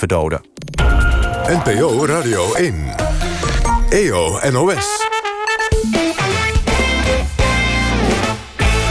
[0.00, 0.40] verdoden.
[1.46, 2.74] NPO Radio 1.
[3.88, 5.08] EO NOS.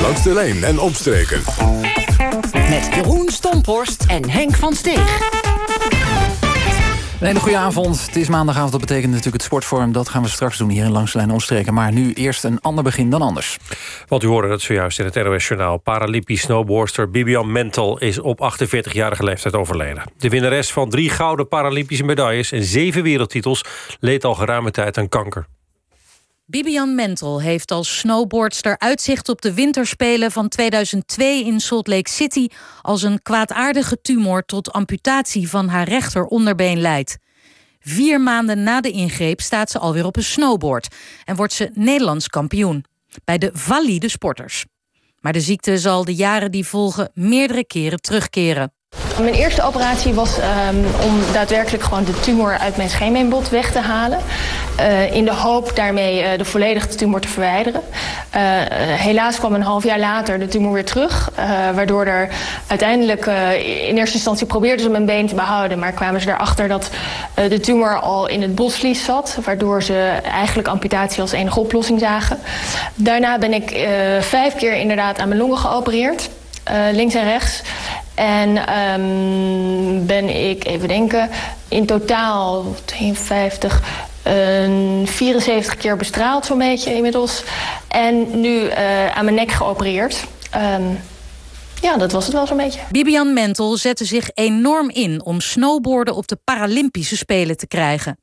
[0.01, 1.41] Langs de lijn en omstreken.
[2.69, 5.38] Met Jeroen Stomporst en Henk van Steeg.
[7.21, 8.05] Een goede avond.
[8.05, 9.91] Het is maandagavond, dat betekent natuurlijk het sportforum.
[9.91, 11.73] Dat gaan we straks doen hier in Langs de Lijn Omstreken.
[11.73, 13.57] Maar nu eerst een ander begin dan anders.
[14.07, 15.77] Want u hoorde het zojuist in het NOS-journaal.
[15.77, 20.03] Paralympisch snowboardster Bibian Mentel is op 48-jarige leeftijd overleden.
[20.17, 22.51] De winnares van drie gouden Paralympische medailles...
[22.51, 23.63] en zeven wereldtitels
[23.99, 25.45] leed al geruime tijd aan kanker.
[26.49, 32.47] Bibian Mentel heeft als snowboardster uitzicht op de winterspelen van 2002 in Salt Lake City
[32.81, 37.17] als een kwaadaardige tumor tot amputatie van haar rechter onderbeen leidt.
[37.79, 40.95] Vier maanden na de ingreep staat ze alweer op een snowboard
[41.25, 42.85] en wordt ze Nederlands kampioen
[43.23, 44.65] bij de valide sporters.
[45.19, 48.73] Maar de ziekte zal de jaren die volgen meerdere keren terugkeren.
[49.21, 53.79] Mijn eerste operatie was um, om daadwerkelijk gewoon de tumor uit mijn scheenbeenbot weg te
[53.79, 54.19] halen.
[54.79, 57.81] Uh, in de hoop daarmee uh, de volledige tumor te verwijderen.
[58.35, 58.41] Uh,
[58.95, 61.31] helaas kwam een half jaar later de tumor weer terug.
[61.73, 62.29] waardoor er
[62.67, 63.25] uiteindelijk
[63.87, 65.79] in eerste instantie probeerden ze mijn been te behouden.
[65.79, 66.89] Maar kwamen ze erachter dat
[67.33, 69.37] de tumor al in het bosvlies zat.
[69.43, 72.39] Waardoor ze eigenlijk amputatie als enige oplossing zagen.
[72.95, 73.87] Daarna ben ik
[74.19, 76.29] vijf keer inderdaad aan mijn longen geopereerd.
[76.91, 77.61] links en rechts.
[78.19, 81.29] En um, ben ik, even denken,
[81.67, 83.81] in totaal 52,
[84.27, 87.43] uh, 74 keer bestraald zo'n beetje inmiddels.
[87.87, 90.23] En nu uh, aan mijn nek geopereerd.
[90.55, 90.99] Um,
[91.81, 92.79] ja, dat was het wel zo'n beetje.
[92.91, 98.19] Bibian Mentel zette zich enorm in om snowboarden op de Paralympische Spelen te krijgen.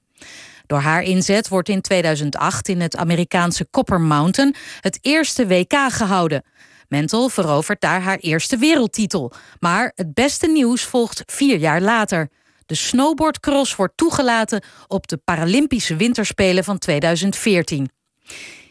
[0.66, 6.42] Door haar inzet wordt in 2008 in het Amerikaanse Copper Mountain het eerste WK gehouden.
[6.88, 9.32] Mentel verovert daar haar eerste wereldtitel.
[9.60, 12.28] Maar het beste nieuws volgt vier jaar later.
[12.66, 17.90] De snowboardcross wordt toegelaten op de Paralympische Winterspelen van 2014.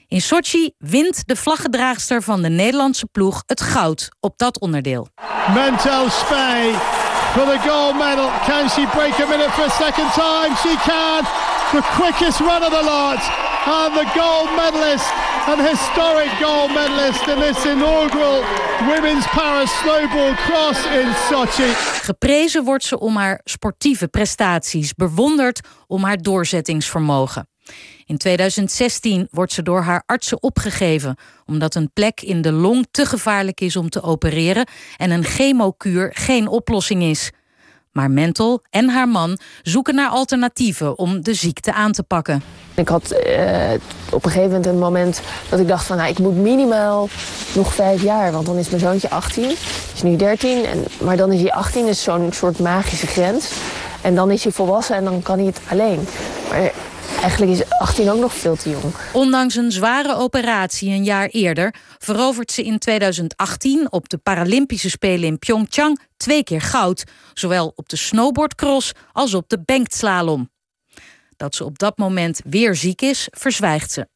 [0.07, 5.07] In Sochi wint de vlaggedraagster van de Nederlandse ploeg het goud op dat onderdeel.
[5.53, 6.73] Mentel Spey
[7.33, 8.29] for the gold medal.
[8.45, 10.55] Can she break a minute for a second time?
[10.63, 11.23] She can.
[11.71, 13.21] The quickest run of the lot.
[13.65, 15.09] And the gold medalist
[15.47, 18.43] een historic gold medalist in this inaugural
[18.79, 21.73] Women's Para Snowboard Cross in Sochi.
[22.01, 27.47] Geprezen wordt ze om haar sportieve prestaties, bewonderd om haar doorzettingsvermogen.
[28.05, 33.05] In 2016 wordt ze door haar artsen opgegeven omdat een plek in de long te
[33.05, 34.67] gevaarlijk is om te opereren
[34.97, 37.31] en een chemokuur geen oplossing is.
[37.91, 42.64] Maar Mentel en haar man zoeken naar alternatieven om de ziekte aan te pakken.
[42.75, 43.71] Ik had uh,
[44.11, 45.97] op een gegeven moment een moment dat ik dacht van...
[45.97, 47.09] Nou, ik moet minimaal
[47.53, 49.43] nog vijf jaar, want dan is mijn zoontje 18.
[49.43, 49.55] Hij
[49.93, 53.51] is nu 13, en, maar dan is hij 18, is zo'n soort magische grens.
[54.01, 56.07] En dan is hij volwassen en dan kan hij het alleen.
[56.49, 56.71] Maar
[57.21, 58.83] Eigenlijk is 18 ook nog veel te jong.
[59.13, 65.27] Ondanks een zware operatie een jaar eerder verovert ze in 2018 op de Paralympische Spelen
[65.27, 67.03] in Pyeongchang twee keer goud,
[67.33, 70.49] zowel op de snowboardcross als op de bankslalom.
[71.37, 74.07] Dat ze op dat moment weer ziek is, verzwijgt ze.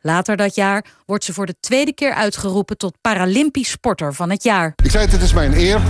[0.00, 4.42] Later dat jaar wordt ze voor de tweede keer uitgeroepen tot Paralympisch sporter van het
[4.42, 4.72] jaar.
[4.84, 5.80] Ik zei het, het is mijn eer.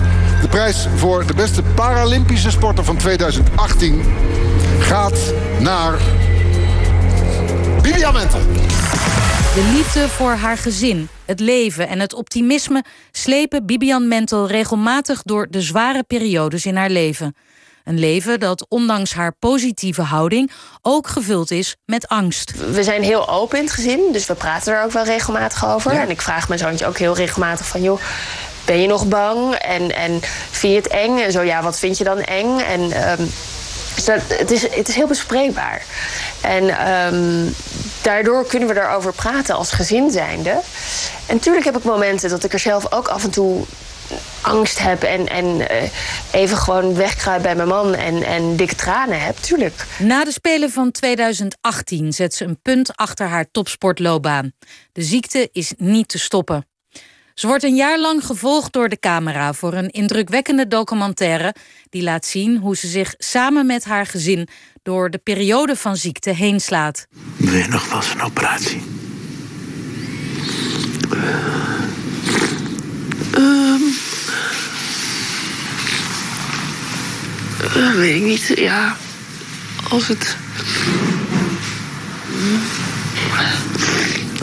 [0.41, 4.03] De prijs voor de beste Paralympische sporter van 2018
[4.79, 5.99] gaat naar
[7.81, 8.41] Vivian Mentel.
[9.53, 15.47] De liefde voor haar gezin, het leven en het optimisme slepen Bibian Mentel regelmatig door
[15.49, 17.35] de zware periodes in haar leven.
[17.89, 20.51] Een leven dat ondanks haar positieve houding
[20.81, 22.53] ook gevuld is met angst.
[22.71, 25.91] We zijn heel open in het gezin, dus we praten er ook wel regelmatig over.
[25.91, 27.81] En ik vraag mijn zoontje ook heel regelmatig van...
[27.81, 27.99] joh,
[28.65, 29.53] ben je nog bang?
[29.53, 30.19] En, en
[30.51, 31.19] vind je het eng?
[31.19, 32.59] En zo, ja, wat vind je dan eng?
[32.59, 33.09] En...
[33.19, 33.31] Um,
[33.95, 35.85] dus dat, het, is, het is heel bespreekbaar.
[36.41, 37.55] En um,
[38.01, 40.49] daardoor kunnen we erover praten als gezin zijnde.
[41.25, 43.65] En natuurlijk heb ik momenten dat ik er zelf ook af en toe
[44.41, 45.65] angst heb en, en uh,
[46.31, 49.85] even gewoon wegkruip bij mijn man en, en dikke tranen heb, tuurlijk.
[49.99, 54.51] Na de Spelen van 2018 zet ze een punt achter haar topsportloopbaan.
[54.91, 56.67] De ziekte is niet te stoppen.
[57.33, 61.55] Ze wordt een jaar lang gevolgd door de camera voor een indrukwekkende documentaire
[61.89, 64.47] die laat zien hoe ze zich samen met haar gezin
[64.83, 67.07] door de periode van ziekte heen slaat.
[67.37, 68.81] Wil je nog wel eens een operatie?
[73.37, 73.68] Um,
[77.77, 78.51] uh, weet ik niet.
[78.55, 78.95] Ja,
[79.89, 80.37] als het.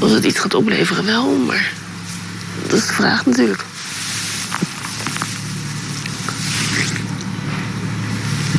[0.01, 1.73] Als het iets gaat opleveren, wel, maar.
[2.63, 3.65] Dat is de vraag natuurlijk.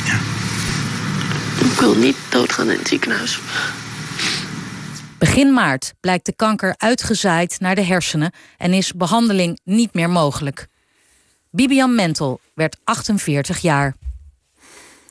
[0.04, 0.18] Ja.
[1.64, 3.40] Ik wil niet doodgaan in het ziekenhuis.
[5.18, 10.66] Begin maart blijkt de kanker uitgezaaid naar de hersenen en is behandeling niet meer mogelijk.
[11.50, 13.94] Bibian Mentel werd 48 jaar.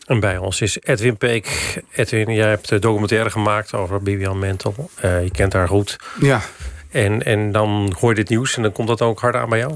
[0.08, 1.78] En bij ons is Edwin Peek.
[1.92, 4.90] Edwin, jij hebt de documentaire gemaakt over Bibian Mentel.
[5.06, 5.96] Uh, je kent haar goed.
[6.20, 6.42] Ja.
[6.92, 9.60] En, en dan hoor je dit nieuws en dan komt dat ook hard aan bij
[9.60, 9.74] jou?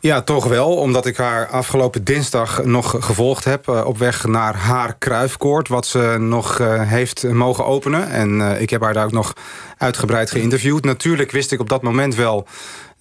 [0.00, 0.76] Ja, toch wel.
[0.76, 3.68] Omdat ik haar afgelopen dinsdag nog gevolgd heb...
[3.68, 8.10] Uh, op weg naar haar kruifkoord, wat ze nog uh, heeft mogen openen.
[8.10, 9.32] En uh, ik heb haar daar ook nog
[9.78, 10.84] uitgebreid geïnterviewd.
[10.84, 12.46] Natuurlijk wist ik op dat moment wel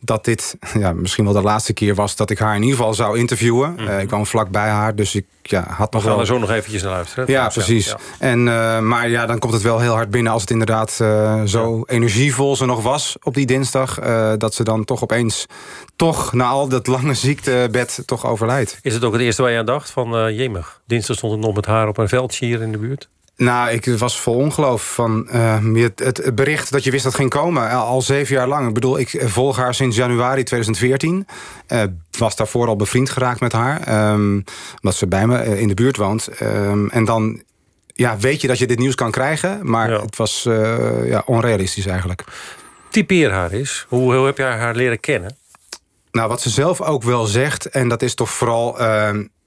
[0.07, 2.15] dat dit ja, misschien wel de laatste keer was...
[2.15, 3.71] dat ik haar in ieder geval zou interviewen.
[3.71, 3.99] Mm -hmm.
[3.99, 6.19] ik kwam vlak bij haar, dus ik ja, had nog We gaan wel...
[6.19, 7.25] er zo nog eventjes naar luisteren.
[7.27, 7.87] Ja, precies.
[7.87, 7.97] Ja.
[8.19, 10.31] En, uh, maar ja, dan komt het wel heel hard binnen...
[10.31, 11.83] als het inderdaad uh, zo ja.
[11.93, 13.99] energievol ze nog was op die dinsdag...
[14.37, 15.45] Dat ze dan toch opeens,
[15.95, 18.03] toch na al dat lange ziektebed...
[18.05, 18.79] toch overlijdt.
[18.81, 19.89] Is het ook het eerste waar je aan dacht?
[19.89, 23.09] Van jemig, dinsdag stond ik nog met haar op een veldje hier in de buurt?
[23.37, 27.29] Nou, ik was vol ongeloof van uh, het, het, bericht dat je wist dat ging
[27.29, 27.69] komen.
[27.69, 28.67] Al, al, zeven jaar lang.
[28.67, 31.27] Ik bedoel, ik volg haar sinds januari 2014.
[31.67, 31.83] Uh,
[32.17, 34.11] was daarvoor al bevriend geraakt met haar.
[34.11, 34.43] Um,
[34.75, 36.29] omdat ze bij me in de buurt woont.
[36.41, 37.41] Um, en dan
[37.85, 39.59] ja, weet je dat je dit nieuws kan krijgen.
[39.61, 40.01] Maar ja.
[40.01, 40.43] het was
[41.05, 42.23] ja, onrealistisch eigenlijk.
[42.89, 43.85] Typeer haar eens.
[43.89, 45.37] Hoe, hoe heb jij haar leren kennen?
[46.11, 47.65] Nou, wat ze zelf ook wel zegt...
[47.65, 48.81] en dat is toch vooral...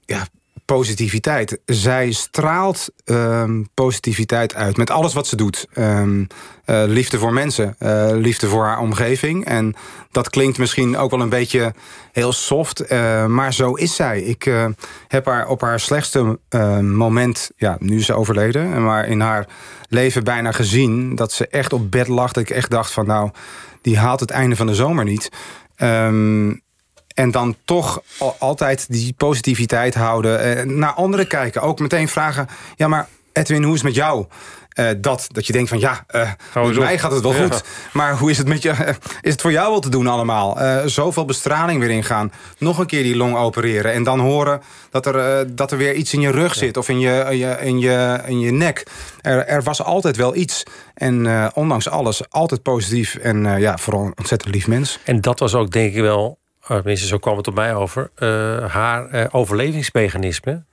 [0.05, 0.27] ja,
[0.75, 1.59] positiviteit.
[1.65, 5.67] Zij straalt um, positiviteit uit met alles wat ze doet.
[5.77, 6.27] Um,
[6.65, 9.45] uh, liefde voor mensen, uh, liefde voor haar omgeving.
[9.45, 9.75] En
[10.11, 11.73] dat klinkt misschien ook wel een beetje
[12.11, 14.21] heel soft, uh, maar zo is zij.
[14.21, 14.51] Ik
[15.07, 16.39] heb haar op haar slechtste
[16.81, 18.83] moment, ja, nu is ze overleden...
[18.83, 19.47] maar in haar
[19.89, 22.31] leven bijna gezien dat ze echt op bed lag.
[22.31, 23.31] Dat ik echt dacht van nou,
[23.81, 25.29] die haalt het einde van de zomer niet...
[27.13, 28.01] en dan toch
[28.37, 30.57] altijd die positiviteit houden.
[30.57, 31.61] Uh, naar anderen kijken.
[31.61, 32.47] Ook meteen vragen...
[32.75, 34.25] Ja, maar Edwin, hoe is het met jou?
[34.79, 37.43] Uh, dat, dat je denkt van ja, uh, met mij gaat het wel ja.
[37.43, 37.63] goed.
[37.93, 38.95] Maar hoe is het met je?
[39.21, 40.57] is het voor jou wel te doen allemaal?
[40.85, 42.31] zoveel bestraling weer ingaan.
[42.57, 43.93] Nog een keer die long opereren.
[43.93, 46.77] En dan horen dat er, dat er weer iets in je rug zit.
[46.77, 48.87] Of in je, in je, in je, in je nek.
[49.21, 50.63] Er, er was altijd wel iets.
[50.93, 53.15] En ondanks alles altijd positief.
[53.15, 54.99] En ja, vooral een ontzettend lief mens.
[55.03, 56.40] En dat was ook denk ik wel
[56.75, 60.63] tenminste zo kwam het op mij over, uh, haar uh, overlevingsmechanisme.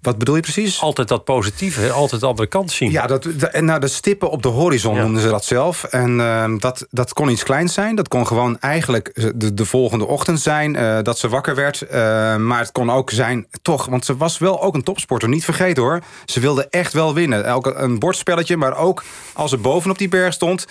[0.00, 0.80] Wat bedoel je precies?
[0.80, 2.90] Altijd dat positieve, altijd de andere kant zien.
[2.90, 5.02] Ja, dat, de, nou, de stippen op de horizon ja.
[5.02, 5.84] noemden ze dat zelf.
[5.84, 7.96] En uh, dat, dat kon iets kleins zijn.
[7.96, 10.74] Dat kon gewoon eigenlijk de, de volgende ochtend zijn.
[10.74, 11.82] Uh, dat ze wakker werd.
[11.82, 11.90] Uh,
[12.36, 15.28] maar het kon ook zijn, toch, want ze was wel ook een topsporter.
[15.28, 16.00] Niet vergeten hoor.
[16.24, 17.44] Ze wilde echt wel winnen.
[17.44, 20.66] Elke, een bordspelletje, maar ook als ze bovenop die berg stond...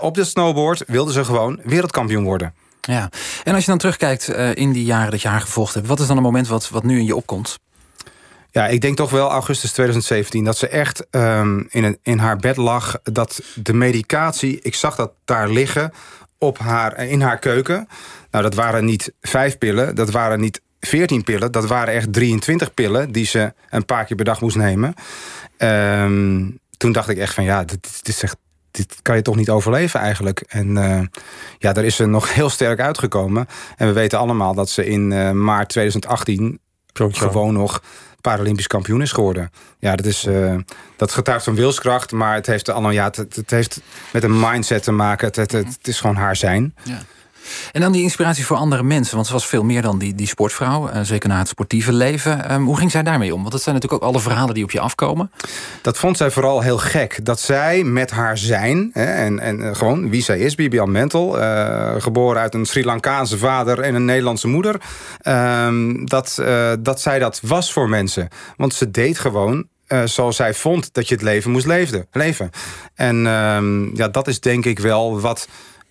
[0.00, 2.54] op de snowboard wilde ze gewoon wereldkampioen worden.
[2.80, 3.10] Ja,
[3.44, 5.86] en als je dan terugkijkt uh, in die jaren dat je haar gevolgd hebt...
[5.86, 7.58] wat is dan een moment wat, wat nu in je opkomt?
[8.50, 12.56] Ja, ik denk toch wel augustus 2017 dat ze echt um, in, in haar bed
[12.56, 12.98] lag.
[13.02, 15.92] Dat de medicatie, ik zag dat daar liggen
[16.38, 17.88] op haar, in haar keuken.
[18.30, 21.52] Nou, dat waren niet vijf pillen, dat waren niet 14 pillen.
[21.52, 24.94] Dat waren echt 23 pillen die ze een paar keer per dag moest nemen.
[25.58, 28.36] Um, toen dacht ik echt van ja, dit, dit is echt
[28.70, 30.40] dit kan je toch niet overleven eigenlijk.
[30.40, 31.00] En uh,
[31.58, 33.46] ja, daar is ze nog heel sterk uitgekomen.
[33.76, 36.60] En we weten allemaal dat ze in uh, maart 2018
[36.92, 37.82] Klopt, gewoon nog
[38.20, 39.50] Paralympisch kampioen is geworden.
[39.78, 40.54] Ja, dat, is, uh,
[40.96, 43.80] dat getuigt van wilskracht, maar het heeft, allemaal, ja, het, het heeft
[44.12, 45.26] met een mindset te maken.
[45.26, 46.74] Het, het, het is gewoon haar zijn.
[46.84, 46.98] Ja.
[47.72, 49.14] En dan die inspiratie voor andere mensen.
[49.14, 50.90] Want ze was veel meer dan die, die sportvrouw.
[50.90, 52.52] Uh, zeker na het sportieve leven.
[52.52, 53.40] Um, hoe ging zij daarmee om?
[53.40, 55.30] Want dat zijn natuurlijk ook alle verhalen die op je afkomen.
[55.82, 57.24] Dat vond zij vooral heel gek.
[57.24, 58.90] Dat zij met haar zijn.
[58.92, 60.54] Hè, en, en uh, gewoon wie zij is.
[60.54, 61.38] Bibian Mentel.
[61.38, 64.80] Uh, geboren uit een Sri Lankaanse vader en een Nederlandse moeder.
[65.22, 66.42] Um, dat,
[66.80, 68.28] dat zij dat was voor mensen.
[68.56, 69.66] Want ze deed gewoon
[70.04, 72.50] zoals zij vond dat je het leven moest leefde, leven.
[72.94, 75.48] En um, ja, dat is denk ik wel wat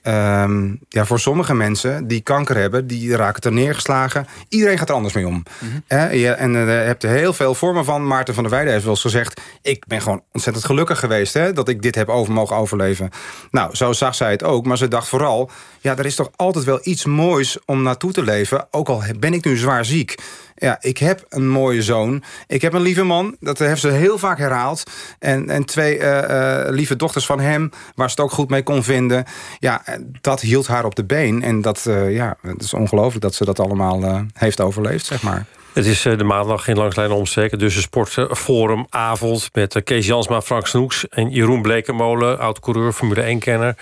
[0.08, 4.28] Um, ja, voor sommige mensen die kanker hebben, die raken er neergeslagen.
[4.50, 5.34] Iedereen gaat er anders mee om.
[5.34, 5.84] Mm -hmm.
[5.88, 8.08] eh, je, en uh, je hebt er heel veel vormen van.
[8.08, 9.42] Maarten van der Weijden heeft wel eens gezegd...
[9.62, 13.10] ik ben gewoon ontzettend gelukkig geweest hè, dat ik dit heb over mogen overleven.
[13.52, 14.66] Nou, zo zag zij het ook.
[14.66, 15.50] Maar ze dacht vooral,
[15.82, 18.68] ja, er is toch altijd wel iets moois om naartoe te leven.
[18.72, 20.16] Ook al ben ik nu zwaar ziek.
[20.60, 22.24] Ja, ik heb een mooie zoon.
[22.48, 23.36] Ik heb een lieve man.
[23.40, 24.84] Dat heeft ze heel vaak herhaald.
[25.20, 27.70] En, en twee uh, uh, lieve dochters van hem.
[27.96, 29.26] Waar ze het ook goed mee kon vinden.
[29.60, 29.84] Ja,
[30.22, 31.44] dat hield haar op de been.
[31.44, 35.46] En dat, uh, ja, het is ongelooflijk dat ze dat allemaal heeft overleefd, zeg maar.
[35.77, 37.60] Het is de maandag in Langslijn Omstreken.
[37.60, 41.07] Dus een sportforumavond met Kees Jansma, Frank Snoeks...
[41.07, 43.75] en Jeroen Blekemolen, oud-coureur, Formule 1-kenner.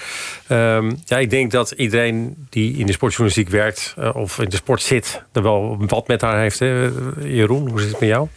[0.47, 3.95] Ehm, ja, ik denk dat iedereen die in de sportjournalistiek werkt...
[4.13, 6.59] of in de sport zit, er wel wat met haar heeft.
[6.59, 6.89] Hè?
[7.19, 8.27] Jeroen, hoe zit het met jou?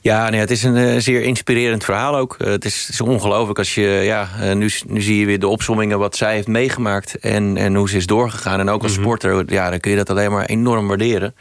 [0.00, 2.36] Ja, nee, het is een zeer inspirerend verhaal ook.
[2.38, 3.82] het is, is ongelooflijk als je...
[3.82, 7.18] Ja, nu, nu zie je weer de opsommingen wat zij heeft meegemaakt...
[7.18, 8.60] en, en hoe ze is doorgegaan.
[8.60, 9.02] En ook als mhm.
[9.02, 11.34] sporter, ja, dan kun je dat alleen maar enorm waarderen.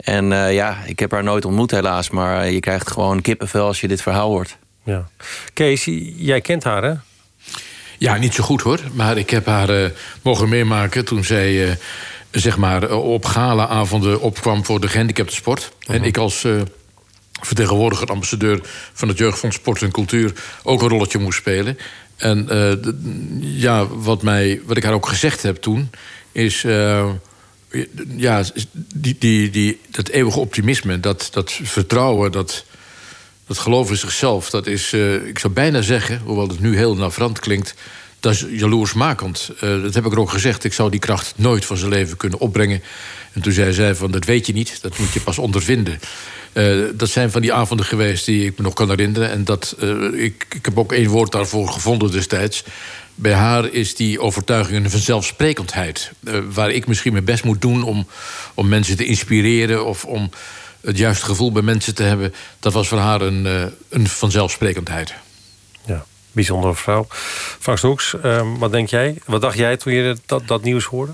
[0.00, 2.10] En uh, ja, ik heb haar nooit ontmoet helaas...
[2.10, 4.56] maar je krijgt gewoon kippenvel als je dit verhaal hoort.
[4.84, 5.08] Ja.
[5.52, 6.94] Kees, jij kent haar, hè?
[7.98, 8.80] Ja, niet zo goed hoor.
[8.92, 9.88] Maar ik heb haar uh,
[10.22, 11.52] mogen meemaken toen zij...
[11.52, 11.72] Uh,
[12.30, 15.72] zeg maar op gala-avonden opkwam voor de gehandicapte sport.
[15.86, 16.04] En mhm.
[16.04, 16.46] ik als
[17.40, 18.60] vertegenwoordiger, ambassadeur
[18.92, 20.32] van het Jeugdfonds Sport en Cultuur...
[20.62, 21.78] ook een rolletje moest spelen.
[22.16, 22.48] En
[23.40, 25.90] ja, wat, mij, wat ik haar ook gezegd heb toen...
[26.32, 26.64] is
[28.16, 28.44] ja,
[28.94, 32.64] die, die, die, dat eeuwige optimisme, dat, dat vertrouwen, dat,
[33.46, 36.96] dat geloof in zichzelf, dat is, uh, ik zou bijna zeggen, hoewel het nu heel
[36.96, 37.74] navrant klinkt,
[38.20, 39.50] dat is jaloersmakend.
[39.54, 40.64] Uh, dat heb ik er ook gezegd.
[40.64, 42.82] Ik zou die kracht nooit van zijn leven kunnen opbrengen.
[43.32, 46.00] En toen zei zij van, dat weet je niet, dat moet je pas ondervinden.
[46.52, 49.30] Uh, dat zijn van die avonden geweest die ik me nog kan herinneren.
[49.30, 49.76] En dat,
[50.12, 52.64] ik, ik heb ook één woord daarvoor gevonden destijds.
[53.20, 56.12] Bij haar is die overtuiging een vanzelfsprekendheid.
[56.20, 58.06] Uh, waar ik misschien mijn best moet doen om,
[58.54, 59.86] om mensen te inspireren...
[59.86, 60.30] of om
[60.80, 62.34] het juiste gevoel bij mensen te hebben...
[62.58, 65.14] dat was voor haar een, uh, een vanzelfsprekendheid.
[65.86, 67.06] Ja, bijzondere vrouw.
[67.58, 69.18] Frank Snoeks, uh, wat denk jij?
[69.26, 71.12] Wat dacht jij toen je dat, dat nieuws hoorde?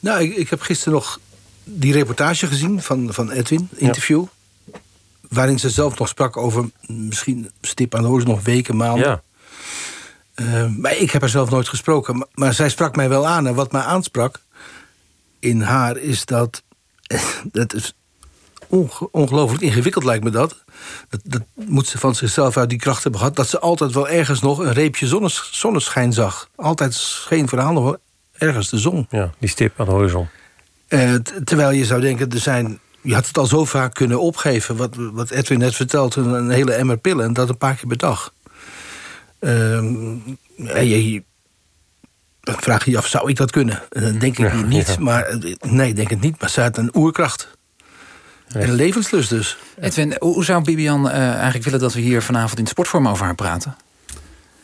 [0.00, 1.20] Nou, ik, ik heb gisteren nog
[1.64, 4.24] die reportage gezien van, van Edwin, interview...
[5.28, 9.08] waarin ze zelf nog sprak over misschien stip aan de horizon nog weken, maanden...
[9.08, 9.22] Ja.
[10.34, 12.16] Uh, maar ik heb haar zelf nooit gesproken.
[12.16, 13.46] Maar, maar, zij sprak mij wel aan.
[13.46, 14.40] En wat mij aansprak
[15.38, 16.62] in haar is dat...
[17.52, 17.94] dat is
[19.10, 20.64] ongelooflijk ingewikkeld lijkt me dat.
[21.08, 21.20] dat.
[21.24, 21.42] dat.
[21.54, 23.36] moet ze van zichzelf uit die kracht hebben gehad...
[23.36, 26.48] dat ze altijd wel ergens nog een reepje zonnes, zonneschijn zag.
[26.54, 27.96] Altijd scheen voor de hand nog
[28.32, 29.06] ergens de zon.
[29.10, 30.28] Ja, die stip aan de horizon.
[30.88, 31.14] Uh,
[31.44, 32.78] terwijl je zou denken, er zijn...
[33.00, 36.16] Je had het al zo vaak kunnen opgeven, wat, wat Edwin net vertelt...
[36.16, 38.32] een hele emmer pillen en dat een paar keer per dag.
[39.44, 40.16] Ehm,
[40.86, 41.22] je,
[42.40, 43.82] dan vraag je je af, zou ik dat kunnen?
[43.88, 46.40] Dan denk ik niet, maar eh, nee, ik denk het niet.
[46.40, 47.48] Maar ze had een oerkracht.
[48.48, 49.58] En een levenslust dus.
[49.80, 53.34] Edwin, hoe zou Bibian uh, eigenlijk willen dat we hier vanavond in sportvorm over haar
[53.34, 53.76] praten?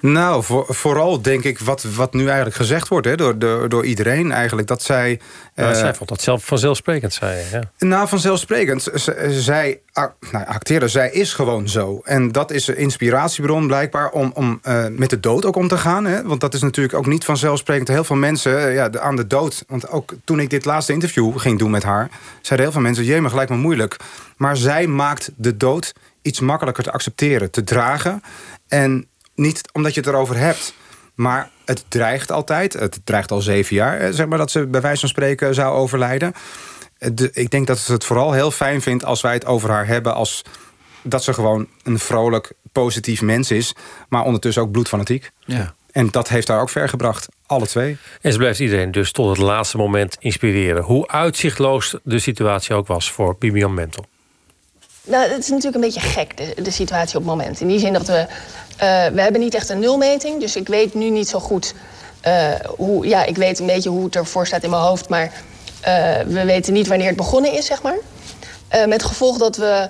[0.01, 4.33] Nou, vooral denk ik wat, wat nu eigenlijk gezegd wordt hè, door, door, door iedereen
[4.33, 4.69] eigenlijk.
[4.69, 5.21] Dat zij...
[5.55, 7.45] Uh, zij vond dat zelf vanzelfsprekend, zei je.
[7.53, 7.87] Ja.
[7.87, 8.89] Nou, vanzelfsprekend.
[9.29, 9.81] zij
[10.31, 12.01] nou, acteerde, zij is gewoon zo.
[12.05, 15.79] En dat is een inspiratiebron blijkbaar om, om uh, met de dood ook om te
[15.79, 16.05] gaan.
[16.05, 16.23] Hè?
[16.23, 17.89] Want dat is natuurlijk ook niet vanzelfsprekend.
[17.89, 19.65] Heel veel mensen uh, ja, aan de dood...
[19.69, 22.11] Want ook toen ik dit laatste interview ging doen met haar...
[22.41, 23.97] zeiden heel veel mensen, jee, maar gelijk maar moeilijk.
[24.37, 25.93] Maar zij maakt de dood
[26.23, 28.23] iets makkelijker te accepteren, te dragen.
[28.69, 29.09] En
[29.41, 30.75] niet omdat je het erover hebt.
[31.15, 32.73] Maar het dreigt altijd.
[32.73, 35.75] Het dreigt al zeven jaar, eh, zeg maar, dat ze bij wijze van spreken zou
[35.75, 36.33] overlijden.
[37.33, 40.15] ik denk dat ze het vooral heel fijn vindt als wij het over haar hebben...
[40.15, 40.43] als
[41.03, 43.75] dat ze gewoon een vrolijk, positief mens is...
[44.09, 45.31] maar ondertussen ook bloedfanatiek.
[45.45, 45.75] Ja.
[45.93, 47.97] En dat heeft haar ook ver gebracht, alle twee.
[48.21, 50.83] En ze blijft iedereen dus tot het laatste moment inspireren.
[50.83, 54.05] Hoe uitzichtloos de situatie ook was voor Bibian Mentel.
[55.05, 57.61] Nou, het is natuurlijk een beetje gek, de, de situatie op het moment.
[57.61, 58.27] In die zin dat we
[58.83, 61.75] uh, we hebben niet echt een nulmeting, dus ik weet nu niet zo goed
[62.27, 63.07] uh, hoe.
[63.07, 66.45] Ja, ik weet een beetje hoe het ervoor staat in mijn hoofd, maar uh, we
[66.45, 67.97] weten niet wanneer het begonnen is, zeg maar.
[68.87, 69.89] met gevolg dat we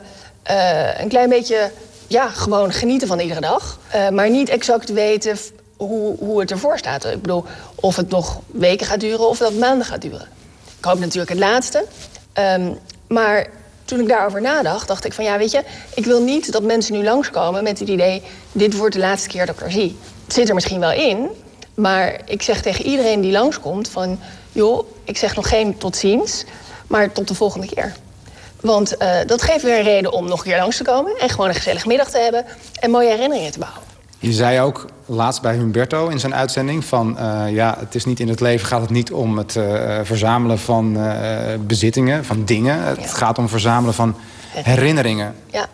[0.99, 1.71] een klein beetje,
[2.07, 3.79] ja, gewoon genieten van iedere dag,
[4.11, 5.39] maar niet exact weten
[5.77, 7.05] hoe, hoe het ervoor staat.
[7.05, 10.29] Ik bedoel, of het nog weken gaat duren of dat maanden gaat duren.
[10.79, 11.85] Ik hoop natuurlijk het laatste.
[12.35, 13.47] Um, maar
[13.91, 15.63] toen ik daarover nadacht, dacht ik van ja, weet je,
[15.95, 19.47] ik wil niet dat mensen nu langskomen met het idee, dit wordt de laatste keer
[19.47, 19.97] dat ik er zie.
[20.25, 21.29] Het zit er misschien wel in,
[21.75, 24.21] maar ik zeg tegen iedereen die langskomt van,
[24.53, 26.45] joh, ik zeg nog geen tot ziens,
[26.87, 27.95] maar tot de volgende keer.
[28.61, 31.29] Want uh, dat geeft weer een reden om nog een keer langs te komen en
[31.29, 32.45] gewoon een gezellig middag te hebben
[32.81, 33.90] en mooie herinneringen te bouwen.
[34.21, 36.85] Je zei ook laatst bij Humberto in zijn uitzending...
[36.85, 39.99] van uh, ja, het is niet in het leven gaat het niet om het uh,
[40.03, 42.83] verzamelen van uh, bezittingen, van dingen.
[42.83, 43.07] Het ja.
[43.07, 44.17] gaat om verzamelen van
[44.53, 45.35] herinneringen.
[45.47, 45.67] Ja.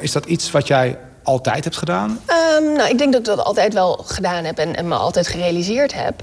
[0.00, 2.10] is dat iets wat jij altijd hebt gedaan?
[2.10, 5.26] Um, nou, ik denk dat ik dat altijd wel gedaan heb en, en me altijd
[5.26, 6.22] gerealiseerd heb.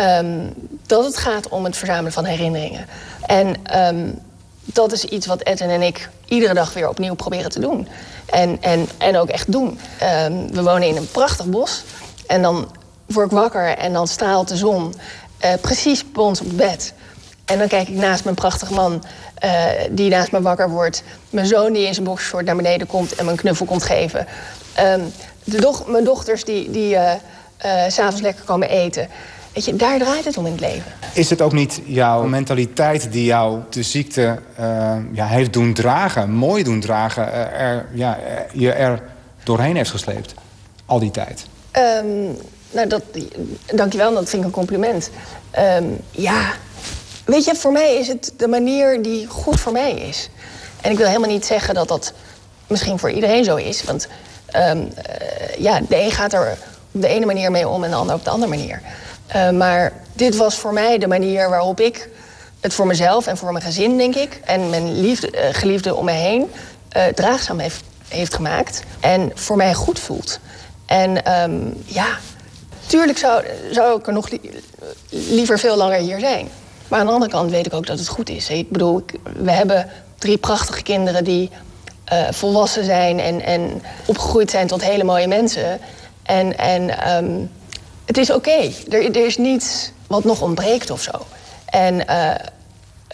[0.00, 0.52] Um,
[0.86, 2.86] dat het gaat om het verzamelen van herinneringen.
[3.26, 3.56] En
[3.96, 4.18] um,
[4.64, 7.88] dat is iets wat Edwin en ik iedere dag weer opnieuw proberen te doen.
[8.26, 9.78] En, en, en ook echt doen.
[10.26, 11.82] Um, we wonen in een prachtig bos.
[12.26, 12.70] En dan
[13.06, 14.94] word ik wakker en dan straalt de zon
[15.44, 16.92] uh, precies bij ons op bed.
[17.44, 19.04] En dan kijk ik naast mijn prachtige man
[19.44, 21.02] uh, die naast me wakker wordt.
[21.30, 24.26] Mijn zoon die in zijn boxshort naar beneden komt en me een knuffel komt geven.
[24.80, 25.12] Um,
[25.44, 27.12] de doch mijn dochters die, die uh,
[27.88, 29.08] s'avonds lekker komen eten.
[29.54, 30.92] Weet je, daar draait het om in het leven.
[31.14, 36.30] Is het ook niet jouw mentaliteit die jou de ziekte uh, ja, heeft doen dragen,
[36.30, 38.18] mooi doen dragen, er, ja,
[38.52, 39.02] je er
[39.42, 40.34] doorheen heeft gesleept?
[40.86, 41.46] Al die tijd.
[42.04, 42.36] Um,
[42.70, 43.02] nou, dat,
[43.74, 45.10] dankjewel, dat vind ik een compliment.
[45.78, 46.52] Um, ja,
[47.24, 50.28] weet je, voor mij is het de manier die goed voor mij is.
[50.80, 52.12] En ik wil helemaal niet zeggen dat dat
[52.66, 53.84] misschien voor iedereen zo is.
[53.84, 54.08] Want
[54.56, 56.56] um, uh, ja, de een gaat er
[56.92, 58.82] op de ene manier mee om en de ander op de andere manier.
[59.36, 62.08] Uh, maar dit was voor mij de manier waarop ik
[62.60, 66.04] het voor mezelf en voor mijn gezin, denk ik, en mijn liefde, uh, geliefde om
[66.04, 66.50] me heen
[67.14, 68.82] draagzaam heeft, heeft gemaakt.
[69.00, 70.38] En voor mij goed voelt.
[70.86, 72.06] En um, ja,
[72.86, 74.40] tuurlijk zou, zou ik er nog li
[75.08, 76.48] liever veel langer hier zijn.
[76.88, 78.48] Maar aan de andere kant weet ik ook dat het goed is.
[78.48, 79.04] Ik bedoel,
[79.36, 81.50] we hebben drie prachtige kinderen die
[82.30, 85.80] volwassen zijn en, en opgegroeid zijn tot hele mooie mensen.
[86.22, 87.50] En, en um,
[88.04, 88.70] het is oké.
[88.90, 91.26] Er, er, is niets wat nog ontbreekt of zo.
[91.64, 92.34] En uh,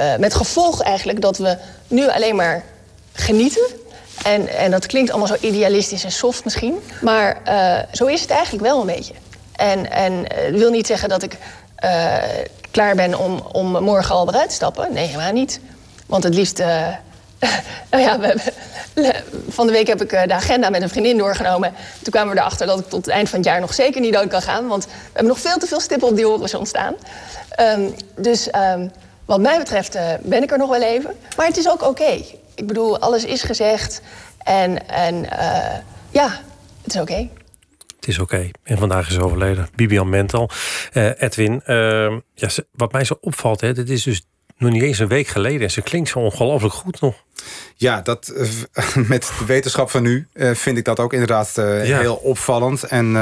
[0.00, 2.64] uh, met gevolg eigenlijk dat we nu alleen maar
[3.12, 3.66] genieten.
[4.22, 6.78] En, en dat klinkt allemaal zo idealistisch en soft misschien.
[7.00, 9.14] Maar uh, zo is het eigenlijk wel een beetje.
[9.56, 11.36] En, en wil niet zeggen dat ik
[12.70, 14.92] klaar ben om, om morgen al eruit te stappen.
[14.92, 15.60] Nee, helemaal niet.
[16.06, 16.62] Want het liefst
[17.90, 18.52] nou ja, we,
[19.48, 21.74] van de week heb ik de agenda met een vriendin doorgenomen.
[22.02, 24.12] Toen kwamen we erachter dat ik tot het eind van het jaar nog zeker niet
[24.12, 24.66] dood kan gaan.
[24.66, 26.94] Want we hebben nog veel te veel stippen op die horizon staan.
[27.60, 28.90] Um, dus um,
[29.24, 31.14] wat mij betreft uh, ben ik er nog wel even.
[31.36, 32.22] Maar het is ook oké.
[32.54, 34.00] Ik bedoel, alles is gezegd.
[34.38, 35.74] En, en uh,
[36.10, 36.40] ja,
[36.82, 37.28] het is oké.
[37.96, 38.50] Het is oké.
[38.62, 39.68] En vandaag is overleden.
[39.74, 40.50] Bibian Mental.
[40.92, 41.62] Edwin,
[42.34, 44.22] ja, wat mij zo opvalt, hè, dit is dus
[44.58, 45.60] nog niet eens een week geleden.
[45.60, 47.14] En ze klinkt zo ongelooflijk goed nog.
[47.76, 48.32] Ja, dat,
[48.94, 51.98] met de wetenschap van nu vind ik dat ook inderdaad ja.
[51.98, 52.82] heel opvallend.
[52.82, 53.12] En,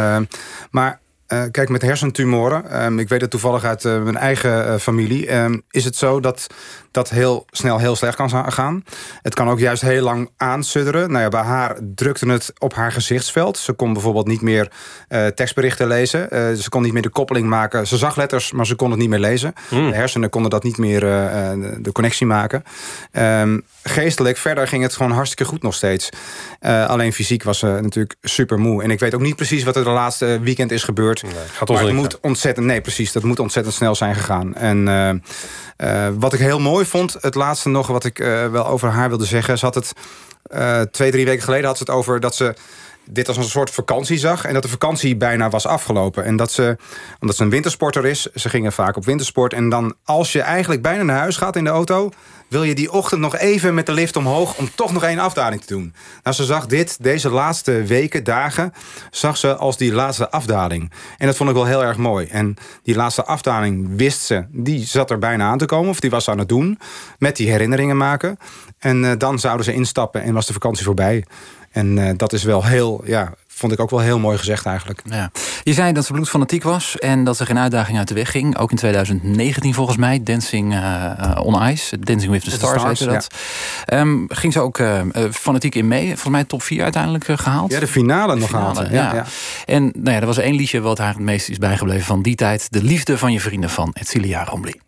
[0.70, 4.74] maar uh, kijk, met hersentumoren, um, ik weet het toevallig uit uh, mijn eigen uh,
[4.74, 5.34] familie...
[5.34, 6.46] Um, is het zo dat
[6.90, 8.84] dat heel snel heel slecht kan gaan.
[9.22, 11.10] Het kan ook juist heel lang aansudderen.
[11.10, 13.58] Nou ja, bij haar drukte het op haar gezichtsveld.
[13.58, 14.70] Ze kon bijvoorbeeld niet meer
[15.34, 16.28] tekstberichten lezen.
[16.58, 17.86] ze kon niet meer de koppeling maken.
[17.86, 19.52] Ze zag letters, maar ze kon het niet meer lezen.
[19.70, 19.90] Mm.
[19.90, 22.62] De hersenen konden dat niet meer de connectie maken.
[23.12, 26.08] Um, geestelijk, verder ging het gewoon hartstikke goed nog steeds.
[26.60, 28.82] alleen fysiek was ze natuurlijk super moe.
[28.82, 31.15] En ik weet ook niet precies wat er de laatste weekend is gebeurd.
[31.22, 33.12] Nee, gaat maar het moet ontzettend, nee, precies.
[33.12, 34.54] Dat moet ontzettend snel zijn gegaan.
[34.54, 35.08] En uh,
[36.08, 39.08] uh, wat ik heel mooi vond, het laatste nog wat ik uh, wel over haar
[39.08, 39.58] wilde zeggen.
[39.58, 39.92] Ze had het
[40.92, 42.54] twee, drie weken geleden had ze het over dat ze
[43.10, 44.44] dit als een soort vakantie zag.
[44.44, 46.24] En dat de vakantie bijna was afgelopen.
[46.24, 46.76] En dat ze,
[47.20, 49.52] omdat ze een wintersporter is, ze gingen vaak op wintersport.
[49.52, 52.10] En dan als je eigenlijk bijna naar huis gaat in de auto
[52.48, 54.58] wil je die ochtend nog even met de lift omhoog...
[54.58, 55.94] om toch nog één afdaling te doen.
[56.22, 58.72] Nou, ze zag dit, deze laatste weken, dagen...
[59.10, 60.92] zag ze als die laatste afdaling.
[61.18, 62.26] En dat vond ik wel heel erg mooi.
[62.26, 65.90] En die laatste afdaling wist ze, die zat er bijna aan te komen...
[65.90, 66.78] of die was aan het doen,
[67.18, 68.36] met die herinneringen maken.
[68.78, 71.24] En uh, dan zouden ze instappen en was de vakantie voorbij.
[71.70, 75.00] En uh, dat is wel heel, ja, vond ik ook wel heel mooi gezegd eigenlijk.
[75.04, 75.30] Ja.
[75.62, 78.58] Je zei dat ze bloedfanatiek was en dat er geen uitdaging uit de weg ging.
[78.58, 81.98] Ook in 2019 volgens mij, Dancing uh, on Ice.
[81.98, 83.26] Dancing with the Stars, dat.
[83.84, 84.00] Ja.
[84.00, 86.06] Um, ging ze ook uh, fanatiek in mee.
[86.06, 87.72] Volgens mij top 4 uiteindelijk gehaald.
[87.72, 88.76] Ja, de finale de nog gehaald.
[88.76, 89.14] Ja, ja.
[89.14, 89.24] ja.
[89.64, 92.34] En nou ja, er was één liedje wat haar het meest is bijgebleven van die
[92.34, 92.66] tijd.
[92.70, 94.80] De liefde van je vrienden van Etcilia Rombly.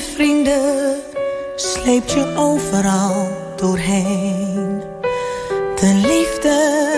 [0.00, 1.00] Je vrienden
[1.54, 4.82] sleept je overal doorheen.
[5.80, 6.88] De liefde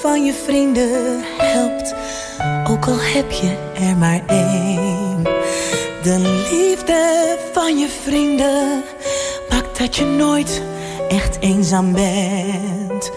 [0.00, 1.94] van je vrienden helpt,
[2.70, 5.22] ook al heb je er maar één.
[6.02, 6.18] De
[6.50, 8.82] liefde van je vrienden
[9.50, 10.62] maakt dat je nooit
[11.08, 13.10] echt eenzaam bent.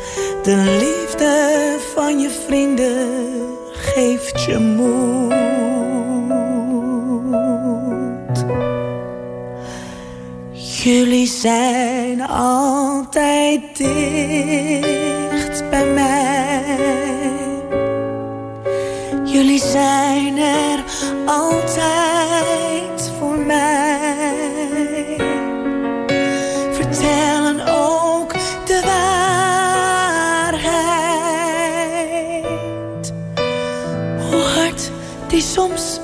[0.43, 3.08] De liefde van je vrienden
[3.71, 5.55] geeft je moed.
[10.86, 16.63] Jullie zijn altijd dicht bij mij.
[19.24, 20.84] Jullie zijn er
[21.26, 25.15] altijd voor mij.
[26.71, 28.34] Vertellen ook
[28.65, 30.54] de waarheid.
[34.32, 34.74] Hoe
[35.28, 36.00] die soms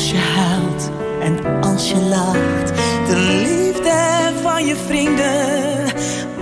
[0.00, 2.72] als je huilt en als je lacht.
[3.06, 5.84] De liefde van je vrienden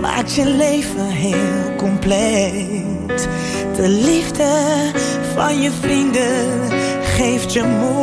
[0.01, 3.27] maakt je leven heel compleet.
[3.75, 4.51] De liefde
[5.35, 6.69] van je vrienden
[7.01, 7.99] geeft je moed.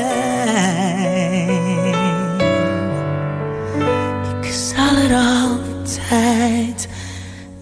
[4.42, 6.88] Ik zal er altijd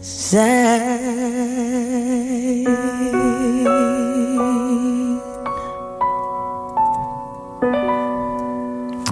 [0.01, 0.81] zijn.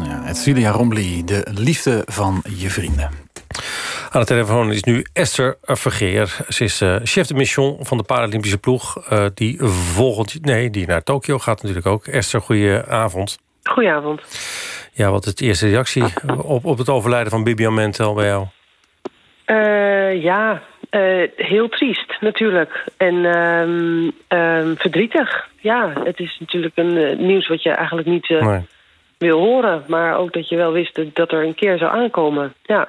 [0.03, 3.30] Ja, het Celia Rombly, de liefde van je vrienden.
[4.13, 6.37] Aan de telefoon is nu Esther Vergeer.
[6.49, 8.97] Ze is eh, chef de mission van de Paralympische ploeg...
[9.09, 10.45] eh, die volgend...
[10.45, 12.07] Nee, die naar Tokio gaat natuurlijk ook.
[12.07, 13.39] Esther, goeie avond.
[13.63, 14.21] Goedenavond.
[14.93, 16.05] Ja, wat is de eerste reactie
[16.43, 18.47] op, op het overlijden van Bibian Mentel bij jou?
[19.45, 20.63] Eh, ja,
[21.37, 22.85] heel triest natuurlijk.
[22.97, 25.49] En ehm, ehm, verdrietig.
[25.61, 28.67] Ja, het is natuurlijk een nieuws wat je eigenlijk niet Nee.
[29.19, 29.85] wil horen.
[29.87, 32.55] Maar ook dat je wel wist dat er een keer zou aankomen.
[32.63, 32.89] Ja.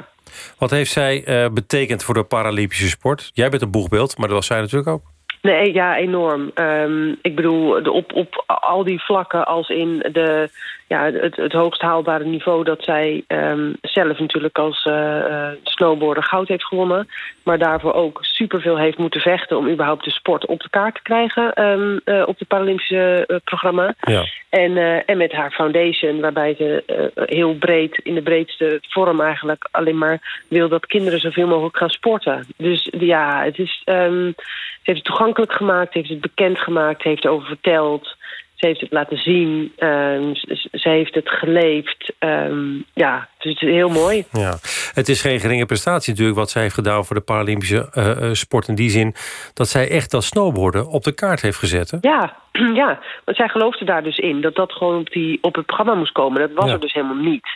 [0.58, 3.32] Wat heeft zij eh, betekend voor de Paralympische sport?
[3.34, 5.02] Jij bent een boegbeeld, maar dat was zij natuurlijk ook.
[5.42, 6.52] Nee, ja, enorm.
[6.54, 10.50] Ehm, ik bedoel, op, op al die vlakken als in de,
[10.92, 12.64] ja, het, het hoogst haalbare niveau...
[12.64, 17.08] dat zij ehm, zelf natuurlijk als eh, eh, snowboarder goud heeft gewonnen...
[17.44, 19.58] maar daarvoor ook superveel heeft moeten vechten...
[19.58, 23.94] om überhaupt de sport op de kaart te krijgen ehm, eh, op het Paralympische programma.
[24.02, 24.24] Ja.
[24.50, 26.84] En, en met haar foundation, waarbij ze
[27.16, 31.90] heel breed, in de breedste vorm eigenlijk alleen maar wil dat kinderen zoveel mogelijk gaan
[31.90, 32.48] sporten.
[32.58, 37.26] Dus ja, het is, ehm, ze heeft het toegankelijk gemaakt, heeft het bekend gemaakt, heeft
[37.26, 38.20] erover verteld.
[38.62, 40.34] Ze heeft het laten zien, ehm,
[40.72, 42.14] ze, heeft het geleefd.
[42.20, 44.26] Ehm, ja, dus het is heel mooi.
[44.32, 44.58] Ja.
[44.94, 48.34] Het is geen geringe prestatie natuurlijk wat zij heeft gedaan voor de Paralympische eh, eh,
[48.34, 48.68] sport.
[48.68, 49.16] In die zin
[49.54, 51.92] dat zij echt dat snowboarden op de kaart heeft gezet.
[51.92, 51.98] Hè?
[52.02, 52.36] Ja,
[52.82, 55.94] ja, want zij geloofde daar dus in dat dat gewoon op, die, op het programma
[55.94, 56.40] moest komen.
[56.42, 56.74] Dat was Ja.
[56.74, 57.48] er dus helemaal niet.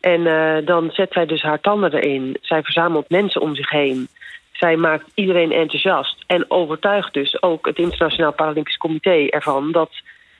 [0.00, 2.36] En eh, dan zet zij dus haar tanden erin.
[2.40, 4.08] Zij verzamelt mensen om zich heen.
[4.52, 6.16] Zij maakt iedereen enthousiast.
[6.26, 9.90] En overtuigt dus ook het Internationaal Paralympisch Comité ervan dat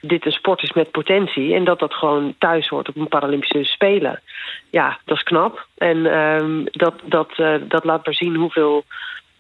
[0.00, 1.54] dit een sport is met potentie.
[1.54, 4.20] En dat dat gewoon thuis hoort op een Paralympische Spelen.
[4.70, 5.66] Ja, dat is knap.
[5.76, 8.84] En ehm, dat, dat, eh, dat laat maar zien hoeveel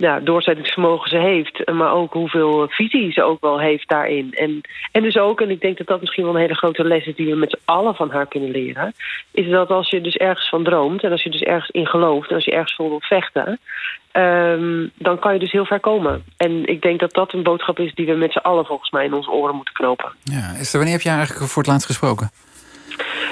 [0.00, 1.72] ja, doorzettingsvermogen ze heeft.
[1.72, 4.32] Maar ook hoeveel visie ze ook wel heeft daarin.
[4.32, 4.60] En,
[4.92, 7.14] en dus ook, en ik denk dat dat misschien wel een hele grote les is...
[7.14, 8.92] die we met z'n allen van haar kunnen leren...
[9.30, 11.02] is dat als je dus ergens van droomt...
[11.02, 12.28] en als je dus ergens in gelooft...
[12.28, 13.58] en als je ergens voor wilt vechten...
[14.12, 16.24] ehm, dan kan je dus heel ver komen.
[16.36, 17.94] En ik denk dat dat een boodschap is...
[17.94, 20.12] die we met z'n allen volgens mij in onze oren moeten knopen.
[20.22, 22.30] Ja, Esther, wanneer heb je eigenlijk voor het laatst gesproken?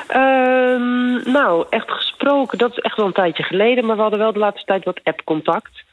[0.07, 3.87] Ehm, nou, echt gesproken, dat is echt wel een tijdje geleden.
[3.87, 5.87] Maar we hadden wel de laatste tijd wat app-contact.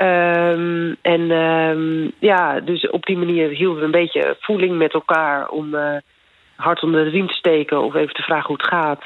[0.00, 5.48] Ehm, en ehm, ja, dus op die manier hielden we een beetje voeling met elkaar...
[5.48, 5.96] om eh,
[6.56, 9.02] hard onder de riem te steken of even te vragen hoe het gaat.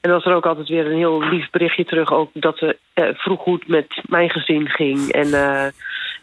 [0.00, 2.12] En was er ook altijd weer een heel lief berichtje terug.
[2.12, 5.12] Ook dat ze uh, vroeg goed met mijn gezin ging.
[5.12, 5.66] En uh,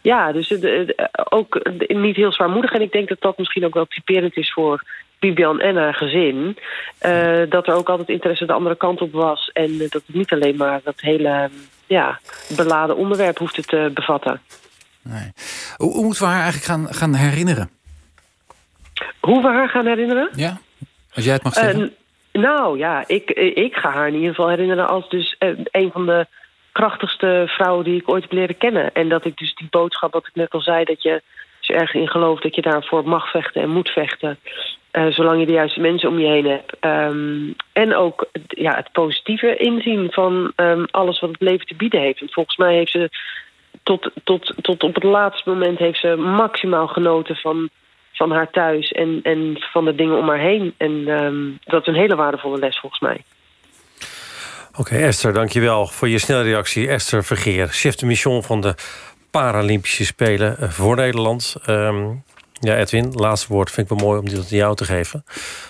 [0.02, 0.54] ja, dus
[1.30, 2.72] ook niet heel zwaarmoedig.
[2.72, 4.82] En ik denk dat dat misschien ook wel typerend is voor
[5.18, 6.56] Bibian en haar gezin.
[7.48, 9.50] dat er ook altijd interesse de andere kant op was.
[9.52, 11.50] En dat het niet alleen maar dat hele
[11.86, 12.20] ja,
[12.56, 14.40] beladen onderwerp hoeft te bevatten.
[15.02, 15.32] Nee.
[15.76, 17.70] Hoe, hoe moeten we haar eigenlijk gaan, gaan herinneren?
[19.20, 20.28] Hoe we haar gaan herinneren?
[20.34, 20.58] Ja,
[21.14, 21.94] als jij het mag zeggen.
[22.32, 26.06] Nou ja, ik, ik ga haar in ieder geval herinneren als dus uh, een van
[26.06, 26.26] de
[26.72, 28.92] krachtigste vrouwen die ik ooit heb leren kennen.
[28.92, 31.22] En dat ik dus die boodschap, wat ik net al zei, dat je
[31.58, 34.38] als je ergens in gelooft dat je daarvoor mag vechten en moet vechten.
[34.96, 36.76] Uh, zolang je de juiste mensen om je heen hebt.
[36.80, 42.00] Um, en ook ja, het positieve inzien van um, alles wat het leven te bieden
[42.00, 42.18] heeft.
[42.18, 43.10] Want volgens mij heeft ze
[43.82, 47.70] tot, tot, tot op het laatste moment heeft ze maximaal genoten van
[48.12, 50.74] van haar thuis en, en van de dingen om haar heen.
[50.76, 53.22] En um, dat is een hele waardevolle les volgens mij.
[54.78, 56.88] Oké, Esther, dankjewel voor je snelle reactie.
[56.88, 58.74] Esther Vergeer, chef de mission van de
[59.30, 61.56] Paralympische Spelen eh, voor Nederland.
[62.60, 65.24] Ja, Edwin, laatste woord vind ik wel mooi om dit aan jou te geven.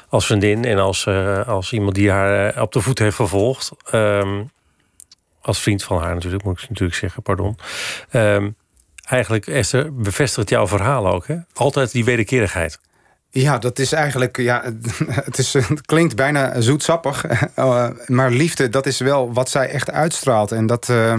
[0.09, 3.71] Als vriendin en als, uh, als iemand die haar uh, op de voet heeft gevolgd.
[3.95, 4.51] Um,
[5.41, 7.59] als vriend van haar natuurlijk, moet ik natuurlijk zeggen, pardon.
[8.13, 8.57] Um,
[9.05, 11.27] eigenlijk, Esther, bevestigt jouw verhaal ook.
[11.27, 11.37] Hè?
[11.55, 12.79] Altijd die wederkerigheid.
[13.39, 14.63] Ja, dat is eigenlijk, ja,
[15.29, 17.25] het, is, het klinkt bijna zoetsappig.
[17.59, 20.53] Uh, maar liefde, dat is wel wat zij echt uitstraalt.
[20.53, 21.15] En dat, uh,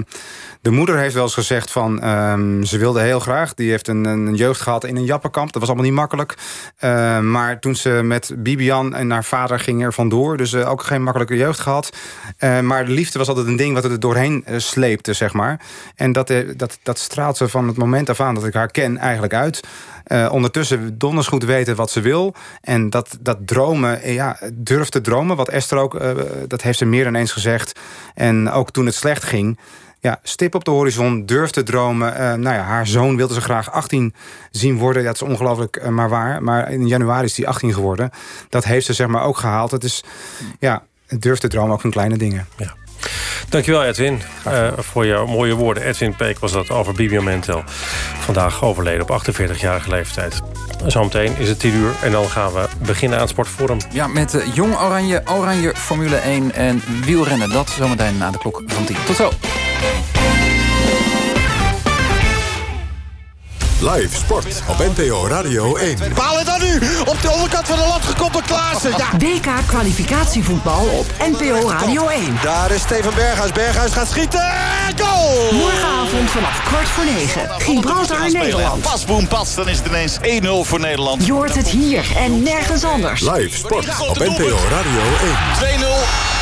[0.62, 3.54] de moeder heeft wel eens gezegd van, um, ze wilde heel graag.
[3.54, 5.52] Die heeft een, een, jeugd gehad in een jappenkamp.
[5.52, 6.36] Dat was allemaal niet makkelijk.
[6.80, 10.38] Uh, maar toen ze met Bibian en haar vader ging er vandoor.
[10.38, 11.98] Dus ook geen makkelijke jeugd gehad.
[12.40, 15.60] maar de liefde was altijd een ding wat er doorheen sleepte, zeg maar.
[15.96, 18.98] En dat, dat, dat straalt ze van het moment af aan dat ik haar ken
[18.98, 19.60] eigenlijk uit.
[20.08, 22.34] Uh, ondertussen donders goed weten wat ze wil.
[22.62, 25.36] En dat, dat dromen, eh, ja, durft te dromen.
[25.36, 26.12] Wat Esther ook, uh,
[26.48, 27.80] dat heeft ze meer dan eens gezegd.
[28.14, 29.60] En ook toen het slecht ging
[30.00, 32.42] ja, stip op de horizon, durft te dromen.
[32.42, 34.14] Nou ja, haar zoon wilde ze graag 18
[34.52, 35.04] zien worden.
[35.04, 36.44] Dat is ongelooflijk maar waar.
[36.44, 38.10] Maar in januari is die 18 geworden.
[38.50, 39.72] Dat heeft ze zeg maar ook gehaald.
[39.72, 40.04] Het is,
[40.60, 40.84] ja,
[41.20, 42.48] durft te dromen ook van kleine dingen.
[42.58, 42.76] Ja.
[43.50, 45.84] Dankjewel Edwin uh, voor jouw mooie woorden.
[45.84, 47.64] Edwin Peek was dat over Bibian Mentel.
[48.20, 50.42] Vandaag overleden op 48-jarige leeftijd.
[50.86, 53.78] Zometeen is het 10 uur en dan gaan we beginnen aan het Sportforum.
[53.92, 57.50] Ja, met uh, Jong Oranje, Oranje Formule 1 en wielrennen.
[57.50, 58.96] Dat zometeen na de klok van 10.
[59.06, 59.32] Tot zo.
[63.80, 65.98] Live sport op NPO Radio 1.
[66.14, 68.92] Palen dan nu op de onderkant van de lat gekoppeld Klaassen.
[68.98, 69.18] Ja.
[69.18, 72.38] WK kwalificatievoetbal op NPO Radio 1.
[72.44, 73.52] Daar is Steven Berghuis.
[73.52, 74.54] Berghuis gaat schieten.
[74.98, 75.52] Goal!
[75.52, 77.50] Morgenavond vanaf kwart voor negen.
[77.58, 78.82] Gibraltar, Nederland.
[78.82, 79.56] Pas, boem, pas.
[79.56, 81.26] Dan is het ineens 1-0 voor Nederland.
[81.26, 83.22] Je hoort het hier en nergens anders.
[83.22, 85.02] Live sport op NPO Radio
[85.70, 85.80] 1.
[85.80, 85.86] 2-0.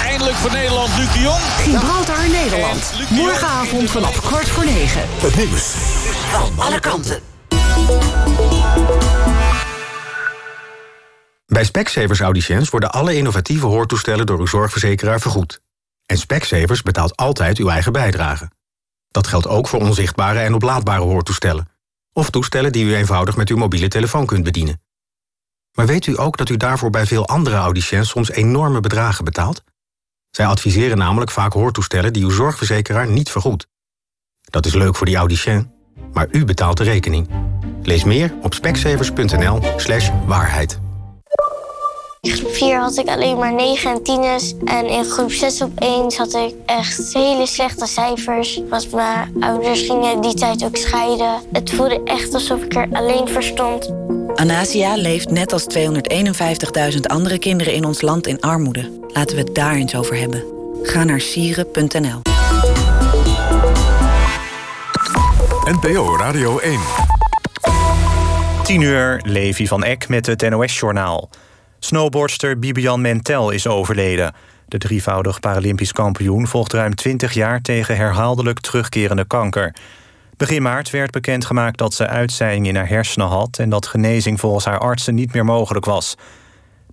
[0.06, 1.42] Eindelijk voor Nederland, Luc de Jong.
[1.58, 2.94] Gibraltar, Nederland.
[3.10, 5.02] Morgenavond vanaf kwart voor negen.
[5.20, 5.74] Het nieuws.
[6.32, 7.35] Van alle kanten.
[11.46, 15.62] Bij Specsavers Audiciëns worden alle innovatieve hoortoestellen door uw zorgverzekeraar vergoed.
[16.06, 18.52] En Specsavers betaalt altijd uw eigen bijdrage.
[19.08, 21.70] Dat geldt ook voor onzichtbare en oplaadbare hoortoestellen.
[22.14, 24.82] Of toestellen die u eenvoudig met uw mobiele telefoon kunt bedienen.
[25.72, 29.64] Maar weet u ook dat u daarvoor bij veel andere audiciëns soms enorme bedragen betaalt?
[30.30, 33.68] Zij adviseren namelijk vaak hoortoestellen die uw zorgverzekeraar niet vergoedt.
[34.42, 35.72] Dat is leuk voor die audicien,
[36.14, 37.30] maar u betaalt de rekening.
[37.86, 40.80] Lees meer op specsavers.nl slash waarheid.
[42.22, 44.54] In groep 4 had ik alleen maar 9 en 10's.
[44.66, 48.62] En in groep 6 op 1 had ik echt hele slechte cijfers.
[48.70, 51.40] Want mijn ouders gingen die tijd ook scheiden.
[51.52, 53.94] Het voelde echt alsof ik er alleen voor stond.
[54.36, 58.92] Anasia leeft net als 251.000 andere kinderen in ons land in armoede.
[59.08, 60.44] Laten we het daar eens over hebben.
[60.84, 62.22] Ga naar sieren.nl.
[65.66, 67.05] NPO Radio 1.
[68.66, 71.30] 10 uur, Levi van Eck met het NOS-journaal.
[71.80, 74.34] Snowboardster Bibian Mentel is overleden.
[74.68, 79.76] De drievoudig Paralympisch kampioen volgt ruim 20 jaar tegen herhaaldelijk terugkerende kanker.
[80.38, 83.58] Begin maart werd bekendgemaakt dat ze uitzaaiing in haar hersenen had...
[83.60, 86.16] en dat genezing volgens haar artsen niet meer mogelijk was.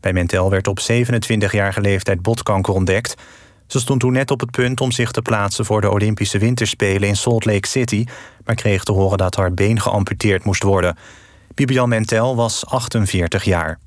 [0.01, 3.15] Bij Mentel werd op 27-jarige leeftijd botkanker ontdekt.
[3.67, 5.65] Ze stond toen net op het punt om zich te plaatsen...
[5.65, 8.05] voor de Olympische Winterspelen in Salt Lake City...
[8.45, 10.97] maar kreeg te horen dat haar been geamputeerd moest worden.
[11.55, 13.79] Bibian Mentel was 48 jaar.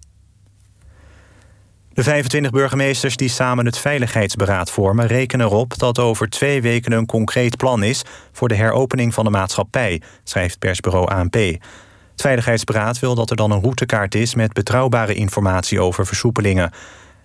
[1.93, 5.07] De 25 burgemeesters die samen het Veiligheidsberaad vormen...
[5.07, 8.03] rekenen erop dat over twee weken een concreet plan is...
[8.31, 11.33] voor de heropening van de maatschappij, schrijft persbureau ANP.
[11.33, 14.35] Het Veiligheidsberaad wil dat er dan een routekaart is...
[14.35, 16.71] met betrouwbare informatie over versoepelingen.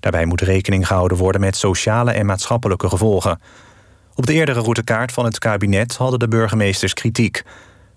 [0.01, 3.41] Daarbij moet rekening gehouden worden met sociale en maatschappelijke gevolgen.
[4.15, 7.43] Op de eerdere routekaart van het kabinet hadden de burgemeesters kritiek.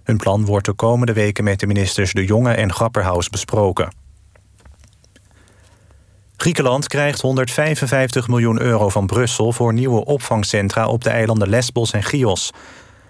[0.03, 3.93] Hun plan wordt de komende weken met de ministers De Jonge en Grapperhaus besproken.
[6.37, 12.03] Griekenland krijgt 155 miljoen euro van Brussel voor nieuwe opvangcentra op de eilanden Lesbos en
[12.03, 12.51] Chios.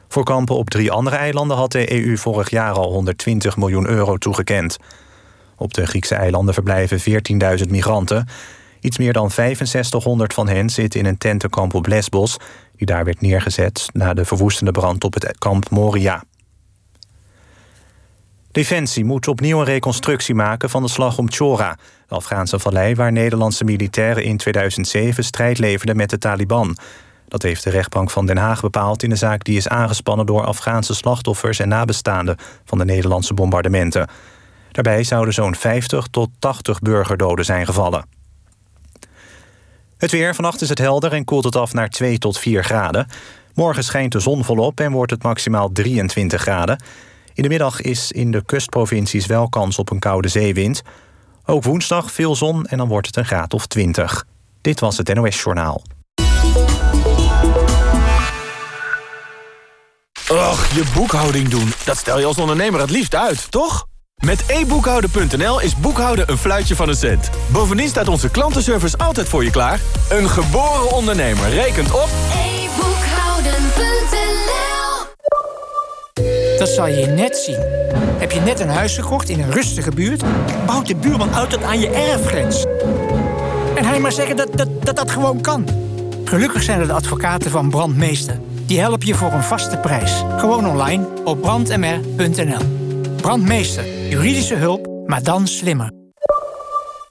[0.08, 4.18] Voor kampen op drie andere eilanden had de EU vorig jaar al 120 miljoen euro
[4.18, 4.78] toegekend.
[5.58, 7.00] Op de Griekse eilanden verblijven
[7.60, 8.28] 14.000 migranten.
[8.80, 12.38] Iets meer dan 6500 van hen zitten in een tentenkamp op Lesbos,
[12.76, 16.24] die daar werd neergezet na de verwoestende brand op het kamp Moria.
[18.54, 23.12] Defensie moet opnieuw een reconstructie maken van de slag om Chora, de Afghaanse vallei waar
[23.12, 26.78] Nederlandse militairen in 2007 strijd leverden met de Taliban.
[27.28, 30.46] Dat heeft de rechtbank van Den Haag bepaald in de zaak die is aangespannen door
[30.46, 34.08] Afghaanse slachtoffers en nabestaanden van de Nederlandse bombardementen.
[34.72, 38.06] Daarbij zouden zo'n 50 tot 80 burgerdoden zijn gevallen.
[39.98, 43.08] Het weer, vannacht is het helder en koelt het af naar 2 tot 4 graden.
[43.54, 46.78] Morgen schijnt de zon volop en wordt het maximaal 23 graden.
[47.34, 50.82] In de middag is in de kustprovincies wel kans op een koude zeewind.
[51.46, 54.26] Ook woensdag veel zon en dan wordt het een graad of 20.
[54.62, 55.82] Dit was het NOS Journaal.
[60.30, 61.74] Och, je boekhouding doen.
[61.86, 63.88] Dat stel je als ondernemer het liefst uit, toch?
[64.16, 67.30] Met eboekhouden.nl is boekhouden een fluitje van een cent.
[67.52, 69.80] Bovendien staat onze klantenservice altijd voor je klaar.
[70.10, 72.10] Een geboren ondernemer rekent op...
[76.58, 77.60] Dat zal je net zien.
[78.18, 80.24] Heb je net een huis gekocht in een rustige buurt?
[80.66, 82.66] Bouwt de buurman uit tot aan je erfgrens.
[83.76, 85.68] En hij maar zeggen dat dat, dat dat gewoon kan.
[86.26, 88.40] Gelukkig zijn er de advocaten van Brandmeester.
[88.66, 90.24] Die helpen je voor een vaste prijs.
[90.38, 92.62] Gewoon online op brandmr.nl.
[93.16, 94.08] Brandmeester.
[94.10, 95.92] Juridische hulp, maar dan slimmer.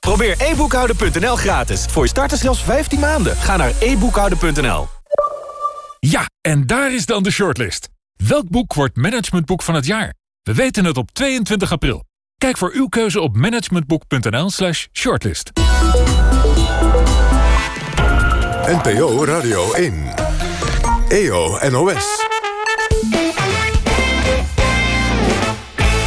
[0.01, 1.87] Probeer eboekhouden.nl gratis.
[1.91, 3.37] Voor je starters zelfs 15 maanden.
[3.37, 4.87] Ga naar eboekhouden.nl.
[5.99, 7.89] Ja, en daar is dan de shortlist.
[8.16, 10.14] Welk boek wordt managementboek van het jaar?
[10.42, 12.05] We weten het op 22 april.
[12.38, 15.51] Kijk voor uw keuze op managementboek.nl slash shortlist.
[18.66, 19.94] NPO Radio 1.
[21.09, 22.27] EO NOS.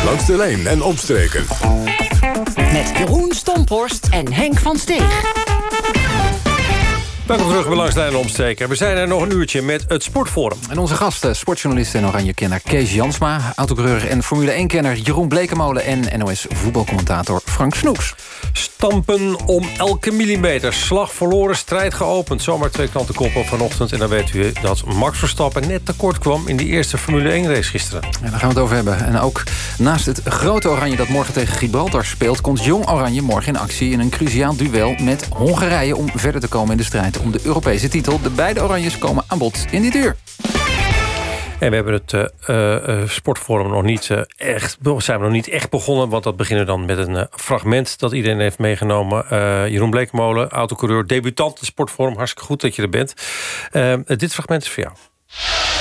[0.05, 1.45] Langs de lijn en omstreken.
[2.55, 5.44] Met Jeroen Stomporst en Henk van Steeg.
[7.25, 8.69] Welkom terug bij Langs de Lijn en omstreken.
[8.69, 10.57] We zijn er nog een uurtje met het Sportforum.
[10.69, 13.53] En onze gasten, sportjournalist en oranje-kenner Kees Jansma...
[13.55, 15.83] autocoureur en Formule 1-kenner Jeroen Blekemolen...
[15.83, 18.15] en NOS-voetbalcommentator Frank Snoeks.
[18.53, 20.73] Stampen om elke millimeter.
[20.73, 22.41] Slag verloren, strijd geopend.
[22.41, 23.91] Zomaar twee kanten koppen vanochtend.
[23.91, 26.47] En dan weet u dat Max Verstappen net tekort kwam...
[26.47, 28.03] in die eerste Formule 1-race gisteren.
[28.03, 29.05] En daar gaan we het over hebben.
[29.05, 29.43] En ook
[29.77, 32.41] naast het grote Oranje dat morgen tegen Gibraltar speelt...
[32.41, 35.95] komt Jong Oranje morgen in actie in een cruciaal duel met Hongarije...
[35.95, 38.21] om verder te komen in de strijd om de Europese titel.
[38.21, 40.15] De beide Oranjes komen aan bod in dit uur.
[41.59, 45.47] En we hebben het uh, uh, sportforum nog niet uh, echt, zijn we nog niet
[45.47, 46.09] echt begonnen.
[46.09, 49.25] Want dat beginnen we dan met een fragment dat iedereen heeft meegenomen.
[49.71, 52.15] Jeroen Bleekmolen, autocoureur, debutant in sportforum.
[52.15, 53.13] Hartstikke goed dat je er bent.
[54.19, 54.95] dit fragment is voor jou.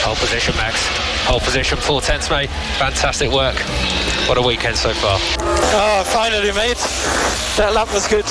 [0.03, 0.81] Whole position, Max.
[1.25, 2.49] Whole position, four tenths, mate.
[2.77, 3.65] Fantastic work.
[4.27, 5.19] What a weekend so far.
[5.75, 6.77] Oh, finally, mate.
[7.57, 8.25] That lap was good.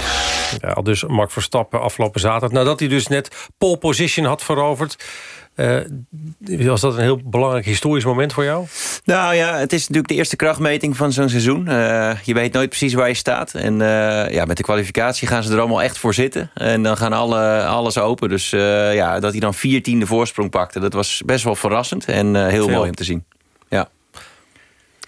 [0.64, 2.50] ja, dus Mark Verstappen afgelopen zaterdag.
[2.50, 4.96] Nadat hij dus net pole position had veroverd.
[5.56, 8.66] Uh, was dat een heel belangrijk historisch moment voor jou?
[9.04, 11.66] Nou ja, het is natuurlijk de eerste krachtmeting van zo'n seizoen.
[11.68, 13.54] Uh, je weet nooit precies waar je staat.
[13.54, 16.50] En uh, ja, met de kwalificatie gaan ze er allemaal echt voor zitten.
[16.54, 18.28] En dan gaan alle, alles open.
[18.28, 20.80] Dus ja, dat hij dan vier tiende voorsprong pakte...
[20.80, 22.76] dat was best wel verrassend en heel Veel.
[22.76, 23.24] mooi om te zien.
[23.68, 23.88] Ja.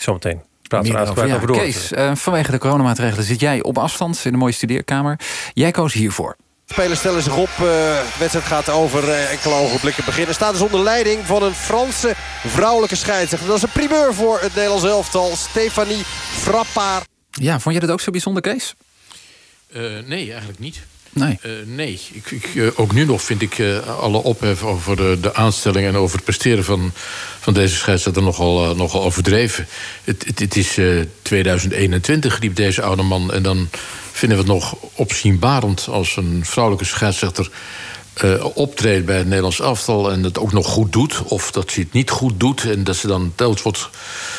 [0.02, 0.42] Zometeen.
[0.62, 1.56] Praten we ja, over door.
[1.56, 4.24] Kees, vanwege de coronamaatregelen zit jij op afstand...
[4.24, 5.20] in de mooie studeerkamer.
[5.52, 6.36] Jij koos hiervoor.
[6.66, 7.48] Spelers stellen zich op.
[7.48, 10.34] Uh, de wedstrijd gaat over uh, enkele ogenblikken beginnen.
[10.34, 12.12] Staat dus onder leiding van een Franse
[12.46, 13.48] vrouwelijke scheidsrechter.
[13.48, 15.36] Dat is een primeur voor het Nederlands elftal.
[15.36, 16.02] Stefanie
[16.38, 17.08] Frappard.
[17.30, 18.74] Ja, vond je dat ook zo bijzonder, Kees?
[19.68, 20.80] Uh, nee, eigenlijk niet.
[21.14, 21.38] Nee.
[21.66, 23.60] nee, ik, ik, ook nu nog vind ik
[24.00, 25.86] alle ophef over de, de, aanstelling...
[25.86, 26.92] en over het presteren van,
[27.40, 29.66] van deze scheidsrechter nogal, nogal overdreven.
[30.04, 30.78] Het, het, het is
[31.22, 33.32] 2021, riep deze oude man.
[33.32, 33.68] En dan
[34.12, 37.50] vinden we het nog opzienbarend als een vrouwelijke scheidsrechter
[38.24, 41.22] uh, optreedt bij het Nederlands aftal en het ook nog goed doet.
[41.22, 43.90] Of dat ze het niet goed doet en dat ze dan telkens wordt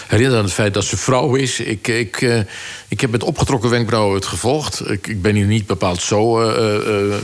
[0.08, 1.60] herinnerd aan het feit dat ze vrouw is.
[1.60, 2.40] Ik, ik, uh,
[2.88, 4.90] ik heb met opgetrokken wenkbrauwen het gevolgd.
[4.90, 7.16] Ik, ik ben hier niet bepaald zo uh,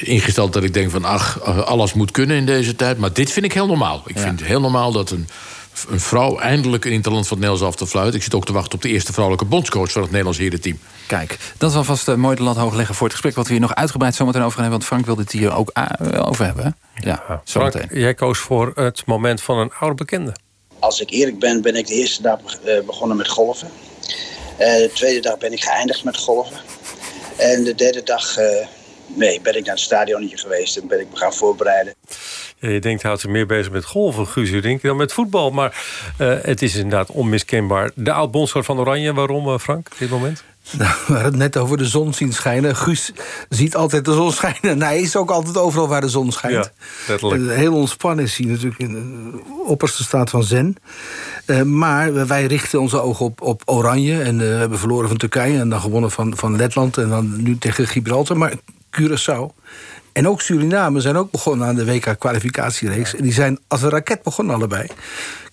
[0.00, 2.98] ingesteld dat ik denk van ach, alles moet kunnen in deze tijd.
[2.98, 4.02] Maar dit vind ik heel normaal.
[4.06, 4.22] Ik ja.
[4.22, 5.28] vind het heel normaal dat een
[5.88, 8.16] een vrouw eindelijk in het land van het Nederlands af te fluiten.
[8.16, 10.78] Ik zit ook te wachten op de eerste vrouwelijke bondscoach van het Nederlands herenteam.
[11.06, 13.34] Kijk, dat is alvast uh, mooi de lat hoog leggen voor het gesprek...
[13.34, 14.78] wat we hier nog uitgebreid zometeen over gaan hebben.
[14.78, 16.76] Want Frank wilde het hier ook uh, over hebben.
[16.94, 20.34] Ja, ja Frank, jij koos voor het moment van een oude bekende.
[20.78, 22.40] Als ik eerlijk ben, ben ik de eerste dag
[22.86, 23.68] begonnen met golven.
[24.56, 26.56] de tweede dag ben ik geëindigd met golven.
[27.36, 28.36] En de derde dag
[29.06, 31.94] nee, ben ik naar het stadion hier geweest en ben ik me gaan voorbereiden.
[32.58, 35.50] Ja, je denkt, houdt ze meer bezig met golven, Guus denk dan met voetbal.
[35.50, 35.84] Maar
[36.20, 37.90] uh, het is inderdaad onmiskenbaar.
[37.94, 40.42] De oud-bondscoach van Oranje, waarom, uh, Frank, op dit moment?
[40.78, 42.76] Nou, we hadden het net over de zon zien schijnen.
[42.76, 43.12] Guus
[43.48, 44.82] ziet altijd de zon schijnen.
[44.90, 46.64] hij is ook altijd overal waar de zon schijnt.
[46.64, 46.70] Ja,
[47.08, 47.50] letterlijk.
[47.50, 50.76] Heel ontspannen is hij natuurlijk in de opperste staat van zen.
[51.46, 54.22] Uh, maar wij richten onze ogen op, op Oranje.
[54.22, 56.98] En uh, we hebben verloren van Turkije en dan gewonnen van, van Letland.
[56.98, 58.36] En dan nu tegen Gibraltar.
[58.36, 58.52] Maar
[59.00, 59.54] Curaçao.
[60.12, 63.14] En ook Suriname zijn ook begonnen aan de WK-kwalificatiereeks.
[63.14, 64.86] En die zijn als een raket begonnen allebei.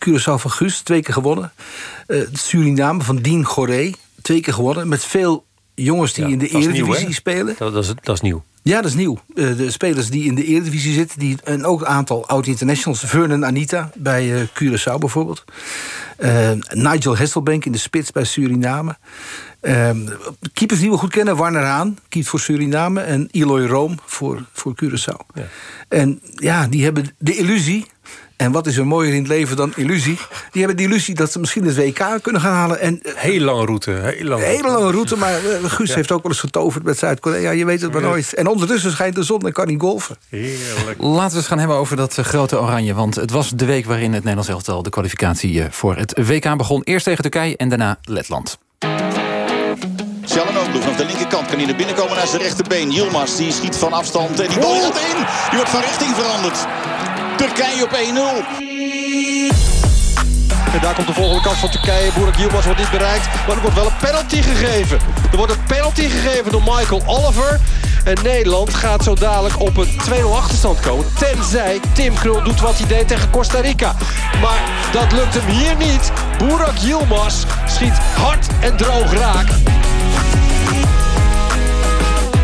[0.05, 1.51] Curaçao van Guus, twee keer gewonnen.
[2.07, 4.87] Uh, Suriname van Dien Goré, twee keer gewonnen.
[4.87, 7.55] Met veel jongens die in de Eredivisie spelen.
[7.57, 8.43] Dat, dat, is, dat is nieuw.
[8.63, 9.19] Ja, dat is nieuw.
[9.35, 11.19] Uh, de spelers die in de Eredivisie zitten...
[11.19, 12.99] Die, en ook een aantal oud-internationals.
[12.99, 15.43] Vernon Anita bij uh, Curaçao bijvoorbeeld.
[16.69, 18.97] Nigel Hesselbank in de spits bij Suriname.
[19.61, 20.09] Um,
[20.53, 23.01] keepers die we goed kennen, Warner Haan, keept voor Suriname...
[23.01, 25.33] en Eloy Room voor, voor Curaçao.
[25.33, 25.47] Ja.
[25.87, 27.85] En ja, die hebben de illusie...
[28.35, 30.17] En wat is er mooier in het leven dan illusie?
[30.51, 32.79] Die hebben de illusie dat ze misschien het WK kunnen gaan halen.
[32.79, 33.91] En, eh, heel lange route.
[33.91, 37.51] Heel lange, hele lange route, maar uh, Guus heeft ook wel eens getoverd met Zuid-Korea.
[37.51, 38.33] Je weet het maar nooit.
[38.33, 40.17] En ondertussen schijnt de zon en kan hij golfen.
[40.29, 41.01] Heerlijk.
[41.01, 42.93] Laten we eens gaan hebben over dat uh, grote oranje.
[42.93, 46.83] Want het was de week waarin het Nederlands elftal de kwalificatie voor het WK begon.
[46.83, 48.57] Eerst tegen Turkije en daarna Letland.
[50.25, 52.91] Chalanoglu vanaf de linkerkant kan hij naar binnen komen naar zijn rechterbeen.
[52.91, 55.15] Yilmaz die schiet van afstand en die bal gaat in.
[55.49, 56.67] Die wordt van richting veranderd.
[57.43, 57.95] Turkije op 1-0.
[60.73, 62.11] En daar komt de volgende kant van Turkije.
[62.15, 63.25] Boerak Yilmaz wordt niet bereikt.
[63.47, 64.99] Maar er wordt wel een penalty gegeven.
[65.31, 67.59] Er wordt een penalty gegeven door Michael Oliver.
[68.03, 71.05] En Nederland gaat zo dadelijk op een 2-0 achterstand komen.
[71.19, 73.95] Tenzij Tim Krul doet wat hij deed tegen Costa Rica.
[74.41, 74.59] Maar
[74.91, 76.11] dat lukt hem hier niet.
[76.37, 79.47] Boerak Yilmaz schiet hard en droog raak.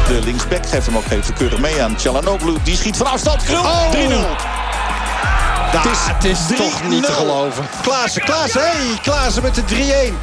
[0.08, 2.56] De linksback geeft hem ook even keurig mee aan Chalanoglu.
[2.64, 3.44] Die schiet van afstand.
[3.44, 4.59] Krul, 3-0.
[5.72, 7.68] Het is, het is toch niet te geloven.
[7.82, 9.64] Klaassen, Klaassen, hey, Klaassen met de
[10.12, 10.14] 3-1.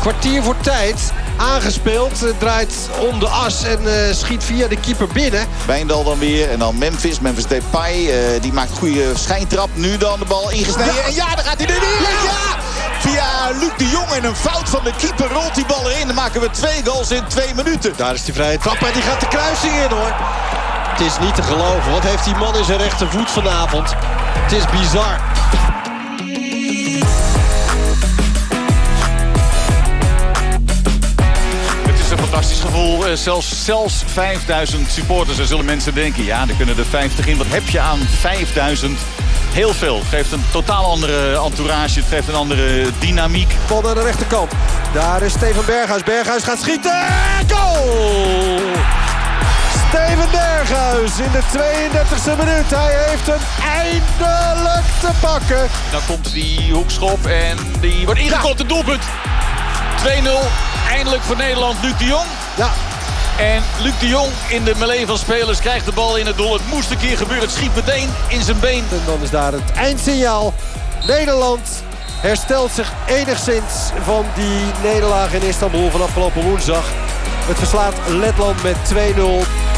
[0.00, 1.12] Kwartier voor tijd.
[1.36, 2.74] Aangespeeld, draait
[3.10, 5.46] om de as en uh, schiet via de keeper binnen.
[5.66, 7.20] Wijndal dan weer en dan Memphis.
[7.20, 9.68] Memphis Depay, uh, die maakt een goede schijntrap.
[9.74, 10.94] Nu dan de bal ingesneden.
[10.94, 11.02] Ja.
[11.02, 11.82] En ja, daar gaat hij weer.
[11.82, 12.08] Ja!
[12.24, 12.58] ja!
[12.98, 16.06] Via Luc de Jong en een fout van de keeper rolt die bal erin.
[16.06, 17.92] Dan maken we twee goals in twee minuten.
[17.96, 20.14] Daar is die vrije trap en die gaat de kruising in hoor.
[21.00, 21.92] Het is niet te geloven.
[21.92, 23.94] Wat heeft die man in zijn rechtervoet vanavond?
[23.96, 25.20] Het is bizar.
[32.18, 33.06] fantastisch gevoel.
[33.06, 35.38] Eh, zelfs, zelfs 5000 supporters.
[35.38, 37.36] Er zullen mensen denken, ja, er kunnen er 50 in.
[37.36, 38.98] Wat heb je aan 5000?
[39.52, 39.98] Heel veel.
[39.98, 41.98] Het geeft een totaal andere entourage.
[41.98, 43.54] Het geeft een andere dynamiek.
[43.68, 44.52] Bal naar de rechterkant.
[44.92, 46.02] Daar is Steven Berghuis.
[46.02, 47.04] Berghuis gaat schieten.
[47.48, 49.09] Goal!
[49.90, 52.70] Steven Berghuis in de 32e minuut.
[52.70, 53.40] Hij heeft hem
[53.72, 55.68] eindelijk te pakken.
[55.90, 58.58] Dan komt die hoekschop en die wordt ingekopt.
[58.58, 59.02] Het doelpunt.
[59.02, 59.08] 2-0
[60.90, 62.26] eindelijk voor Nederland Luc de Jong.
[62.56, 62.70] Ja.
[63.38, 66.52] En Luc de Jong in de melee van spelers krijgt de bal in het doel.
[66.52, 67.44] Het moest een keer gebeuren.
[67.44, 68.84] Het schiet meteen in zijn been.
[68.90, 70.54] En dan is daar het eindsignaal.
[71.06, 71.82] Nederland
[72.20, 76.84] herstelt zich enigszins van die nederlaag in Istanbul van afgelopen woensdag.
[77.46, 79.68] Het verslaat Letland met 2-0.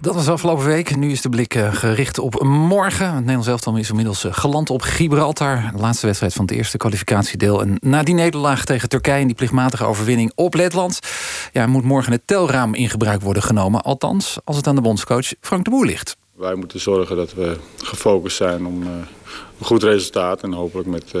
[0.00, 0.96] Dat was afgelopen week.
[0.96, 3.06] Nu is de blik uh, gericht op morgen.
[3.06, 5.70] Het Nederlands elftal is inmiddels uh, geland op Gibraltar.
[5.74, 7.60] De laatste wedstrijd van het eerste kwalificatiedeel.
[7.60, 10.98] En na die nederlaag tegen Turkije en die plichtmatige overwinning op Letland...
[11.52, 13.82] Ja, moet morgen het telraam in gebruik worden genomen.
[13.82, 16.16] Althans, als het aan de bondscoach Frank de Boer ligt.
[16.42, 18.88] Wij moeten zorgen dat we gefocust zijn om uh,
[19.58, 20.42] een goed resultaat...
[20.42, 21.12] en hopelijk met,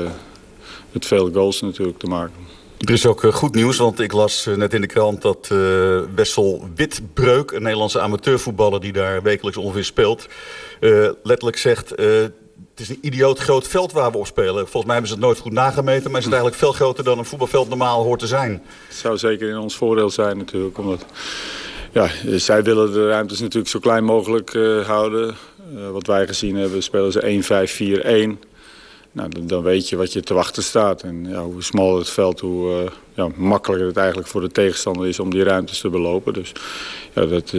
[0.92, 2.34] met veel goals natuurlijk te maken.
[2.78, 5.48] Er is ook eh, goed nieuws, want ik las eh, net in de krant dat
[5.52, 7.50] uh, Wessel Witbreuk...
[7.50, 10.28] een Nederlandse amateurvoetballer die daar wekelijks ongeveer speelt...
[10.80, 12.06] Uh, letterlijk zegt, uh,
[12.70, 14.54] het is een idioot groot veld waar we op spelen.
[14.54, 16.10] Volgens mij hebben ze het nooit goed nagemeten...
[16.10, 18.62] maar is het eigenlijk veel groter dan een voetbalveld normaal hoort te zijn.
[18.88, 21.04] Het zou zeker in ons voordeel zijn natuurlijk, omdat...
[21.92, 24.52] Ja, zij willen de ruimtes natuurlijk zo klein mogelijk
[24.86, 25.34] houden.
[25.92, 28.48] wat wij gezien hebben spelen ze 1-5-4-1...
[29.12, 31.02] nou, dan, weet je wat je te wachten staat.
[31.02, 35.18] En ja, hoe smal het veld, hoe ja, makkelijker het eigenlijk voor de tegenstander is
[35.18, 36.32] om die ruimtes te belopen.
[36.32, 36.52] Dus
[37.12, 37.54] ja, dat,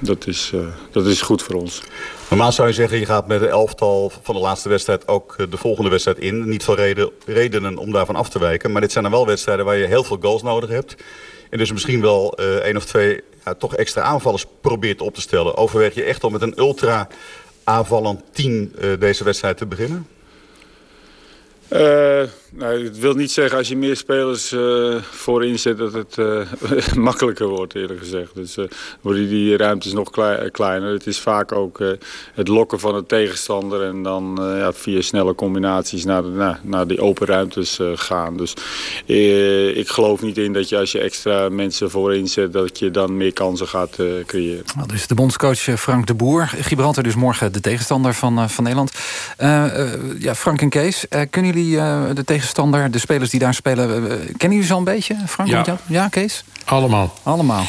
[0.00, 0.52] dat, is,
[0.90, 1.82] dat is goed voor ons.
[2.30, 5.56] Normaal zou je zeggen, je gaat met de elftal van de laatste wedstrijd ook de
[5.56, 6.48] volgende wedstrijd in.
[6.48, 8.72] Niet reden, redenen om daarvan af te wijken.
[8.72, 10.94] Maar dit zijn dan wel wedstrijden waar je heel veel goals nodig hebt.
[11.50, 13.22] En dus misschien wel één of twee
[13.58, 15.56] toch extra aanvallers probeert op te stellen.
[15.56, 17.08] Overweeg je echt om met een ultra
[17.64, 20.06] aanvallend team uh, deze wedstrijd te beginnen?
[22.58, 26.92] Nou, het wil niet zeggen als je meer spelers uh, voorin zet dat het uh,
[27.08, 28.34] makkelijker wordt eerlijk gezegd.
[28.34, 28.56] Dus
[29.00, 30.10] worden die ruimtes nog
[30.50, 30.92] kleiner.
[30.92, 31.78] Het is vaak ook
[32.34, 36.86] het lokken van de tegenstander en dan ja, via snelle combinaties naar, de, naar, naar
[36.86, 38.36] die open ruimtes gaan.
[38.36, 38.54] Dus
[39.76, 43.16] ik geloof niet in dat je als je extra mensen voorin zet dat je dan
[43.16, 43.96] meer kansen gaat
[44.26, 44.64] creëren.
[44.76, 46.46] Nou, dus de bondscoach Frank de Boer.
[46.46, 48.92] Gibraltar dus morgen de tegenstander van, van Nederland.
[50.18, 52.44] ja, Frank en Kees, kunnen jullie de tegenstander,
[52.90, 53.86] de spelers die daar spelen...
[54.36, 55.48] kennen jullie ze al een beetje, Frank?
[55.48, 56.44] Ja, ja Kees?
[56.64, 57.14] Allemaal.
[57.22, 57.64] Allemaal.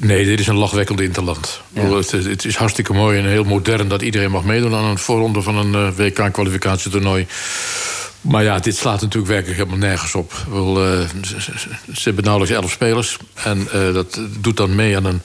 [0.00, 1.60] Nee, dit is een lachwekkend interland.
[1.72, 1.82] Ja.
[1.82, 5.42] Het, het, is hartstikke mooi en heel modern dat iedereen mag meedoen aan een voorronde
[5.42, 7.26] van een uh, WK-kwalificatietoernooi.
[8.20, 10.32] Maar ja, dit slaat natuurlijk werkelijk helemaal nergens op.
[10.50, 11.40] Wel, uh, ze,
[11.92, 13.16] ze, hebben nauwelijks elf spelers.
[13.34, 15.22] En uh, dat doet dan mee aan een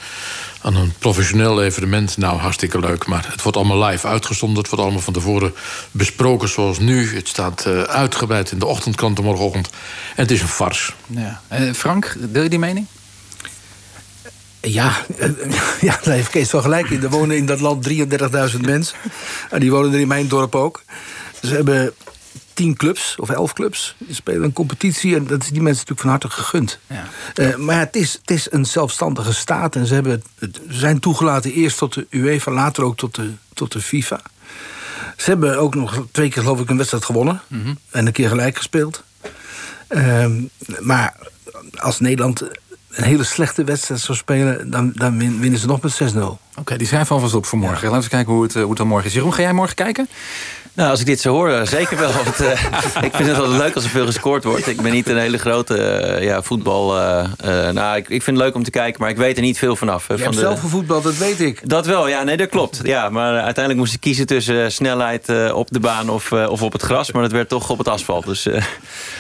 [0.64, 2.18] aan een professioneel evenement.
[2.18, 3.06] Nou, hartstikke leuk.
[3.06, 4.58] Maar het wordt allemaal live uitgezonden.
[4.58, 5.54] Het wordt allemaal van tevoren
[5.92, 7.16] besproken zoals nu.
[7.16, 9.70] Het staat uh, uitgebreid in de ochtendkrant morgenochtend.
[10.16, 10.92] En het is een farce.
[11.08, 11.42] Ja.
[11.52, 12.86] Uh, Frank, deel je die mening?
[14.62, 15.30] Ja, uh,
[15.90, 17.04] ja, daar heeft Kees wel gelijk in.
[17.04, 18.98] Er wonen in dat land 33.000 mensen.
[19.50, 20.84] En die wonen er in mijn dorp ook.
[21.42, 21.94] Ze hebben
[22.54, 23.96] tien clubs of elf clubs.
[23.98, 26.80] Die spelen een competitie en dat is die mensen natuurlijk van harte gegund.
[26.88, 27.06] Ja.
[27.36, 31.52] Uh, maar het is, het is een zelfstandige staat en ze hebben, het, zijn toegelaten
[31.52, 34.22] eerst tot de UEFA, later ook tot de, tot de FIFA.
[35.18, 37.78] Ze hebben ook nog twee keer geloof ik een wedstrijd gewonnen mm -hmm.
[37.90, 39.04] en een keer gelijk gespeeld.
[39.90, 40.26] Uh,
[40.80, 41.16] maar
[41.76, 42.42] als Nederland
[42.90, 46.18] een hele slechte wedstrijd zou spelen, dan, dan winnen ze nog met 6-0.
[46.18, 47.82] Oké, okay, die schrijven alvast op voor morgen.
[47.82, 47.90] Ja.
[47.90, 49.14] Laten we kijken hoe het, hoe het dan morgen is.
[49.14, 50.08] Jeroen, ga jij morgen kijken?
[50.76, 52.12] Nou, als ik dit zo hoor, eh, zeker wel.
[52.12, 52.52] Want, uh,
[53.08, 54.68] ik vind het altijd leuk als er veel gescoord wordt.
[54.68, 55.78] Ik ben niet een hele grote
[56.18, 56.98] uh, ja, voetbal...
[56.98, 57.26] Uh,
[57.72, 59.76] nou, ik, ik vind het leuk om te kijken, maar ik weet er niet veel
[59.76, 60.08] vanaf.
[60.08, 60.40] Je van hebt de...
[60.40, 61.70] zelf gevoetbald, dat weet ik.
[61.70, 62.80] Dat wel, ja, nee, dat klopt.
[62.84, 66.82] Ja, maar uiteindelijk moest ik kiezen tussen snelheid op de baan of, of op het
[66.82, 67.12] gras.
[67.12, 68.26] Maar dat werd toch op het asfalt.
[68.26, 68.48] Dus,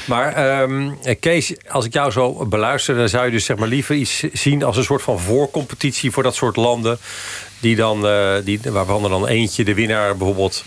[0.06, 2.96] Maar um, Kees, als ik jou zo beluister...
[2.96, 6.12] dan zou je dus zeg maar liever iets zien als een soort van voorcompetitie...
[6.12, 6.98] voor dat soort landen...
[7.60, 8.08] Die dan,
[8.44, 10.64] die, waarvan er dan eentje, de winnaar bijvoorbeeld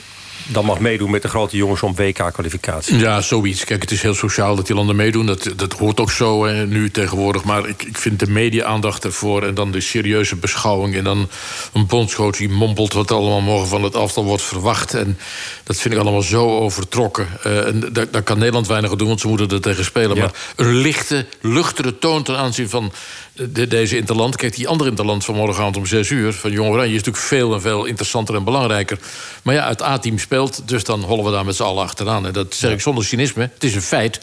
[0.46, 2.98] dan mag meedoen met de grote jongens om WK-kwalificatie.
[2.98, 3.64] Ja, zoiets.
[3.64, 5.26] Kijk, het is heel sociaal dat die landen meedoen.
[5.26, 7.44] Dat, dat hoort ook zo hè, nu tegenwoordig.
[7.44, 9.42] Maar ik, ik vind de media-aandacht ervoor...
[9.42, 10.96] en dan de serieuze beschouwing...
[10.96, 11.28] en dan
[11.72, 14.94] een bondscoach die mompelt wat allemaal morgen van het aftal wordt verwacht.
[14.94, 15.18] En
[15.64, 17.28] dat vind ik allemaal zo overtrokken.
[17.46, 20.16] Uh, en daar, daar, kan Nederland weinig aan doen, want ze moeten er tegen spelen.
[20.16, 20.22] Ja.
[20.22, 22.92] Maar een lichte, luchtere toon ten aanzien van
[23.36, 24.36] de, deze interland.
[24.36, 26.32] Kijk, die andere interland van morgenavond om 6 uur...
[26.32, 28.98] van Jong Oranje is natuurlijk veel en veel interessanter en belangrijker.
[29.42, 32.26] Maar ja, het A-team speelt, dus dan hollen we daar met z'n allen achteraan.
[32.26, 33.50] En dat zeg ik zonder cynisme.
[33.54, 34.20] Het is een feit.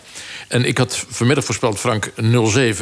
[0.47, 2.14] En ik had vanmiddag voorspeld Frank 0-7.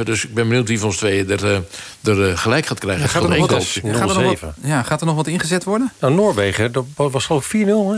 [0.03, 1.63] Dus ik ben benieuwd wie van ons tweeën er,
[2.03, 3.03] er gelijk gaat krijgen.
[3.03, 5.63] Ja, gaat, er nog wat, gaat, er nog wat, ja, gaat er nog wat ingezet
[5.63, 5.93] worden?
[5.99, 7.97] Nou, Noorwegen, dat was geloof ik 4-0, hè?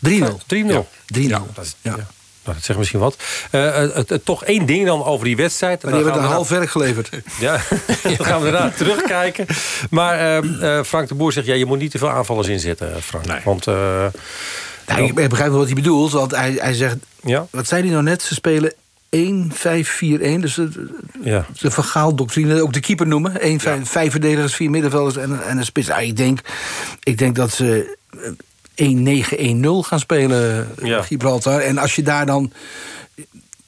[0.00, 0.12] 3-0.
[0.12, 0.46] 3-0.
[0.48, 0.84] Ja.
[1.14, 1.20] 3-0.
[1.20, 1.42] Ja,
[1.82, 2.06] ja.
[2.50, 3.16] Nou, dat zegt misschien wat.
[3.52, 5.82] Uh, het, het, toch één ding dan over die wedstrijd.
[5.82, 7.08] Maar die hebben een half werk geleverd.
[7.40, 7.60] Ja,
[8.16, 9.46] dan gaan we daarna terugkijken.
[9.90, 13.02] Maar uh, uh, Frank de Boer zegt, ja, je moet niet te veel aanvallers inzetten,
[13.02, 13.26] Frank.
[13.26, 13.40] Nee.
[13.44, 13.66] Want...
[13.66, 16.12] Nou, ik begrijp wel wat hij bedoelt.
[16.12, 17.46] Want hij, hij zegt, ja?
[17.50, 18.22] wat zei hij nou net?
[18.22, 18.80] Ze spelen 1-5-4-1.
[20.40, 20.88] Dus de,
[21.22, 21.46] ja.
[21.60, 23.40] de vergaaldoctrine, ook de keeper noemen.
[23.40, 23.84] 1, 5, ja.
[23.84, 25.88] vijf verdedigers, vier middenvelders en, en een spits.
[25.88, 26.40] Nou, ik, denk,
[27.02, 27.96] ik denk dat ze
[28.82, 31.02] 1-9-1-0 gaan spelen, ja.
[31.02, 31.60] Gibraltar.
[31.60, 32.52] En als je daar dan...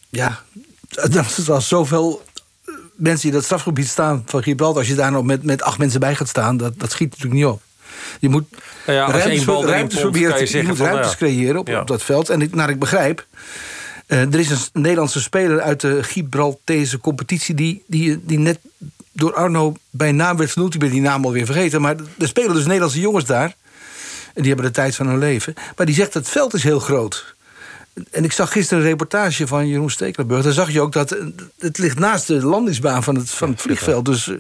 [0.08, 0.40] Ja,
[0.88, 2.22] dat is al zoveel
[2.96, 4.78] mensen die dat strafgebied staan van Gibraltar...
[4.78, 7.34] als je daar nog met, met acht mensen bij gaat staan, dat, dat schiet natuurlijk
[7.34, 7.62] niet op.
[8.20, 8.44] Je moet
[8.86, 11.16] nou ja, ruimtes, ruimtes proberen je, je moet van, ruimtes ja.
[11.16, 12.28] creëren op, dat veld.
[12.28, 13.26] En ik, naar ik begrijp,
[14.06, 17.54] uh, er is een Nederlandse speler uit de Gibraltese competitie...
[17.54, 18.58] die, die, die net
[19.12, 20.74] door Arno bij naam werd genoemd.
[20.74, 21.80] Ik ben die naam alweer vergeten.
[21.80, 23.54] Maar er spelen dus Nederlandse jongens daar.
[24.34, 25.54] En die hebben de tijd van hun leven.
[25.76, 27.34] Maar die zegt, het veld is heel groot.
[28.10, 30.42] En ik zag gisteren een reportage van Jeroen Stekelenburg.
[30.42, 31.24] Daar zag je ook dat eh,
[31.58, 34.04] het ligt naast de landingsbaan van het, van het vliegveld.
[34.04, 34.36] Dus uh,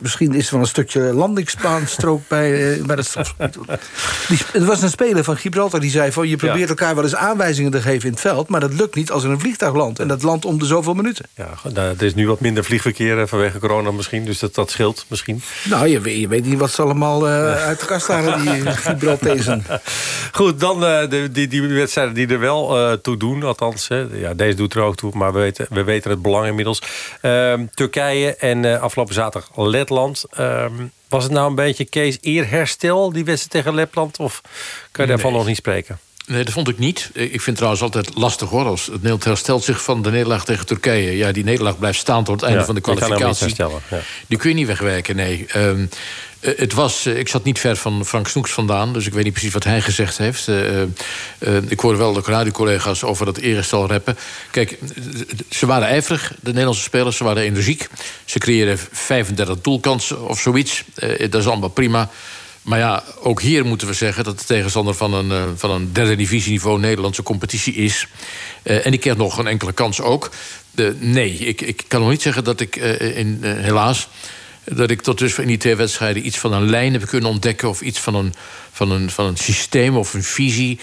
[0.00, 3.14] misschien is er wel een stukje landingsbaanstrook bij, uh, bij het
[4.52, 6.28] Er was een speler van Gibraltar die zei van...
[6.28, 8.48] je probeert elkaar wel eens aanwijzingen te geven in het veld...
[8.48, 9.98] maar dat lukt niet als er een vliegtuig landt.
[9.98, 11.24] En dat landt om de zoveel minuten.
[11.34, 14.24] Ja, nou, er is nu wat minder vliegverkeer vanwege corona misschien.
[14.24, 15.42] Dus dat, dat scheelt misschien.
[15.64, 19.64] Nou, je weet, je weet niet wat ze allemaal uit de kast halen, die Gibraltezen.
[20.32, 23.42] Goed, dan de, die, die wedstrijden die er wel uh, toe doen.
[23.42, 24.06] Althans, hè.
[24.12, 26.82] Ja, deze doet er ook toe, maar we weten, we weten het belang inmiddels.
[27.22, 30.24] Uh, Turkije en uh, afgelopen zaterdag Letland.
[30.30, 30.72] Ehm,
[31.08, 34.18] was het nou een beetje Kees eerherstel, die wedstrijd tegen Letland?
[34.18, 34.40] Of
[34.90, 35.98] kan je daarvan nog niet spreken?
[36.28, 37.10] Nee, dat vond ik niet.
[37.12, 38.64] Ik vind het trouwens altijd lastig hoor.
[38.64, 41.16] Als het Nederland herstelt zich van de nederlaag tegen Turkije.
[41.16, 43.46] Ja, die nederlaag blijft staan tot het einde van de kwalificatie.
[43.46, 44.00] Die, ja.
[44.26, 45.46] die kun je niet wegwerken, nee.
[45.56, 45.88] Um,
[46.40, 49.24] uh, het was, uh, ik zat niet ver van Frank Snoeks vandaan, dus ik weet
[49.24, 50.48] niet precies wat hij gezegd heeft.
[50.48, 50.82] Uh,
[51.68, 54.18] ik hoorde wel de radiocollega's over dat eerstel rappen.
[54.50, 54.78] Kijk,
[55.50, 57.88] ze waren ijverig, de Nederlandse spelers, ze waren energiek.
[58.24, 60.84] Ze creëerden 35 doelkansen of zoiets.
[61.30, 62.10] dat is allemaal prima.
[62.68, 66.16] Maar ja, ook hier moeten we zeggen dat de tegenstander van een, van een derde
[66.16, 68.06] divisieniveau Nederlandse competitie is.
[68.62, 70.30] en die krijgt nog een enkele kans ook.
[70.98, 74.08] nee, ik, ik kan nog niet zeggen dat ik in, helaas
[74.64, 77.68] dat ik tot dusver in die twee wedstrijden iets van een lijn heb kunnen ontdekken...
[77.68, 78.34] of iets van een,
[78.72, 80.78] van een, van een systeem of een visie.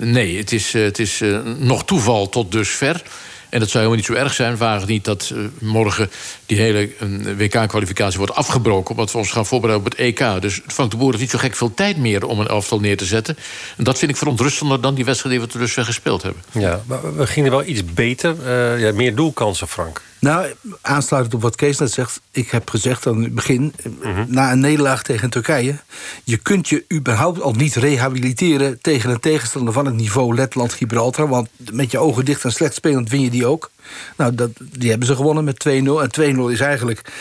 [0.00, 1.22] Nee, het is, het is
[1.58, 3.02] nog toeval tot dusver.
[3.50, 6.10] En dat zou helemaal niet zo erg zijn, het niet dat morgen
[6.46, 6.90] die hele
[7.36, 8.90] WK-kwalificatie wordt afgebroken.
[8.90, 10.40] Omdat we ons gaan voorbereiden op het EK.
[10.40, 12.96] Dus Frank de Boer heeft niet zo gek veel tijd meer om een elftal neer
[12.96, 13.36] te zetten.
[13.76, 16.42] En dat vind ik verontrustender dan die wedstrijd die we tot dusver gespeeld hebben.
[16.52, 18.50] Ja, maar we gingen wel iets beter.
[18.78, 20.02] ja, meer doelkansen, Frank.
[20.20, 22.20] Nou, aansluitend op wat Kees net zegt...
[22.30, 23.72] ik heb gezegd aan het begin,
[24.02, 24.24] mhm.
[24.26, 25.76] na een nederlaag tegen Turkije...
[26.24, 28.80] je kunt je überhaupt al niet rehabiliteren...
[28.80, 31.28] tegen een tegenstander van het niveau Letland-Gibraltar...
[31.28, 33.70] want met je ogen dicht en slecht spelend win je die ook.
[34.16, 35.70] Nou, dat, die hebben ze gewonnen met 2-0.
[35.70, 37.12] En 2-0 is eigenlijk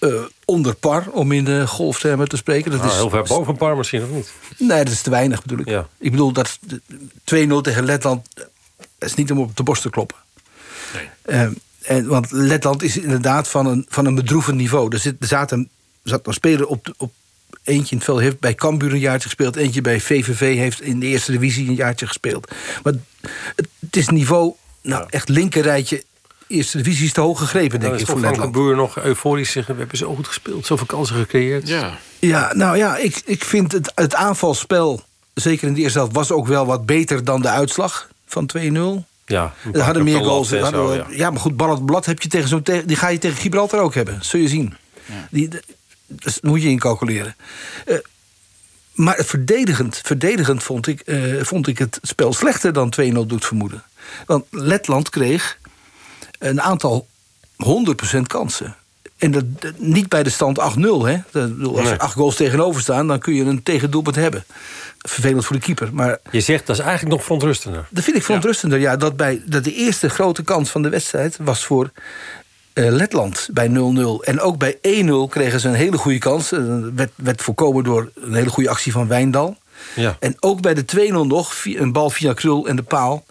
[0.00, 2.70] uh, onder par, om in de golftermen te spreken.
[2.70, 4.32] Dat ah, is, heel ver boven par misschien, of niet?
[4.58, 5.68] Nee, dat is te weinig bedoel ik.
[5.68, 5.88] Ja.
[5.98, 6.74] Ik bedoel, dat 2-0
[7.62, 8.26] tegen Letland...
[8.98, 10.16] is niet om op de borst te kloppen.
[10.94, 11.08] Nee.
[11.36, 14.92] Uh, en, want Letland is inderdaad van een, van een bedroevend niveau.
[14.92, 15.68] Er, zit, er zaten,
[16.02, 17.12] zat een speler op, op
[17.64, 19.56] eentje in het veld heeft bij Cambuur een jaartje gespeeld.
[19.56, 22.50] Eentje bij VVV heeft in de eerste divisie een jaartje gespeeld.
[22.82, 22.92] Maar
[23.54, 26.04] het, het is niveau, nou echt linkerrijtje.
[26.46, 28.38] Eerste divisie is te hoog gegrepen, denk ik, voor Letland.
[28.38, 29.74] Cambuur nog euforisch zeggen...
[29.74, 31.68] we hebben zo goed gespeeld, zoveel kansen gecreëerd.
[31.68, 35.02] Ja, ja nou ja, ik, ik vind het, het aanvalspel...
[35.34, 38.60] zeker in de eerste helft, was ook wel wat beter dan de uitslag van 2-0.
[39.26, 40.50] Ja, er hadden meer goals.
[40.50, 41.30] Hadden, ja.
[41.30, 44.18] maar goed, bal blad heb je tegen zo'n die ga je tegen Gibraltar ook hebben.
[44.20, 44.74] Zul je zien.
[45.06, 45.28] Ja.
[45.30, 45.48] Die,
[46.06, 47.36] dat moet je incalculeren.
[47.86, 47.98] Uh,
[48.92, 53.82] maar verdedigend, verdedigend vond, ik, uh, vond ik het spel slechter dan 2-0 doet vermoeden.
[54.26, 55.58] Want Letland kreeg
[56.38, 57.06] een aantal
[58.16, 58.76] 100% kansen.
[59.16, 59.44] En dat,
[59.76, 60.62] niet bij de stand 8-0.
[60.82, 61.16] Hè?
[61.62, 64.44] Als er acht goals tegenover staan, dan kun je een tegendoelpunt hebben
[65.08, 65.88] vervelend voor de keeper.
[65.92, 67.86] Maar je zegt dat is eigenlijk nog verontrustender.
[67.90, 68.96] Dat vind ik verontrustender, ja.
[68.96, 71.90] dat, bij, dat de eerste grote kans van de wedstrijd was voor
[72.74, 73.72] uh, Letland bij 0-0.
[74.20, 74.80] En ook bij 1-0
[75.28, 76.48] kregen ze een hele goede kans.
[76.48, 79.56] Dat werd, werd voorkomen door een hele goede actie van Wijndal.
[79.94, 80.16] Ja.
[80.20, 83.24] En ook bij de 2-0 nog, een bal via Krul en de paal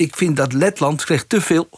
[0.00, 1.68] ik vind dat Letland kreeg te veel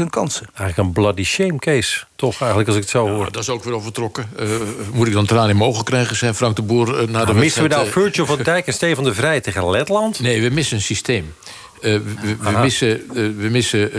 [0.00, 0.46] 100% kansen.
[0.54, 3.32] Eigenlijk een bloody shame case, toch eigenlijk als ik het zo hoor.
[3.32, 4.28] dat is ook weer overtrokken.
[4.40, 4.48] Uh,
[4.92, 7.34] moet ik dan tranen in mogen krijgen, zei Frank de Boer uh, na nou, de
[7.34, 10.20] Missen we nou Virgil van Dijk en Stefan de Vrij tegen Letland?
[10.20, 11.34] Nee, we missen een systeem.
[11.86, 13.98] Uh, we, we, missen, uh, we missen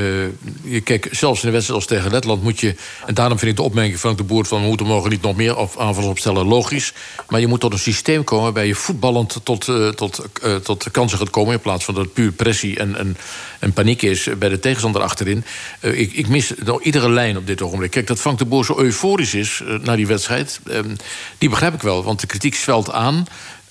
[0.64, 2.76] uh, kijk, zelfs in de wedstrijd als tegen Letland moet je...
[3.06, 4.46] en daarom vind ik de opmerking van de Boer...
[4.46, 6.94] van we moeten mogen niet nog meer aanvallen opstellen, logisch.
[7.30, 10.26] Maar je moet tot een systeem komen waarbij je voetballend tot, tot,
[10.64, 11.54] tot kansen gaat komen...
[11.54, 13.18] in plaats van dat het puur pressie en, en,
[13.60, 15.44] en paniek is bij de tegenstander achterin.
[15.80, 17.92] ik, ik mis nou, iedere lijn op dit ogenblik.
[17.92, 20.60] Kijk, dat Frank de Boer zo euforisch is na die wedstrijd...
[20.68, 20.96] Ehm,
[21.38, 23.26] die begrijp ik wel, want de kritiek zwelt aan...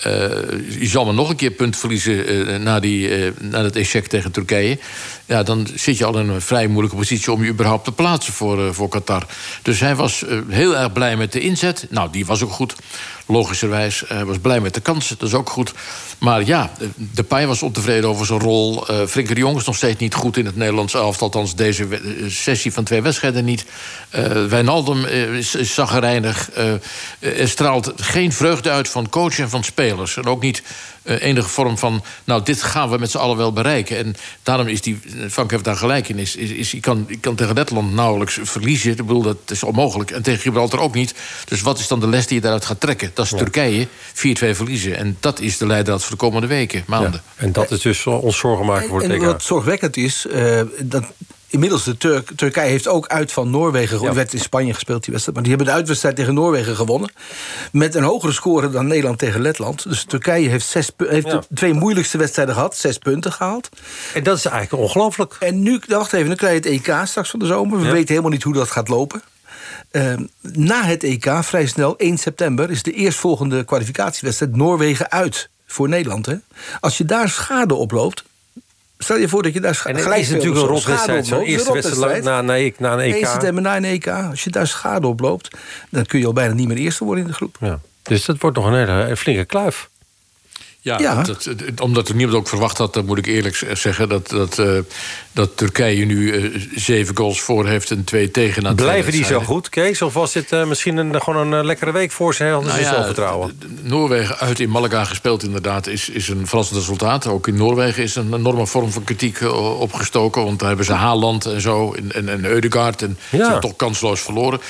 [0.07, 0.12] Uh,
[0.80, 4.07] je zal maar nog een keer punt verliezen uh, na, die, uh, na dat echec
[4.07, 4.78] tegen Turkije.
[5.27, 8.33] Ja, dan zit je al in een vrij moeilijke positie om je überhaupt te plaatsen
[8.33, 9.27] voor, voor Qatar.
[9.62, 11.87] Dus hij was heel erg blij met de inzet.
[11.91, 12.74] Nou, die was ook goed.
[13.27, 14.03] Logischerwijs.
[14.07, 15.72] Hij was blij met de kansen, dat is ook goed.
[16.18, 16.70] Maar ja,
[17.14, 18.85] de Pai was ontevreden over zijn rol.
[19.09, 21.27] Frenkie de Jong is nog steeds niet goed in het Nederlands elftal.
[21.27, 21.89] Althans, deze
[22.29, 23.64] sessie van twee wedstrijden niet.
[24.49, 26.51] Wijnaldum is, is zaggerijnig.
[27.18, 30.16] er straalt geen vreugde uit van coach en van spelers.
[30.16, 30.62] En ook niet
[31.07, 33.96] uh, enige vorm van, nou, dit gaan we met z'n allen wel bereiken.
[33.96, 34.98] En daarom is die,
[35.30, 38.38] Frank heeft daar gelijk in, is, is, is, je, kan, je kan tegen Letland nauwelijks
[38.42, 38.90] verliezen.
[38.90, 40.11] Ik bedoel, dat is onmogelijk.
[40.11, 41.14] En tegen Gibraltar ook niet.
[41.44, 43.11] Dus wat is dan de les die je daaruit gaat trekken?
[43.14, 43.88] Dat is Turkije, 4-2
[44.30, 44.96] verliezen.
[44.96, 47.22] En dat is de leidraad voor de komende weken, maanden.
[47.36, 51.04] En dat is dus ons zorgen maken voor het En wat zorgwekkend is, uh, dat
[51.57, 54.11] inmiddels de Turk, Turkije heeft ook uit van Noorwegen gewonnen.
[54.11, 54.16] Ja.
[54.16, 55.38] werd in Spanje gespeeld, die wedstrijd.
[55.38, 57.11] Maar die hebben de uitwedstrijd tegen Noorwegen gewonnen.
[57.72, 59.82] Met een hogere score dan Nederland tegen Letland.
[59.88, 62.76] Dus Turkije heeft, zes, heeft de twee moeilijkste wedstrijden gehad.
[62.76, 63.68] Zes punten gehaald.
[64.14, 65.36] En dat is eigenlijk ongelooflijk.
[65.40, 67.80] En nu, wacht even, dan krijg je het EK straks van de zomer.
[67.80, 69.22] We weten helemaal niet hoe dat gaat lopen.
[69.92, 72.70] Uh, na het EK, vrij snel, 1 september...
[72.70, 76.26] is de eerstvolgende kwalificatiewedstrijd Noorwegen uit voor Nederland.
[76.26, 76.34] Hè?
[76.80, 78.24] Als je daar schade oploopt,
[78.99, 81.26] Stel je voor dat je daar en gelijk is natuurlijk een rotwedstrijd.
[81.26, 83.14] Zo'n eerste wedstrijd na, na, na een EK.
[83.14, 84.09] Eerste na een EK.
[84.09, 85.57] Als je daar schade oploopt,
[85.90, 87.57] dan kun je al bijna niet meer eerste worden in de groep.
[87.61, 87.80] Ja.
[88.03, 89.88] Dus dat wordt nog een hele flinke kluif.
[90.95, 91.49] Ja, Dat,
[91.82, 94.09] omdat er niemand ook verwacht had, moet ik eerlijk zeggen...
[94.09, 94.78] dat, dat, uh,
[95.32, 98.74] dat Turkije nu uh, zeven goals voor heeft en twee tegen.
[98.74, 100.03] Blijven die zo goed, Kees?
[100.03, 102.45] Of was dit uh, misschien een, gewoon een lekkere week voor ze?
[102.45, 103.61] Hadden nou ja, zelfvertrouwen?
[103.82, 107.26] Noorwegen uit in Malaga gespeeld inderdaad is, is een verrassend resultaat.
[107.26, 109.41] Ook in Noorwegen is een enorme vorm van kritiek
[109.78, 110.45] opgestoken.
[110.45, 113.03] Want daar hebben ze Haaland en zo en, en, en Eudegaard.
[113.03, 113.39] En ja.
[113.39, 114.61] ze zijn toch kansloos verloren.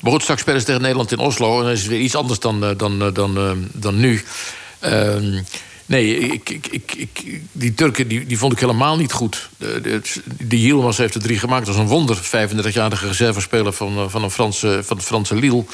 [0.00, 1.58] Maar goed, straks spelen ze tegen Nederland in Oslo.
[1.58, 4.22] En dat is weer iets anders dan, dan, dan, dan nu.
[4.84, 5.40] Uh,
[5.86, 9.48] nee, ik, ik, ik, die Turken die, die vond ik helemaal niet goed.
[9.58, 10.00] De,
[10.38, 11.66] de, heeft er drie gemaakt.
[11.66, 12.16] Dat is een wonder.
[12.16, 15.64] 35-jarige reservespeler van, eh, van, een Franse, van het Franse Lille.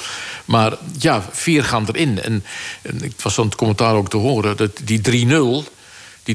[0.44, 2.22] Maar ja, vier gaan erin.
[2.22, 2.44] En,
[2.82, 4.56] en ik was aan het commentaar ook te horen.
[4.56, 5.77] Dat die 3-0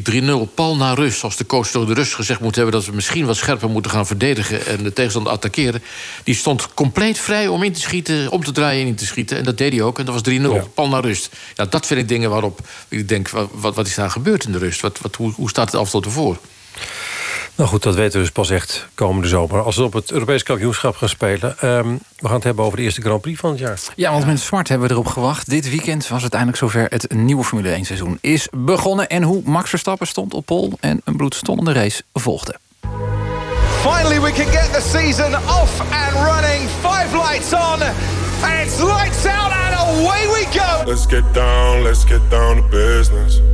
[0.02, 1.24] die 3-0 pal naar rust.
[1.24, 3.92] Als de coach door de rust gezegd moet hebben dat we misschien wat scherper moeten
[3.92, 5.84] gaan verdedigen en de tegenstander attackeren.
[6.24, 9.38] Die stond compleet vrij om in te schieten, om te draaien en in te schieten.
[9.38, 10.00] En dat deed hij ook.
[10.00, 10.34] En dat was
[10.64, 10.74] 3-0.
[10.74, 11.30] Pal naar rust.
[11.56, 14.58] Ja, dat vind ik dingen waarop ik denk: wat, wat is daar gebeurd in de
[14.58, 14.82] rust?
[14.82, 16.38] Wat, wat, hoe, hoe staat het afstand ervoor?
[17.56, 19.62] Nou goed, dat weten we dus pas echt komende zomer.
[19.62, 21.56] Als we op het Europees kampioenschap gaan spelen.
[21.62, 23.80] Um, we gaan het hebben over de eerste Grand Prix van het jaar.
[23.96, 25.50] Ja, want met Smart hebben we erop gewacht.
[25.50, 26.86] Dit weekend was het eindelijk zover.
[26.90, 29.10] Het nieuwe Formule 1 seizoen is begonnen.
[29.10, 32.56] En hoe Max Verstappen stond op pol en een bloedstollende race volgde.
[33.82, 36.70] Finally we can get the season off and running.
[36.82, 37.82] Five lights on.
[38.44, 40.84] And it's lights out and away we go.
[40.86, 43.53] Let's get down, let's get down to business.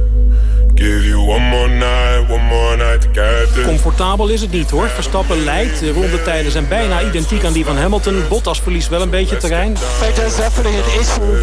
[0.79, 3.65] Give you one more night, one more night to get this.
[3.65, 4.87] Comfortabel is het niet hoor.
[4.87, 5.79] Verstappen leidt.
[5.79, 8.23] De rondetijden zijn bijna identiek aan die van Hamilton.
[8.29, 9.77] Bottas verliest wel een beetje terrein.
[10.13, 11.37] There's definitely an issue.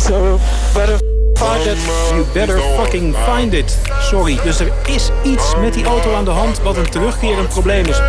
[0.00, 0.40] So
[0.74, 0.98] better
[1.34, 1.78] find it.
[2.10, 3.78] You better fucking find it.
[4.00, 4.38] Sorry.
[4.44, 8.00] Dus er is iets met die auto aan de hand wat een terugkerend probleem is.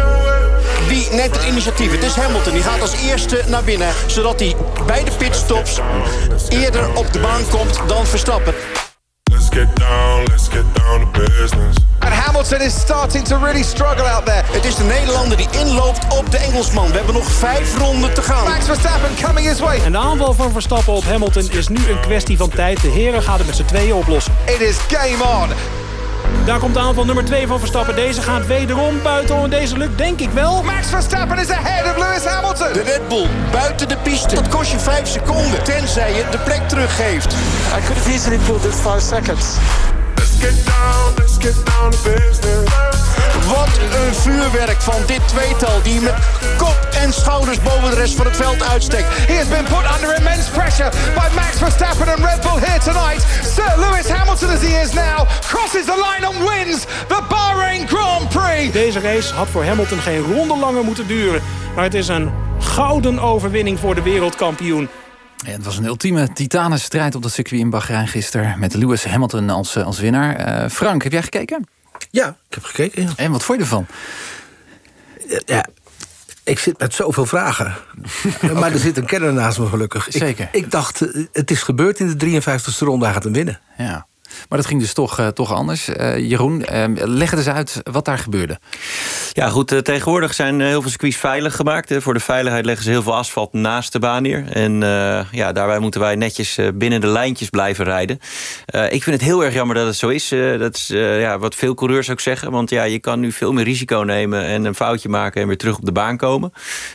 [0.87, 1.91] Wie neemt het initiatief?
[1.91, 2.53] Het is Hamilton.
[2.53, 3.89] Die gaat als eerste naar binnen.
[4.07, 4.55] Zodat hij
[4.85, 5.79] bij de pitstops
[6.49, 8.53] eerder op de baan komt dan Verstappen.
[9.37, 11.77] Let's get down, let's get down to business.
[11.99, 14.43] And Hamilton is starting to really struggle out there.
[14.45, 16.87] Het is de Nederlander die inloopt op de Engelsman.
[16.87, 18.43] We hebben nog vijf ronden te gaan.
[18.43, 19.79] Max Verstappen coming his way.
[19.83, 22.81] En de aanval van Verstappen op Hamilton is nu een kwestie van tijd.
[22.81, 24.33] De heren gaan het met z'n tweeën oplossen.
[24.45, 25.49] It is game on.
[26.45, 27.95] Daar komt de aanval nummer 2 van Verstappen.
[27.95, 29.35] Deze gaat wederom buiten.
[29.43, 30.63] En deze lukt denk ik wel.
[30.63, 32.73] Max Verstappen is ahead of Lewis Hamilton.
[32.73, 34.35] De Red Bull buiten de piste.
[34.35, 35.63] Dat kost je 5 seconden.
[35.63, 37.33] Tenzij je de plek teruggeeft.
[37.33, 39.45] I could have easily pulled this 5 seconds.
[40.39, 42.69] Let's get down, let's get down to business.
[43.47, 46.13] Wat een vuurwerk van dit tweetal die met
[46.57, 49.07] kop en schouders boven de rest van het veld uitsteekt.
[49.27, 53.25] He has been put under immense pressure by Max Verstappen and Red Bull here tonight.
[53.55, 58.29] Sir Lewis Hamilton as he is now crosses the line and wins the Bahrain Grand
[58.29, 58.71] Prix.
[58.71, 61.41] Deze race had voor Hamilton geen ronde langer moeten duren.
[61.75, 64.89] Maar het is een gouden overwinning voor de wereldkampioen.
[65.45, 68.59] Ja, het was een ultieme titanenstrijd op dat circuit in Bahrein gisteren...
[68.59, 70.63] met Lewis Hamilton als, eh, als winnaar.
[70.63, 71.67] Uh, Frank, heb jij gekeken?
[72.11, 73.01] Ja, ik heb gekeken.
[73.03, 73.09] Ja.
[73.15, 73.85] En wat vond je ervan?
[75.45, 75.65] Ja,
[76.43, 77.75] ik zit met zoveel vragen.
[78.53, 80.07] Maar er zit een kenner naast me gelukkig.
[80.09, 80.49] Zeker.
[80.51, 83.59] Ik, ik dacht, eh, het is gebeurd in de 53e ronde, hij gaat hem winnen.
[83.77, 84.07] Ja.
[84.49, 85.89] Maar dat ging dus toch, uh, toch anders.
[85.89, 88.59] Uh, Jeroen, uh, leg eens uit wat daar gebeurde.
[89.31, 89.85] Ja, goed.
[89.85, 91.93] tegenwoordig zijn heel veel circuits veilig gemaakt.
[91.97, 94.51] Voor de veiligheid leggen ze heel veel asfalt naast de baan neer.
[94.51, 94.79] En
[95.31, 98.19] ja, daarbij moeten wij netjes binnen de lijntjes blijven rijden.
[98.89, 100.29] ik vind het heel erg jammer dat het zo is.
[100.59, 102.51] dat is ja, wat veel coureurs ook zeggen.
[102.51, 105.57] Want ja, je kan nu veel meer risico nemen en een foutje maken en weer
[105.57, 106.53] terug op de baan komen.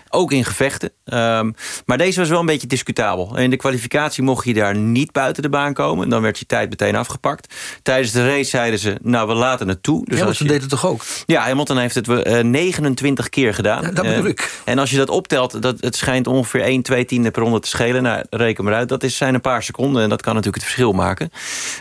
[0.09, 0.91] Ook in gevechten.
[1.05, 1.55] Um,
[1.87, 3.37] maar deze was wel een beetje discutabel.
[3.37, 6.09] In de kwalificatie mocht je daar niet buiten de baan komen.
[6.09, 7.22] Dan werd je tijd meteen afgepakt.
[7.23, 7.55] Gepakt.
[7.83, 10.05] Tijdens de race zeiden ze, nou, we laten het toe.
[10.05, 10.53] Dus Hamilton je...
[10.53, 11.05] deed het toch ook?
[11.27, 13.83] Ja, Hamilton heeft het uh, 29 keer gedaan.
[13.83, 14.61] Ja, dat bedoel ik.
[14.65, 17.69] En als je dat optelt, dat, het schijnt ongeveer 1, 2 tiende per ronde te
[17.69, 18.03] schelen.
[18.03, 20.03] Nou, reken maar uit, dat is, zijn een paar seconden.
[20.03, 21.31] En dat kan natuurlijk het verschil maken.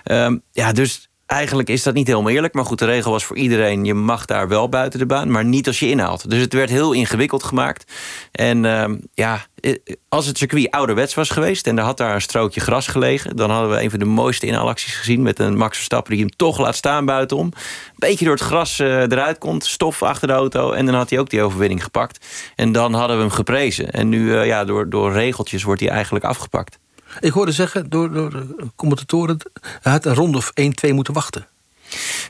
[0.03, 2.53] Um, ja, dus eigenlijk is dat niet helemaal eerlijk.
[2.53, 3.85] Maar goed, de regel was voor iedereen...
[3.85, 6.29] je mag daar wel buiten de baan, maar niet als je inhaalt.
[6.29, 7.91] Dus het werd heel ingewikkeld gemaakt.
[8.31, 9.45] En uh, ja,
[10.09, 11.67] als het circuit ouderwets was geweest...
[11.67, 13.35] en er had daar een strookje gras gelegen...
[13.35, 15.21] dan hadden we een van de mooiste inhaalacties gezien...
[15.21, 17.45] met een Max Verstappen die hem toch laat staan buitenom.
[17.45, 17.53] Een
[17.95, 20.71] beetje door het gras uh, eruit komt, stof achter de auto...
[20.71, 22.25] en dan had hij ook die overwinning gepakt.
[22.55, 23.91] En dan hadden we hem geprezen.
[23.91, 26.80] En nu, uh, ja, door, door regeltjes wordt hij eigenlijk afgepakt.
[27.19, 29.37] Ik hoorde zeggen door, door de commentatoren...
[29.61, 30.51] hij had een ronde of
[30.89, 31.47] 1-2 moeten wachten.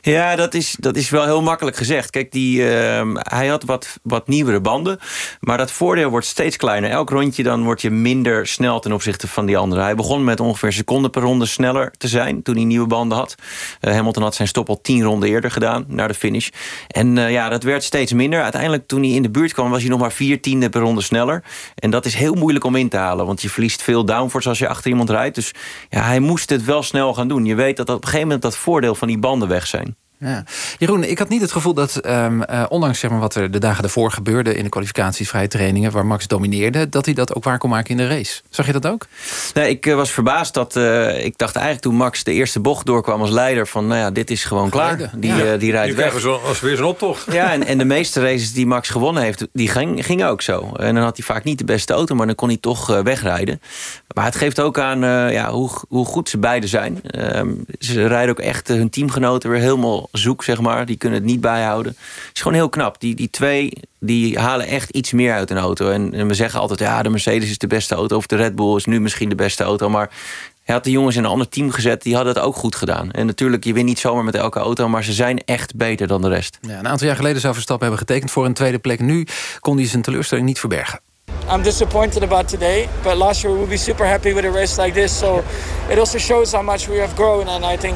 [0.00, 2.10] Ja, dat is, dat is wel heel makkelijk gezegd.
[2.10, 4.98] Kijk, die, uh, hij had wat, wat nieuwere banden.
[5.40, 6.90] Maar dat voordeel wordt steeds kleiner.
[6.90, 9.82] Elk rondje dan word je minder snel ten opzichte van die andere.
[9.82, 12.42] Hij begon met ongeveer een seconde per ronde sneller te zijn...
[12.42, 13.34] toen hij nieuwe banden had.
[13.80, 16.48] Uh, Hamilton had zijn stop al tien ronden eerder gedaan, naar de finish.
[16.88, 18.42] En uh, ja, dat werd steeds minder.
[18.42, 19.70] Uiteindelijk, toen hij in de buurt kwam...
[19.70, 21.42] was hij nog maar vier tiende per ronde sneller.
[21.74, 23.26] En dat is heel moeilijk om in te halen.
[23.26, 25.34] Want je verliest veel downforce als je achter iemand rijdt.
[25.34, 25.52] Dus
[25.90, 27.44] ja, hij moest het wel snel gaan doen.
[27.44, 29.96] Je weet dat op een gegeven moment dat voordeel van die banden weg zijn.
[30.22, 30.44] Ja.
[30.78, 33.58] Jeroen, ik had niet het gevoel dat, um, uh, ondanks zeg maar, wat er de
[33.58, 34.54] dagen ervoor gebeurde...
[34.54, 36.88] in de kwalificaties, vrije trainingen, waar Max domineerde...
[36.88, 38.40] dat hij dat ook waar kon maken in de race.
[38.50, 39.06] Zag je dat ook?
[39.54, 40.76] Nee, ik uh, was verbaasd dat...
[40.76, 43.66] Uh, ik dacht eigenlijk toen Max de eerste bocht doorkwam als leider...
[43.66, 45.10] van nou ja, dit is gewoon klaar.
[45.16, 45.56] Die, ja.
[45.56, 46.20] die rijdt weg.
[46.20, 47.32] Zo, als weer zo'n optocht.
[47.32, 49.46] Ja, en, en de meeste races die Max gewonnen heeft...
[49.52, 50.72] die gingen ging ook zo.
[50.76, 52.14] En dan had hij vaak niet de beste auto...
[52.14, 53.60] maar dan kon hij toch wegrijden.
[54.14, 55.00] Maar het geeft ook aan
[55.32, 57.02] ja, hoe, hoe goed ze beiden zijn.
[57.02, 60.86] Ehm, ze rijden ook echt hun teamgenoten weer helemaal zoek, zeg maar.
[60.86, 61.92] Die kunnen het niet bijhouden.
[61.92, 63.00] Het is gewoon heel knap.
[63.00, 65.90] Die, die twee die halen echt iets meer uit een auto.
[65.90, 68.16] En, en we zeggen altijd, ja, de Mercedes is de beste auto...
[68.16, 69.88] of de Red Bull is nu misschien de beste auto.
[69.88, 70.10] Maar
[70.64, 73.10] hij had de jongens in een ander team gezet, die hadden het ook goed gedaan.
[73.10, 74.88] En natuurlijk, je wint niet zomaar met elke auto...
[74.88, 76.58] maar ze zijn echt beter dan de rest.
[76.60, 79.00] Ja, een aantal jaar geleden zou Verstappen hebben getekend voor een tweede plek.
[79.00, 79.26] Nu
[79.60, 81.00] kon hij zijn teleurstelling niet verbergen.
[81.50, 85.00] I'm disappointed about today, but last year we'll be super happy with a race like
[85.00, 85.18] this.
[85.18, 85.42] So
[85.88, 87.94] it also shows how much we have grown, and I think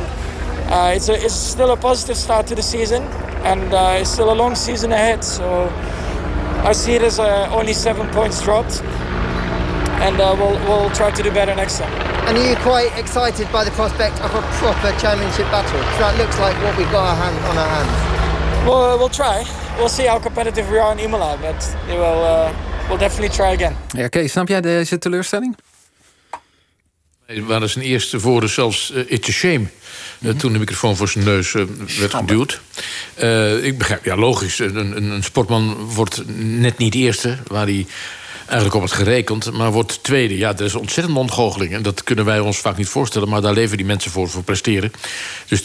[0.71, 3.03] uh, it's, a, it's still a positive start to the season,
[3.45, 5.25] and uh, it's still a long season ahead.
[5.25, 5.71] So
[6.65, 8.83] I see it as uh, only seven points dropped,
[10.01, 11.93] and uh, we'll, we'll try to do better next time.
[12.27, 15.79] And are you quite excited by the prospect of a proper championship battle?
[15.79, 18.67] Because that looks like what we've got our hand, on our hands.
[18.67, 19.45] Well, we'll try.
[19.79, 22.53] We'll see how competitive we are in Imola, but it will, uh,
[22.89, 23.77] we'll definitely try again.
[23.89, 25.57] Ja, Kees, snap jij deze teleurstelling?
[27.27, 29.67] We hadden zijn eerste woorden zelfs uh, it's a shame.
[30.21, 31.65] Uh, toen de microfoon voor zijn neus uh,
[31.99, 32.61] werd geduwd.
[33.63, 37.39] ik begrijp, ja logisch, een, een, een, sportman wordt net niet eerste...
[37.47, 37.87] waar hij
[38.47, 40.37] eigenlijk op het gerekend, maar wordt tweede.
[40.37, 41.73] Ja, dat is ontzettend ontgoocheling.
[41.73, 44.43] En dat kunnen wij ons vaak niet voorstellen, maar daar leven die mensen voor, voor
[44.43, 44.93] presteren.
[45.49, 45.63] Dus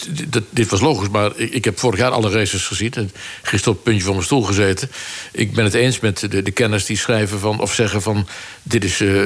[0.50, 2.92] dit was logisch, maar ik, heb vorig jaar alle races gezien.
[2.94, 3.12] En
[3.42, 4.92] gisteren op het puntje van mijn stoel gezeten.
[5.32, 8.28] Ik ben het eens met de, de kenners die schrijven van, of zeggen van...
[8.64, 9.24] dit is uh,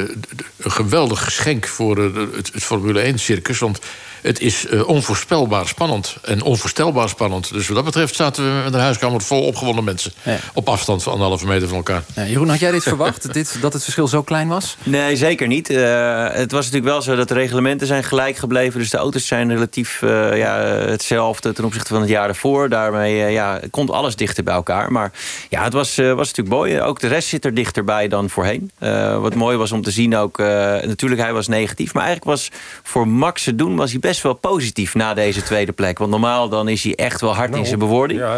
[0.58, 3.80] een geweldig geschenk voor uh, het, het Formule 1-circus, want
[4.26, 7.54] het is uh, onvoorspelbaar spannend en onvoorstelbaar spannend.
[7.54, 10.12] Dus wat dat betreft zaten we met een huiskamer vol opgewonden mensen.
[10.24, 10.38] Ja.
[10.54, 12.04] Op afstand van anderhalve meter van elkaar.
[12.16, 14.78] Ja, Jeroen, had jij dit verwacht, dit, dat het verschil zo klein was?
[14.84, 15.70] Nee, zeker niet.
[15.70, 18.80] Uh, het was natuurlijk wel zo dat de reglementen zijn gelijk gebleven.
[18.80, 22.70] Dus de auto's zijn relatief uh, ja, hetzelfde ten opzichte van het jaar ervoor.
[22.70, 24.92] Daarmee ja, komt alles dichter bij elkaar.
[24.92, 25.12] Maar
[25.50, 26.82] ja, het was, was natuurlijk mooi.
[26.82, 28.72] Ook de rest zit er dichterbij dan voorheen.
[29.20, 30.38] wat mooi was om te zien ook...
[30.38, 31.94] natuurlijk, hij was negatief.
[31.94, 32.52] Maar eigenlijk was
[32.84, 35.98] voor Max te doen was hij best wel positief na deze tweede plek.
[35.98, 38.20] Want normaal dan is hij echt wel hard nou, in zijn bewoording.
[38.20, 38.38] Ja.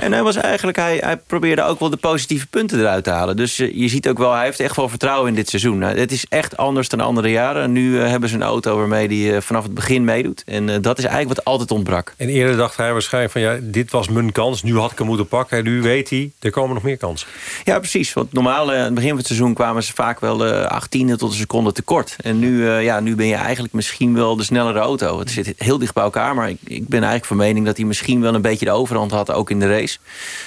[0.00, 3.36] En hij was eigenlijk, hij, hij probeerde ook wel de positieve punten eruit te halen.
[3.36, 5.78] Dus je, je ziet ook wel, hij heeft echt wel vertrouwen in dit seizoen.
[5.78, 7.72] Nou, het is echt anders dan andere jaren.
[7.72, 10.42] Nu uh, hebben ze een auto waarmee hij uh, vanaf het begin meedoet.
[10.46, 12.14] En dat is eigenlijk wat altijd ontbrak.
[12.16, 14.62] En eerder dacht hij waarschijnlijk van ja, dit was mijn kans.
[14.62, 15.58] Nu had ik hem moeten pakken.
[15.58, 17.28] En nu weet hij, er komen nog meer kansen.
[17.64, 18.12] Ja, precies.
[18.12, 21.36] Want normaal, aan het begin van het seizoen kwamen ze vaak wel achttiende tot een
[21.36, 22.16] seconde tekort.
[22.20, 25.07] En nu, ja, nu ben je eigenlijk misschien wel de snellere auto.
[25.16, 26.34] Het zit heel dicht bij elkaar.
[26.34, 29.10] Maar ik, ik ben eigenlijk van mening dat hij misschien wel een beetje de overhand
[29.10, 29.30] had.
[29.30, 29.98] Ook in de race.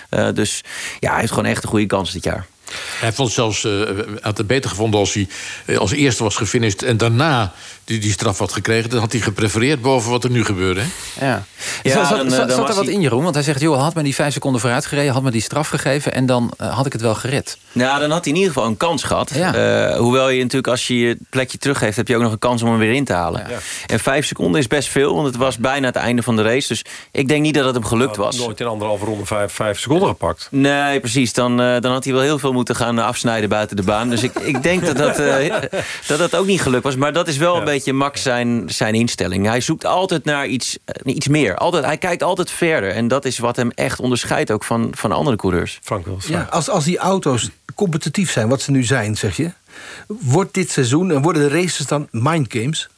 [0.09, 0.63] Uh, dus
[0.99, 2.45] ja, hij heeft gewoon echt een goede kans dit jaar.
[2.99, 3.89] Hij vond zelfs, uh,
[4.21, 5.27] had het beter gevonden als hij
[5.65, 6.83] uh, als eerste was gefinished...
[6.83, 7.53] en daarna
[7.91, 8.89] die, die straf had gekregen...
[8.89, 10.81] dan had hij geprefereerd boven wat er nu gebeurde.
[11.19, 11.45] Ja.
[11.83, 13.23] ja zat, dan, zat, zat er wat in, Jeroen?
[13.23, 15.13] Want hij zegt, joh, had me die vijf seconden vooruit gereden...
[15.13, 17.57] had me die straf gegeven en dan uh, had ik het wel gered.
[17.71, 19.31] Nou, dan had hij in ieder geval een kans gehad.
[19.33, 19.97] Ja.
[19.97, 21.95] hoewel je natuurlijk, als je je plekje teruggeeft...
[21.97, 23.45] heb je ook nog een kans om hem weer in te halen.
[23.49, 23.57] Ja.
[23.87, 26.67] En vijf seconden is best veel, want het was bijna het einde van de race.
[26.67, 28.37] Dus ik denk niet dat het hem gelukt was.
[28.37, 30.47] Nooit in anderhalve ronde vijf, vijf seconden gepakt.
[30.51, 31.33] Nee, precies.
[31.33, 34.09] Dan, dan had hij wel heel veel moeten gaan afsnijden buiten de baan.
[34.09, 35.55] Dus ik, ik denk dat dat, uh,
[36.07, 36.95] dat dat ook niet gelukt was.
[36.95, 39.45] Maar dat is wel een beetje beetje Max zijn, zijn instelling.
[39.45, 41.55] Hij zoekt altijd naar iets, eh, iets meer.
[41.55, 42.91] Altijd, hij kijkt altijd verder.
[42.91, 45.79] En dat is wat hem echt onderscheidt ook van, van andere coureurs.
[45.83, 49.51] Frank Ja, als, als die auto's competitief zijn, wat ze nu zijn, zeg je...
[50.07, 52.89] wordt dit seizoen en worden de races dan mindgames?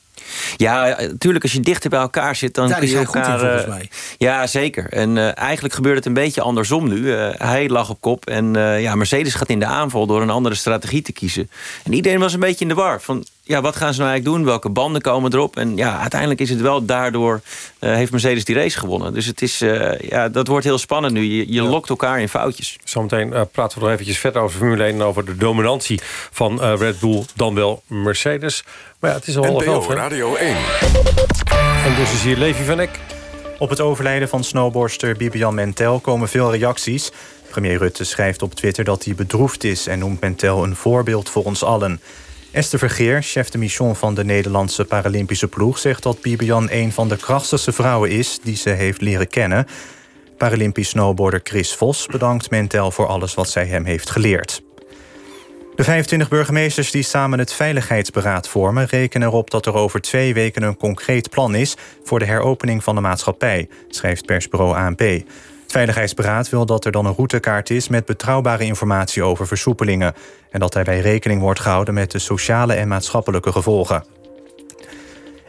[0.58, 3.16] Ja, natuurlijk, als je dichter bij elkaar zit, dan Daar kun is je hij goed
[3.16, 3.90] in, volgens eh, mij.
[4.18, 4.90] Ja, zeker.
[4.90, 7.14] En eh, eigenlijk gebeurt het een beetje andersom nu.
[7.14, 10.30] Eh, hij lag op kop en eh, ja, Mercedes gaat in de aanval door een
[10.30, 11.50] andere strategie te kiezen.
[11.84, 13.02] En iedereen was een beetje in de war.
[13.02, 14.46] Van, ja, wat gaan ze nou eigenlijk doen?
[14.46, 15.58] Welke banden komen erop?
[15.58, 17.42] En ja, uiteindelijk is het wel daardoor...
[17.80, 19.14] eh, heeft Mercedes die race gewonnen.
[19.14, 21.22] Dus het is, eh, ja, dat wordt heel spannend nu.
[21.22, 22.78] Je, je lokt elkaar in foutjes.
[22.84, 24.94] Zometeen eh, praten we nog eventjes verder over Formule 1...
[24.94, 26.00] en over de dominantie
[26.32, 28.64] van eh, Red Bull dan wel Mercedes.
[29.00, 29.94] Maar ja, het is al half elf, hè?
[29.94, 30.56] Radio 1.
[31.86, 33.00] En dus is hier Levi van Eck.
[33.60, 37.12] Op het overlijden van snowboardster Bibian Mentel komen veel reacties.
[37.50, 39.88] Premier Rutte schrijft op Twitter dat hij bedroefd is...
[39.88, 42.02] en noemt Mentel een voorbeeld voor ons allen.
[42.54, 45.78] Esther Vergeer, chef de mission van de Nederlandse Paralympische ploeg...
[45.78, 49.66] zegt dat Bibian een van de krachtigste vrouwen is die ze heeft leren kennen.
[50.38, 54.64] Paralympisch snowboarder Chris Vos bedankt Mentel voor alles wat zij hem heeft geleerd.
[55.76, 58.86] De 25 burgemeesters die samen het Veiligheidsberaad vormen...
[58.86, 61.76] rekenen erop dat er over twee weken een concreet plan is...
[62.04, 65.02] voor de heropening van de maatschappij, schrijft persbureau ANP.
[65.74, 67.88] Veiligheidsberaad wil dat er dan een routekaart is...
[67.88, 70.14] met betrouwbare informatie over versoepelingen...
[70.50, 74.06] en dat daarbij rekening wordt gehouden met de sociale en maatschappelijke gevolgen.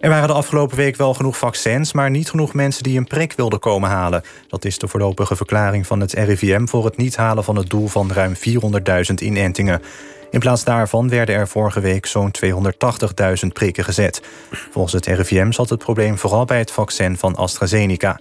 [0.00, 1.92] Er waren de afgelopen week wel genoeg vaccins...
[1.92, 4.22] maar niet genoeg mensen die een prik wilden komen halen.
[4.48, 6.66] Dat is de voorlopige verklaring van het RIVM...
[6.66, 9.82] voor het niet halen van het doel van ruim 400.000 inentingen.
[10.30, 14.22] In plaats daarvan werden er vorige week zo'n 280.000 prikken gezet.
[14.70, 18.20] Volgens het RIVM zat het probleem vooral bij het vaccin van AstraZeneca.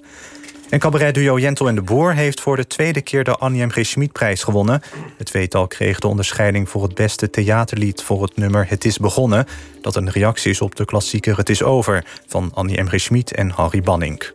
[0.73, 3.69] En cabaretduo Jentel en de Boer heeft voor de tweede keer de Annie M.
[3.69, 3.85] G.
[3.85, 4.81] Schmid-prijs gewonnen.
[5.17, 9.45] Het tweetal kreeg de onderscheiding voor het beste theaterlied voor het nummer Het is begonnen.
[9.81, 12.87] Dat een reactie is op de klassieker Het is over van Annie M.
[12.87, 12.99] G.
[12.99, 14.31] Schmid en Harry Banning.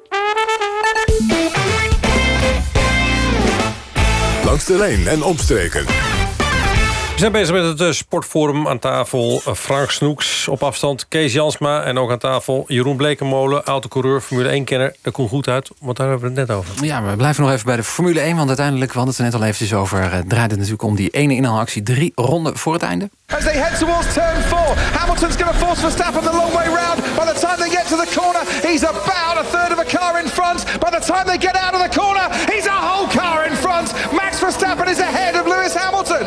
[4.45, 6.08] Langs de lijn en omstreken.
[7.19, 9.41] We zijn bezig met het eh, sportforum aan tafel.
[9.47, 14.61] eh, Frank Snoeks op afstand, Kees Jansma en ook aan tafel Jeroen Blekenmolen, autocoureur, Formule
[14.61, 14.95] 1-kenner.
[15.03, 16.85] Dat komt goed uit, want daar hebben we het net over.
[16.85, 18.37] Ja, we blijven nog even bij de Formule 1.
[18.37, 19.99] Want uiteindelijk, we hadden het er net al eventjes over...
[19.99, 21.83] eh, draaide het natuurlijk om die ene inhaalactie.
[21.83, 23.11] Drie ronden voor het einde.
[23.27, 26.99] As they head towards turn four, Hamilton's going to force Verstappen the long way round.
[27.21, 30.23] By the time they get to the corner, he's about a third of a car
[30.23, 30.59] in front.
[30.81, 33.58] By the time they get out of the corner, he's a whole car in front.
[34.49, 36.26] Verstappen is ahead of Lewis Hamilton.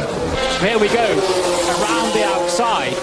[0.60, 1.08] Here we go,
[1.76, 2.96] around the outside,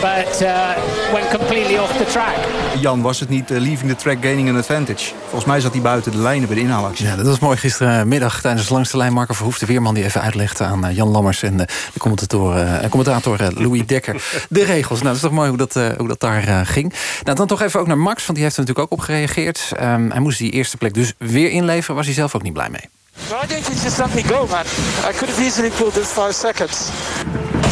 [0.00, 2.36] but uh, went completely off the track.
[2.80, 5.12] Jan, was het niet eh, leaving the track gaining an advantage?
[5.22, 7.06] Volgens mij zat hij buiten de lijnen bij de inhaalactie.
[7.06, 9.12] Ja, dat was mooi gisterenmiddag tijdens de langste lijn.
[9.12, 11.42] Marco Verhoef, de weerman, die even uitlegde aan eh, Jan Lammers...
[11.42, 14.98] en eh, de commentator, eh, commentator Louis Dekker de regels.
[15.02, 16.92] Nou, dat is toch mooi hoe dat, eh, hoe dat daar eh, ging.
[17.22, 19.72] Nou, dan toch even ook naar Max, want die heeft er natuurlijk ook op gereageerd.
[19.76, 21.96] Ehm, hij moest die eerste plek dus weer inleveren.
[21.96, 23.03] Was hij zelf ook niet blij mee.
[23.30, 24.66] No, I think he just let me go, man.
[25.04, 26.90] I could have easily pulled this five seconds.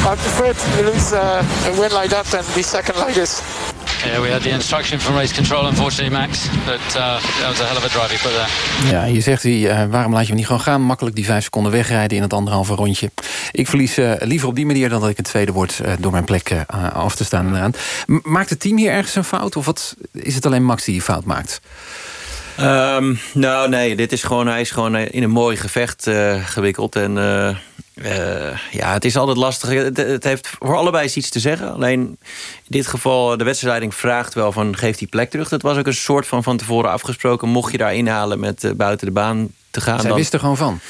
[0.04, 3.42] I prefer to lose uh, a win like that than be second like this.
[4.04, 6.48] Yeah, we had the instruction from race control, unfortunately, Max.
[6.66, 8.90] But uh, that was a hell of a drive he put there.
[8.90, 10.82] Ja, je zegt hij, eh, waarom laat je hem niet gewoon gaan?
[10.82, 13.10] Makkelijk die vijf seconden wegrijden in het anderhalve rondje.
[13.50, 16.12] Ik verlies eh, liever op die manier dan dat ik een tweede word eh, door
[16.12, 17.74] mijn plek eh, af te staan.
[18.06, 19.56] Maakt het team hier ergens een fout?
[19.56, 21.60] Of wat, is het alleen Max die die fout maakt?
[22.56, 26.46] Ehm, nou, nee, dit is gewoon, hij is gewoon eh, in een mooi gevecht eh,
[26.46, 26.96] gewikkeld.
[26.96, 29.70] En eh, ja, het is altijd lastig.
[29.70, 31.72] Het, het heeft voor allebei iets te zeggen.
[31.72, 32.18] Alleen in
[32.68, 35.48] dit geval, de wedstrijdleiding vraagt wel van geef die plek terug.
[35.48, 37.48] Dat was ook een soort van van tevoren afgesproken.
[37.48, 40.00] Mocht je daar inhalen met buiten de baan te gaan.
[40.00, 40.80] Zij dan, wist er gewoon van.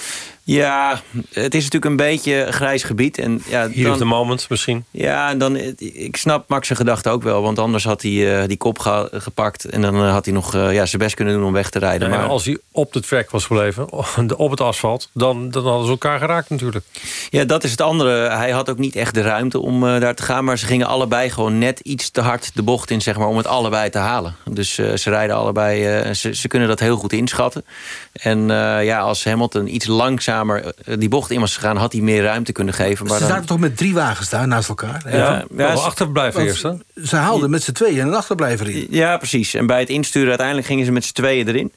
[0.45, 1.01] Ja,
[1.32, 3.18] het is natuurlijk een beetje een grijs gebied.
[3.18, 4.84] En ja, Hier dan- op de moment misschien.
[4.90, 7.43] ja, en dan, ik snap Max zijn gedachte ook wel.
[7.43, 9.64] Want anders had hij eh, die kop ge- gepakt.
[9.64, 11.78] En dan eh, had hij nog eh, ja, zijn best kunnen doen om weg te
[11.78, 12.11] rijden.
[12.11, 13.93] Ja, maar als hij op de track was gebleven,
[14.36, 15.11] op het asfalt...
[15.14, 16.84] dan, dan hadden ze elkaar geraakt natuurlijk.
[17.30, 18.28] ja, dat is het andere.
[18.30, 20.45] Hij had ook niet echt de ruimte om daar te gaan.
[20.45, 23.36] Maar ze gingen allebei gewoon net iets te hard de bocht in, zeg maar, om
[23.36, 24.34] het allebei te halen.
[24.51, 27.64] Dus ze rijden allebei, ze, ze kunnen dat heel goed inschatten.
[28.12, 28.47] En
[28.82, 29.86] ja, als Hamilton iets
[30.33, 33.07] langzamer eh, die bocht in was gegaan, had hij meer ruimte kunnen geven.
[33.07, 35.03] Maar Ze dan- zaten toch met drie wagens daar naast elkaar?
[35.11, 38.87] Ja, ja, ze- achterblijven Want Ze haalden met z'n tweeën een achterblijver in.
[38.91, 39.55] Ja, precies.
[39.55, 41.72] En bij het insturen uiteindelijk gingen ze met z'n tweeën erin.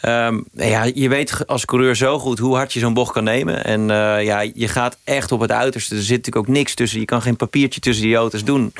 [0.00, 3.64] Ehm, ja, je weet als coureur zo goed hoe hard je zo'n bocht kan nemen.
[3.64, 5.94] En eh, ja, je gaat echt op het uiterste.
[5.94, 6.98] Er zit natuurlijk ook niks tussen.
[7.00, 8.72] Je kan geen papiertje tussen die auto's doen.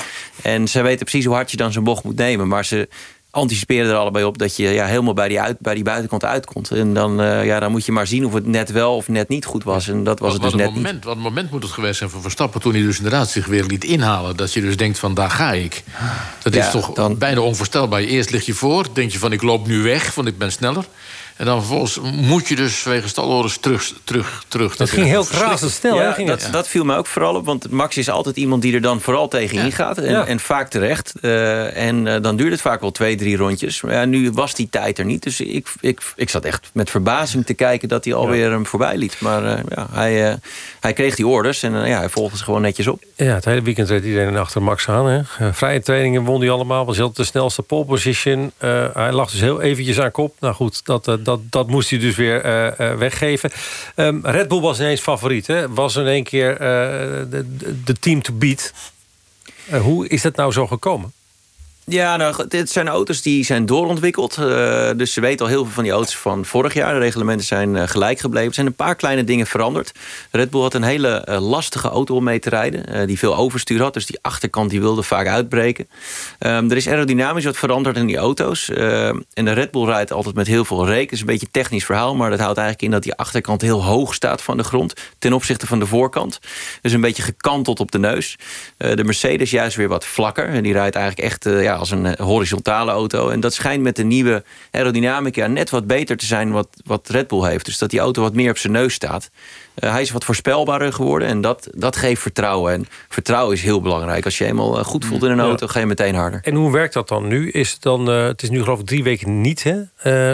[0.43, 2.49] En ze weten precies hoe hard je dan zo'n bocht moet nemen.
[2.49, 2.89] Maar ze,
[3.31, 6.71] anticiperen er allebei op dat je ja, helemaal bij die, uit, bij die buitenkant uitkomt.
[6.71, 9.29] En dan, uh, ja, dan moet je maar zien of het net wel of net
[9.29, 9.89] niet goed was.
[9.89, 11.05] En dat was het dus net moment, niet.
[11.05, 12.61] Wat een moment moet het geweest zijn voor Verstappen...
[12.61, 14.37] toen hij dus inderdaad zich weer liet inhalen.
[14.37, 15.83] Dat je dus denkt van, daar ga ik.
[16.43, 17.19] Dat is toch dan...
[17.19, 18.01] bijna onvoorstelbaar.
[18.01, 20.85] Eerst lig je voor, denk je van, ik loop nu weg, want ik ben sneller.
[21.41, 24.77] En dan vervolgens moet je dus wegens stalorders terug, terug, terug.
[24.77, 25.97] Dat, ging heel razendsnel.
[25.97, 27.47] Ja, dat, dat viel me ook vooral op.
[27.47, 29.71] Want Max is altijd iemand die er dan vooral tegen ja.
[29.71, 29.99] gaat.
[29.99, 31.13] En, en, vaak terecht.
[31.21, 33.81] Uh, en uh, dan duurt het vaak wel twee, drie rondjes.
[33.81, 35.23] Maar ja, nu was die tijd er niet.
[35.23, 38.97] Dus ik, ik, ik zat echt met verbazing te kijken dat hij alweer hem voorbij
[38.97, 39.21] liet.
[39.21, 40.39] Maar uh, ja, hij,
[40.81, 43.03] hij kreeg die orders en ja, hij volgde ze gewoon netjes op.
[43.17, 45.07] Ja, het hele weekend reed iedereen achter Max aan.
[45.07, 45.53] Hè.
[45.55, 46.85] vrije trainingen won hij allemaal.
[46.85, 48.53] Was heel de snelste pole position.
[48.93, 50.35] hij lag dus heel eventjes aan kop.
[50.41, 53.51] Nou goed, dat, dat, dat moest hij dus weer uh, uh, weggeven.
[53.97, 55.47] Um, Red Bull was ineens favoriet.
[55.47, 55.69] Hè?
[55.69, 56.59] Was in één keer uh,
[57.31, 57.45] de,
[57.85, 58.73] de, team to beat.
[59.81, 61.13] hoe is dat nou zo gekomen?
[61.85, 64.37] Ja, nou, dit zijn auto's die zijn doorontwikkeld.
[64.39, 66.93] Uh, dus ze weten al heel veel van die auto's van vorig jaar.
[66.93, 68.49] De reglementen zijn uh, gelijk gebleven.
[68.49, 69.93] Er zijn een paar kleine dingen veranderd.
[70.31, 73.07] Red Bull had een hele uh, lastige auto om mee te rijden.
[73.07, 73.95] die veel overstuur had.
[73.95, 75.89] Dus die achterkant die wilde vaak uitbreken.
[76.39, 78.69] Um, er is aerodynamisch wat veranderd in die auto's.
[78.69, 81.05] en de Red Bull rijdt altijd met heel veel reek.
[81.05, 82.15] Dat is een beetje een technisch verhaal.
[82.15, 84.93] Maar dat houdt eigenlijk in dat die achterkant heel hoog staat van de grond.
[85.19, 86.41] Ten opzichte van de voorkant.
[86.83, 88.37] Dus een beetje gekanteld op de neus.
[88.77, 90.49] de Mercedes juist weer wat vlakker.
[90.49, 91.45] En die rijdt eigenlijk echt...
[91.75, 93.29] als een eh, horizontale auto.
[93.29, 97.29] En dat schijnt met de nieuwe aerodynamica net wat beter te zijn wat, wat Red
[97.29, 97.65] Bull heeft.
[97.65, 99.31] Dus dat die auto wat meer op zijn neus staat.
[99.75, 102.73] Uh, hij is wat voorspelbaarder geworden en dat, dat geeft vertrouwen.
[102.73, 104.25] En vertrouwen is heel belangrijk.
[104.25, 106.41] Als je eenmaal eh, goed voelt in een auto, ga je meteen harder.
[106.43, 107.51] En hoe werkt dat dan nu?
[107.51, 109.63] Is het, dan, uh, het is nu geloof ik drie weken niet.
[109.63, 109.79] Hè?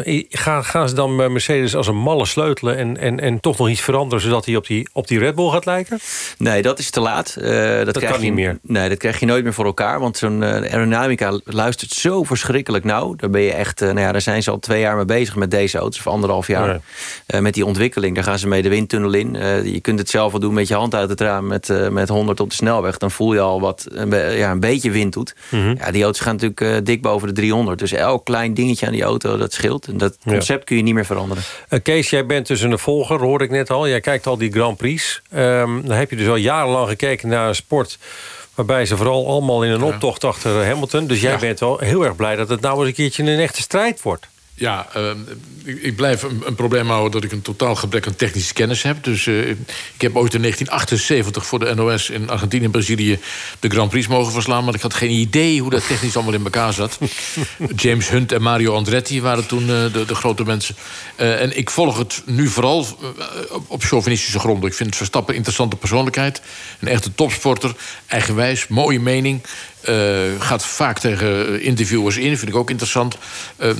[0.04, 2.76] Uh, gaan, gaan ze dan Mercedes als een malle sleutelen...
[2.76, 4.24] En, en, en toch nog iets veranderen...
[4.24, 5.98] zodat hij op die, op die Red Bull gaat lijken?
[6.38, 7.34] Nee, dat is te laat.
[7.34, 7.44] dat,
[7.84, 8.58] dat krijg kan je, niet meer.
[8.62, 10.00] Nee, dat krijg je nooit meer voor elkaar.
[10.00, 13.14] Want zo'n aerodynamica luistert zo verschrikkelijk nauw.
[13.14, 15.50] Daar, ben je echt, nou ja, daar zijn ze al twee jaar mee bezig met
[15.50, 15.98] deze auto's.
[15.98, 16.80] Of anderhalf jaar.
[17.26, 17.40] Nee.
[17.40, 18.14] met die ontwikkeling.
[18.14, 19.25] Daar gaan ze mee de windtunnel in.
[19.72, 22.08] Je kunt het zelf wel doen met je hand uit het raam met, uh, met
[22.08, 22.98] 100 op de snelweg.
[22.98, 25.34] Dan voel je al wat een, ja, een beetje wind doet.
[25.48, 25.76] Mm -hmm.
[25.78, 27.78] ja, die auto's gaan natuurlijk uh, dik boven de 300.
[27.78, 29.86] Dus elk klein dingetje aan die auto, dat scheelt.
[29.86, 30.64] En dat concept ja.
[30.64, 31.42] kun je niet meer veranderen.
[31.82, 33.88] Kees, jij bent dus een volger, hoorde ik net al.
[33.88, 35.22] Jij kijkt al die Grand Prix.
[35.34, 37.98] Um, dan heb je dus al jarenlang gekeken naar een sport
[38.56, 41.06] waarbij ze vooral allemaal in een optocht achter Hamilton.
[41.06, 41.38] Dus jij ja.
[41.38, 44.26] bent wel heel erg blij dat het nou eens een keertje een echte strijd wordt.
[44.58, 45.10] Ja, uh,
[45.64, 48.82] ik, ik, blijf een, een, probleem houden dat ik een totaal gebrek aan technische kennis
[48.82, 49.04] heb.
[49.04, 53.18] Dus uh, ik heb ooit in 1978 voor de NOS in Argentinië en Brazilië
[53.60, 54.64] de Grand Prix mogen verslaan.
[54.64, 56.98] Maar ik had geen idee hoe dat technisch allemaal in elkaar zat.
[57.76, 60.76] James Hunt en Mario Andretti waren toen uh, de, de, grote mensen.
[61.16, 62.86] en ik volg het nu vooral
[63.66, 64.70] op chauvinistische gronden.
[64.70, 66.42] Ik vind Verstappen een interessante persoonlijkheid.
[66.80, 67.74] Een echte topsporter.
[68.06, 69.42] Eigenwijs, mooie mening.
[69.88, 73.16] Uh, gaat vaak tegen interviewers in, vind ik ook interessant.
[73.58, 73.70] Uh,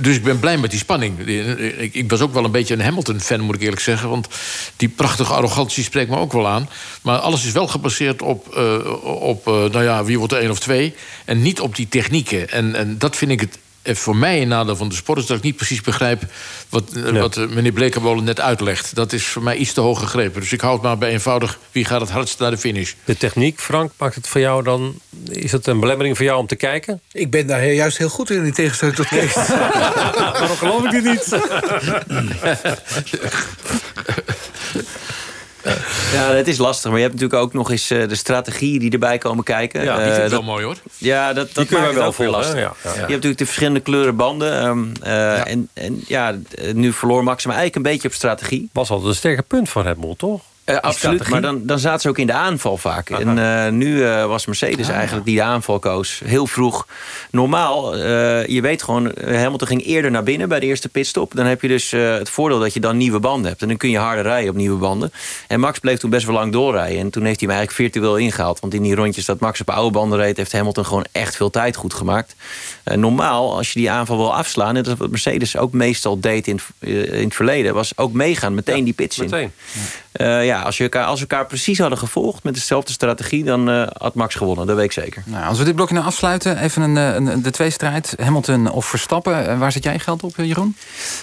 [0.00, 1.18] dus ik ben blij met die spanning.
[1.18, 4.08] Ik, ik, was ook wel een beetje een Hamilton-fan, moet ik eerlijk zeggen.
[4.08, 4.28] Want
[4.76, 6.68] die prachtige arrogantie spreekt me ook wel aan.
[7.02, 10.58] Maar alles is wel gebaseerd op, uh, op nou ja, wie wordt er één of
[10.58, 10.94] twee.
[11.24, 12.48] En niet op die technieken.
[12.50, 13.58] En, en dat vind ik het
[13.96, 16.22] voor mij een nadeel van de sport is dat ik niet precies begrijp
[16.68, 17.12] wat, ja.
[17.12, 18.94] wat meneer Blekenwolen net uitlegt.
[18.94, 20.40] Dat is voor mij iets te hoog gegrepen.
[20.40, 22.92] Dus ik houd maar bij eenvoudig wie gaat het hardst naar de finish.
[23.04, 25.00] De techniek, Frank, maakt het voor jou dan.
[25.30, 27.00] Is het een belemmering voor jou om te kijken?
[27.12, 29.34] Ik ben daar juist heel goed in, in tegenstelling tot Kees.
[30.38, 31.28] Waarom geloof ik dit niet?
[36.14, 36.90] Ja, het is lastig.
[36.90, 39.84] Maar je hebt natuurlijk ook nog eens uh, de strategieën die erbij komen kijken.
[39.84, 40.76] Ja, die vind ik uh, wel mooi hoor.
[40.96, 42.54] Ja, dat, dat kunnen we wel veel lastig.
[42.54, 42.92] Ja, ja, ja.
[42.92, 44.64] Je hebt natuurlijk de verschillende kleuren banden.
[44.64, 45.46] Um, uh, ja.
[45.46, 46.34] En, en ja,
[46.72, 48.68] nu verloor Maxima eigenlijk een beetje op strategie.
[48.72, 50.40] Was altijd een sterke punt van Red Bull, toch?
[50.68, 53.12] Uh, absoluut, maar dan, dan zaten ze ook in de aanval vaak.
[53.12, 53.20] Aha.
[53.20, 54.94] En uh, nu uh, was Mercedes ah.
[54.94, 56.20] eigenlijk die de aanval koos.
[56.24, 56.86] Heel vroeg.
[57.30, 57.96] Normaal,
[58.46, 61.34] je weet gewoon, Hamilton ging eerder naar binnen bij de eerste pitstop.
[61.34, 63.62] Dan heb je dus het voordeel dat je dan nieuwe banden hebt.
[63.62, 65.12] En dan kun je harder rijden op nieuwe banden.
[65.46, 66.98] En Max bleef toen best wel lang doorrijden.
[66.98, 68.60] En toen heeft hij hem eigenlijk virtueel ingehaald.
[68.60, 70.36] Want in die rondjes dat Max op oude banden reed...
[70.36, 72.34] heeft Hamilton gewoon echt veel tijd goed gemaakt.
[72.84, 74.76] normaal, als je die aanval wil afslaan...
[74.76, 77.74] en dat is wat Mercedes ook meestal deed in, in het verleden...
[77.74, 79.52] was ook meegaan, meteen ja, die pits in.
[80.16, 83.70] Uh, ja, als, je elkaar, als we elkaar precies hadden gevolgd met dezelfde strategie, dan
[83.70, 84.66] uh, had Max gewonnen.
[84.66, 85.22] Dat weet ik zeker.
[85.26, 88.14] Nou, als we dit blokje nou afsluiten, even een, een, de tweestrijd.
[88.20, 89.58] Hamilton of Verstappen.
[89.58, 90.76] Waar zit jij geld op, Jeroen?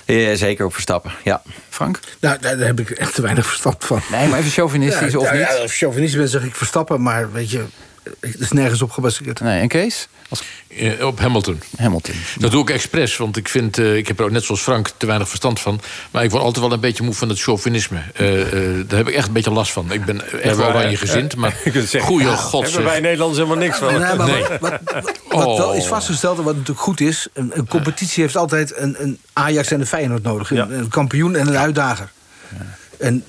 [0.06, 1.42] Ja, zeker op Verstappen, ja.
[1.70, 2.00] Frank?
[2.20, 4.02] Nou, daar, daar heb ik echt te weinig verstand van.
[4.12, 5.42] Nee, maar even chauvinistisch ja, of niet?
[5.42, 7.02] Ja, als chauvinistisch ben, zeg ik Verstappen.
[7.02, 7.66] Maar weet je,
[8.20, 9.40] het is nergens op gebaseerd.
[9.40, 10.08] Nee, en Kees?
[10.68, 11.62] Eh, op Hamilton.
[11.78, 12.16] Hamilton.
[12.38, 14.92] Dat doe ik expres, want ik vind, uh, ik heb er ook net zoals Frank
[14.98, 15.82] te weinig verstand van.
[16.12, 17.98] Maar ik word altijd wel een beetje moe van het chauvinisme.
[17.98, 18.30] Uh,
[18.88, 19.92] daar heb ik echt een beetje last van.
[19.92, 21.58] Ik ben echt wel oranje gezind, maar
[22.00, 22.64] goeie ja, god.
[22.64, 24.00] Hebben wij Nederlanders helemaal niks van.
[24.00, 24.80] Nee, maar Wat, wat,
[25.30, 25.90] wat wel is oh.
[25.90, 27.28] vastgesteld en wat natuurlijk goed is...
[27.34, 30.52] een, een competitie heeft altijd een, een, Ajax en een Feyenoord nodig.
[30.52, 32.12] Een, een kampioen en een uitdager.
[32.98, 33.24] En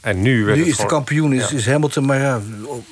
[0.00, 2.40] en nu, nu is de kampioen is, is Hamilton, maar ja,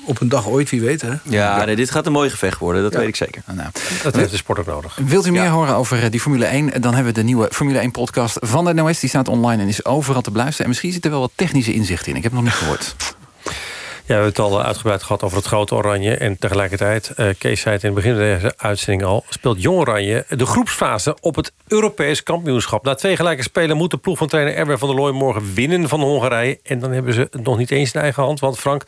[0.04, 1.00] op een dag ooit, wie weet.
[1.02, 1.12] Hè?
[1.22, 3.42] Ja, Nee, dit gaat een mooi gevecht worden, dat weet ik zeker.
[3.46, 3.68] Nou,
[4.02, 4.98] dat heeft de sport ook nodig.
[5.06, 6.80] Wilt u meer horen over eh, die Formule 1?
[6.80, 9.00] Dan hebben we de nieuwe Formule 1-podcast van de NOS.
[9.00, 10.62] Die staat online en is overal te beluisteren.
[10.64, 12.16] En misschien zit er wel wat technische inzicht in.
[12.16, 12.96] Ik heb het nog niet gehoord.
[14.08, 16.16] Ja, we hebben het al uitgebreid gehad over het grote Oranje.
[16.16, 19.24] En tegelijkertijd, uh, Kees zei het in het begin van deze uitzending al...
[19.28, 22.84] speelt Jong Oranje de groepsfase op het Europees kampioenschap.
[22.84, 25.12] Na twee gelijke spelen moet de ploeg van trainer Erwin van der Looy...
[25.12, 26.58] morgen winnen van Hongarije.
[26.62, 28.40] En dan hebben ze het nog niet eens in eigen hand.
[28.40, 28.82] Want Frank,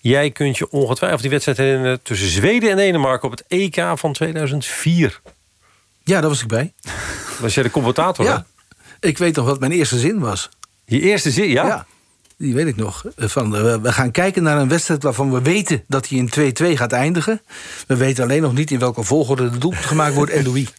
[0.00, 2.02] jij kunt je ongetwijfeld die wedstrijd herinneren...
[2.02, 5.20] tussen Zweden en Denemarken op het EK van 2004.
[6.04, 6.72] Ja, daar was ik bij.
[7.40, 8.24] Was jij de commentator?
[8.24, 8.46] Ja.
[9.00, 10.48] Ik weet nog wat mijn eerste zin was.
[10.84, 11.66] Je eerste zin, ja?
[11.66, 11.86] Ja
[12.38, 13.04] die weet ik nog.
[13.16, 16.28] Eh, van, eh, we gaan kijken naar een wedstrijd waarvan we weten dat hij in
[16.28, 17.40] 2-2 gaat eindigen.
[17.86, 20.68] We weten alleen nog niet in welke volgorde de doelpunt gemaakt wordt en door wie.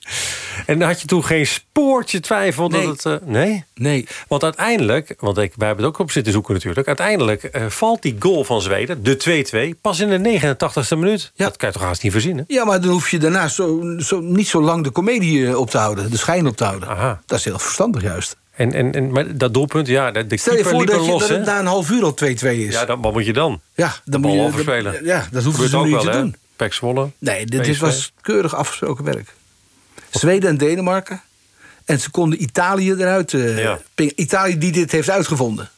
[0.65, 2.85] En had je toen geen spoortje twijfel nee.
[2.85, 3.21] dat het...
[3.21, 3.63] Uh, nee?
[3.75, 4.07] Nee.
[4.27, 6.87] Want uiteindelijk, want ik, wij hebben het ook op zitten zoeken natuurlijk...
[6.87, 9.79] uiteindelijk uh, valt die goal van Zweden, de 2-2...
[9.81, 11.31] pas in de 89ste minuut.
[11.35, 11.45] Ja.
[11.45, 12.45] Dat kan je toch haast niet verzinnen?
[12.47, 15.77] Ja, maar dan hoef je daarna zo, zo, niet zo lang de komedie op te
[15.77, 16.11] houden.
[16.11, 16.89] De schijn op te houden.
[16.89, 17.21] Aha.
[17.25, 18.37] Dat is heel verstandig juist.
[18.59, 21.29] En, en, en maar dat doelpunt, ja, de, Stel je voor dat, je, los, dat
[21.29, 22.73] het na een half uur al 2-2 is.
[22.73, 23.61] Ja, dan, wat moet je dan?
[23.73, 25.05] Ja, dan moet je overspelen.
[25.05, 26.35] Ja, dat hoeven ze niet wel, te doen.
[26.55, 27.09] Pek Zwolle.
[27.17, 29.33] Nee, dit, was keurig afgesproken werk.
[30.09, 31.21] Zweden en Denemarken.
[31.85, 33.33] En ze konden Italië eruit...
[33.33, 33.79] Uh, ja.
[33.95, 35.69] Italië die dit heeft uitgevonden.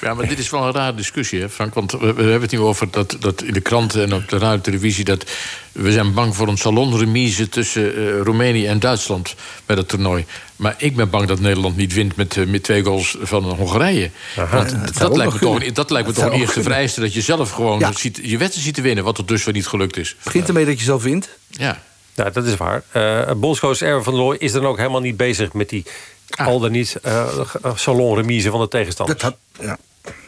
[0.00, 1.74] Ja, maar dit is wel een rare discussie, hè, Frank.
[1.74, 4.38] Want we, we, hebben het nu over dat, dat in de kranten en op de
[4.38, 5.04] radio televisie...
[5.04, 5.24] dat
[5.72, 9.34] we zijn bang voor een salonremise tussen uh, Roemenië en Duitsland...
[9.66, 10.24] bij dat toernooi.
[10.56, 14.10] Maar ik ben bang dat Nederland niet wint met, uh, met twee goals van Hongarije.
[14.50, 17.00] Want dat, dat, lijkt me toch, dat lijkt me toch een eerste vereiste...
[17.00, 17.92] dat je zelf gewoon ja.
[17.92, 19.04] ziet, je wedstrijd ziet te winnen...
[19.04, 20.16] wat er dus weer niet gelukt is.
[20.22, 21.28] Begint ermee dat je zelf wint.
[21.50, 21.82] Ja.
[22.14, 22.82] Ja, dat is waar.
[22.92, 25.52] Uh, bondscoach Erwin van Looy is dan ook helemaal niet bezig...
[25.52, 25.84] met die
[26.30, 26.46] ah.
[26.46, 27.26] al dan niet uh,
[27.74, 29.14] salonremise van de tegenstander.
[29.18, 29.36] Dat had,
[29.66, 29.78] ja.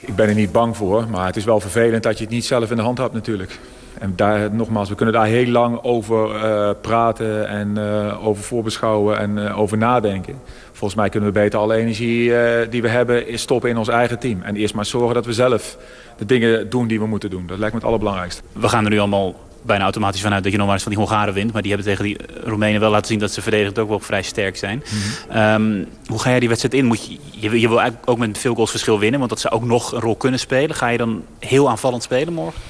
[0.00, 2.44] Ik ben er niet bang voor, maar het is wel vervelend dat je het niet
[2.44, 3.58] zelf in de hand hebt natuurlijk.
[3.98, 9.18] En daar, nogmaals, we kunnen daar heel lang over uh, praten en uh, over voorbeschouwen
[9.18, 10.40] en uh, over nadenken.
[10.72, 12.32] Volgens mij kunnen we beter alle energie
[12.70, 14.42] die we hebben stoppen in ons eigen team.
[14.42, 15.76] En eerst maar zorgen dat we zelf
[16.16, 17.46] de dingen doen die we moeten doen.
[17.46, 18.42] Dat lijkt me het allerbelangrijkste.
[18.52, 21.00] We gaan er nu allemaal bijna automatisch vanuit dat je nog maar eens van die
[21.00, 21.52] Hongaren wint.
[21.52, 24.22] Maar die hebben tegen die Roemenen wel laten zien dat ze verdedigend ook wel vrij
[24.22, 24.82] sterk zijn.
[25.28, 25.38] Mhm.
[25.38, 26.84] um, hoe ga jij die wedstrijd in?
[26.84, 29.18] Moet je, je, je, wil eigenlijk ook met veel goals verschil winnen.
[29.18, 30.76] Want dat zou ook nog een rol kunnen spelen.
[30.76, 32.60] Ga je dan heel aanvallend spelen morgen?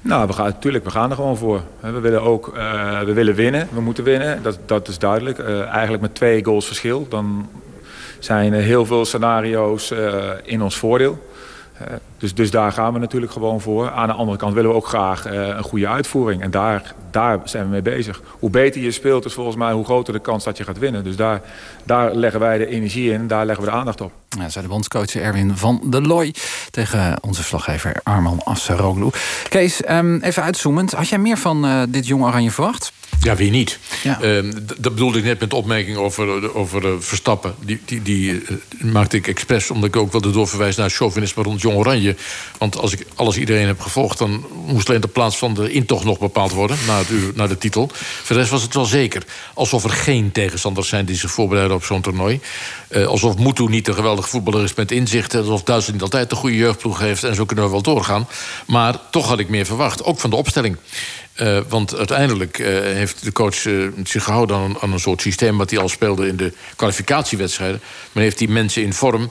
[0.00, 1.62] Nou, we gaan, natuurlijk, we gaan er gewoon voor.
[1.80, 3.68] We willen ook uh, we willen winnen.
[3.72, 4.42] We moeten winnen.
[4.42, 5.38] Dat, dat is duidelijk.
[5.38, 7.06] Uh, eigenlijk met twee goals verschil.
[7.08, 7.48] Dan
[8.18, 11.27] zijn er heel veel scenario's uh, in ons voordeel.
[12.18, 13.90] Dus, dus daar gaan we natuurlijk gewoon voor.
[13.90, 16.42] Aan de andere kant willen we ook graag uh, een goede uitvoering.
[16.42, 18.22] En daar, daar zijn we mee bezig.
[18.38, 21.04] Hoe beter je speelt is volgens mij hoe groter de kans dat je gaat winnen.
[21.04, 21.40] Dus daar,
[21.84, 23.26] daar leggen wij de energie in.
[23.26, 24.12] Daar leggen we de aandacht op.
[24.28, 26.34] Ja, zei de bondscoach Erwin van der Looy
[26.70, 29.08] tegen onze slaggever Arman Asseroglu.
[29.48, 30.92] Kees, um, even uitzoomend.
[30.92, 32.92] Had jij meer van uh, dit jong Oranje verwacht?
[33.20, 33.78] Ja, wie niet?
[34.02, 34.22] Ja.
[34.22, 37.54] Uh, dat bedoelde ik net met de opmerking over, over uh, Verstappen.
[37.64, 38.40] Die, die, die uh,
[38.82, 42.16] maakte ik expres, omdat ik ook wilde doorverwijzen naar chauvinisme rond Jong Oranje.
[42.58, 46.04] Want als ik alles iedereen heb gevolgd, dan moest alleen de plaats van de intocht
[46.04, 46.76] nog bepaald worden.
[46.86, 47.90] Na, het, na de titel.
[47.92, 49.22] Voor de rest was het wel zeker.
[49.54, 52.40] Alsof er geen tegenstanders zijn die zich voorbereiden op zo'n toernooi.
[53.06, 55.40] alsof Mutu niet een geweldige voetballer is met inzichten.
[55.40, 57.24] Alsof Duitsland niet altijd een goede jeugdploeg heeft.
[57.24, 58.28] En zo kunnen we wel doorgaan.
[58.66, 60.04] Maar toch had ik meer verwacht.
[60.04, 60.76] Ook van de opstelling.
[61.42, 65.58] Uh, want uiteindelijk uh, heeft de coach uh, zich gehouden aan, aan, een soort systeem...
[65.58, 67.80] wat hij al speelde in de kwalificatiewedstrijden.
[68.12, 69.30] Maar heeft die mensen in vorm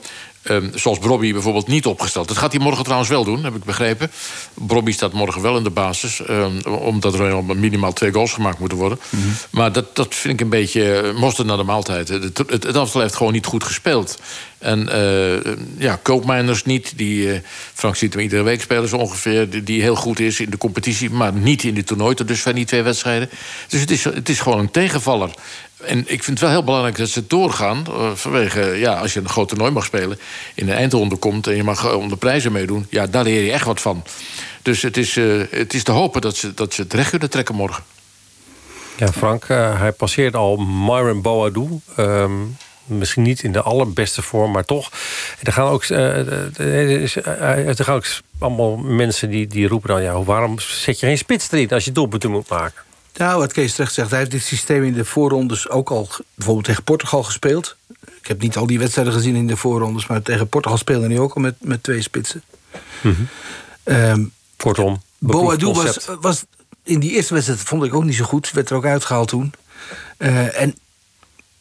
[0.49, 2.27] Um, zoals Brobby bijvoorbeeld niet opgesteld.
[2.27, 4.11] Dat gaat hij morgen trouwens wel doen, heb ik begrepen.
[4.53, 6.21] Brobby staat morgen wel in de basis.
[6.29, 8.99] Um, omdat er minimaal twee goals gemaakt moeten worden.
[9.09, 9.34] Mm -hmm.
[9.49, 12.07] Maar dat, dat vind ik een beetje mosterd naar de maaltijd.
[12.07, 14.19] Het, het, het aftal heeft gewoon niet goed gespeeld.
[14.57, 16.93] En uh, ja, Koopmijners niet.
[16.95, 17.39] Die, uh,
[17.73, 19.63] Frank ziet hem iedere week spelen zo ongeveer.
[19.63, 22.15] Die, heel goed is in de competitie, maar niet in de toernooi.
[22.25, 23.29] Dus van die twee wedstrijden.
[23.67, 25.29] Dus het is, het is gewoon een tegenvaller.
[25.84, 27.84] En ik vind het wel heel belangrijk dat ze doorgaan.
[27.89, 30.19] Uh, vanwege, ja, als je een groot toernooi mag spelen...
[30.55, 32.88] in de eindronde komt en je mag om de prijzen meedoen...
[32.89, 34.03] ja, daar leer je echt wat van.
[34.61, 35.15] Dus het is,
[35.49, 37.84] het is te hopen dat ze, dat ze het recht kunnen trekken morgen.
[38.95, 41.79] Ja, Frank, hij passeert al Myron Boadou.
[41.97, 42.57] Um,
[42.88, 44.91] misschien niet in de allerbeste vorm, maar toch.
[45.43, 48.05] Er gaan ook, er gaan ook
[48.39, 50.01] allemaal mensen die, die roepen dan...
[50.01, 52.81] Ja, waarom zet je geen spits erin als je doelpunten moet maken?
[53.14, 56.65] Nou, wat Kees terecht zegt, hij heeft dit systeem in de voorrondes ook al bijvoorbeeld
[56.65, 57.76] tegen Portugal gespeeld.
[58.22, 61.19] Ik heb niet al die wedstrijden gezien in de voorrondes, maar tegen Portugal speelde hij
[61.19, 62.43] ook al met, met twee spitsen.
[63.01, 63.27] Mm
[63.84, 64.31] -hmm.
[64.57, 66.45] Kortom, Boadu was, was
[66.84, 68.51] in die eerste wedstrijd vond ik ook niet zo goed.
[68.51, 69.53] Werd er ook uitgehaald toen.
[70.18, 70.76] Uh, en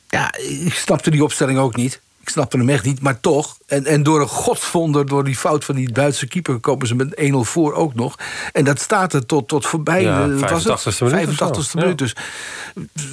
[0.08, 2.00] ja, ik snapte die opstelling ook niet.
[2.20, 3.56] Ik snapte hem echt niet, maar toch.
[3.66, 6.58] En, en door een godswonder, door die fout van die Duitse keeper...
[6.58, 8.18] komen ze met 1-0 voor ook nog.
[8.52, 10.02] En dat staat er tot, tot voorbij.
[10.02, 11.14] Ja, 85 minuut.
[11.14, 11.98] 85 minuut.
[11.98, 12.14] Dus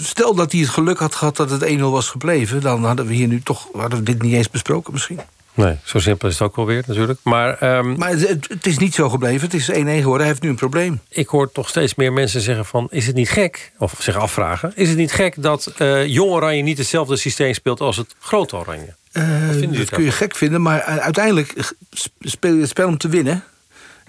[0.01, 2.61] stel dat hij het geluk had gehad dat het 1-0 was gebleven...
[2.61, 5.19] dan hadden we hier nu toch hadden we dit niet eens besproken misschien.
[5.53, 7.19] Nee, zo simpel is het ook wel weer natuurlijk.
[7.23, 9.49] Maar, um, maar het, het, is niet zo gebleven.
[9.49, 10.17] Het is 1-1 geworden.
[10.17, 11.01] Hij heeft nu een probleem.
[11.09, 12.87] Ik hoor toch steeds meer mensen zeggen van...
[12.89, 14.71] is het niet gek, of zich afvragen...
[14.75, 17.81] is het niet gek dat uh, Jong Oranje niet hetzelfde systeem speelt...
[17.81, 18.95] als het Groot Oranje?
[19.13, 21.73] Uh, dat kun je gek vinden, maar uiteindelijk
[22.19, 23.43] speel je het spel om te winnen.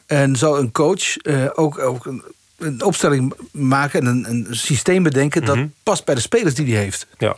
[0.07, 2.23] En zal een coach uh, ook, ook een,
[2.59, 4.01] een, opstelling maken...
[4.01, 5.57] en een, een systeem bedenken mm -hmm.
[5.57, 7.07] dat past bij de spelers die hij heeft.
[7.19, 7.37] Ja.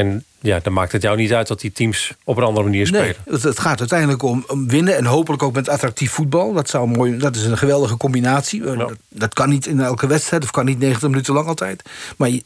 [0.00, 2.86] En ja, dan maakt het jou niet uit dat die teams op een andere manier
[2.86, 3.16] spelen.
[3.26, 6.52] Nee, het, gaat uiteindelijk om, om, winnen en hopelijk ook met attractief voetbal.
[6.52, 8.62] Dat, zou mooi, dat is een geweldige combinatie.
[8.62, 11.82] Dat, dat, kan niet in elke wedstrijd of kan niet 90 minuten lang altijd.
[12.16, 12.42] Maar je,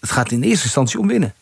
[0.00, 1.34] het gaat in eerste instantie om winnen.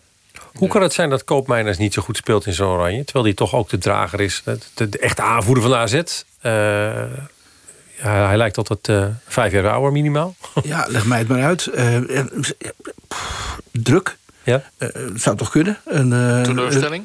[0.52, 3.04] Hoe kan het zijn dat Koopmeiners niet zo goed speelt in zo'n oranje...
[3.04, 4.42] terwijl hij toch ook de drager is,
[4.74, 5.94] de, de echte aanvoerder van de AZ...
[5.94, 6.52] Uh,
[8.02, 10.34] ja, hij lijkt altijd uh, vijf jaar ouder minimaal.
[10.62, 11.70] Ja, leg mij het maar uit.
[11.74, 12.20] Uh,
[13.70, 14.62] druk, ja?
[14.78, 15.78] Uh, zou toch kunnen?
[15.84, 17.04] Een, uh, Teleurstelling?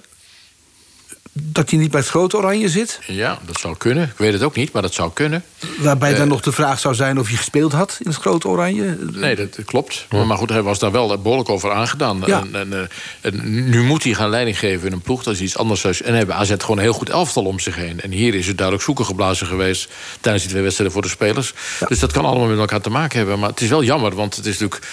[1.40, 3.00] dat hij niet bij het grote oranje zit?
[3.06, 4.04] Ja, dat zou kunnen.
[4.04, 5.44] Ik weet het ook niet, maar dat zou kunnen.
[5.78, 8.48] Waarbij uh, dan nog de vraag zou zijn of hij gespeeld had in het grote
[8.48, 8.98] oranje?
[9.12, 10.06] Nee, dat klopt.
[10.10, 10.24] Ja.
[10.24, 12.24] Maar goed, hij was daar wel behoorlijk over aangedaan.
[12.26, 12.40] Ja.
[12.40, 12.90] En, en,
[13.22, 15.24] en, nu moet hij gaan leiding geven in een ploeg.
[15.24, 16.02] Dat is iets anders.
[16.02, 18.02] En hebben AZ gewoon een heel goed elftal om zich heen.
[18.02, 19.90] En hier is het duidelijk zoeken geblazen geweest...
[20.22, 21.54] tijdens die twee wedstrijden voor de spelers.
[21.80, 21.88] Ja.
[21.88, 23.40] Dus dat kan allemaal met elkaar te maken hebben.
[23.40, 24.88] Maar het is wel jammer, want het is natuurlijk...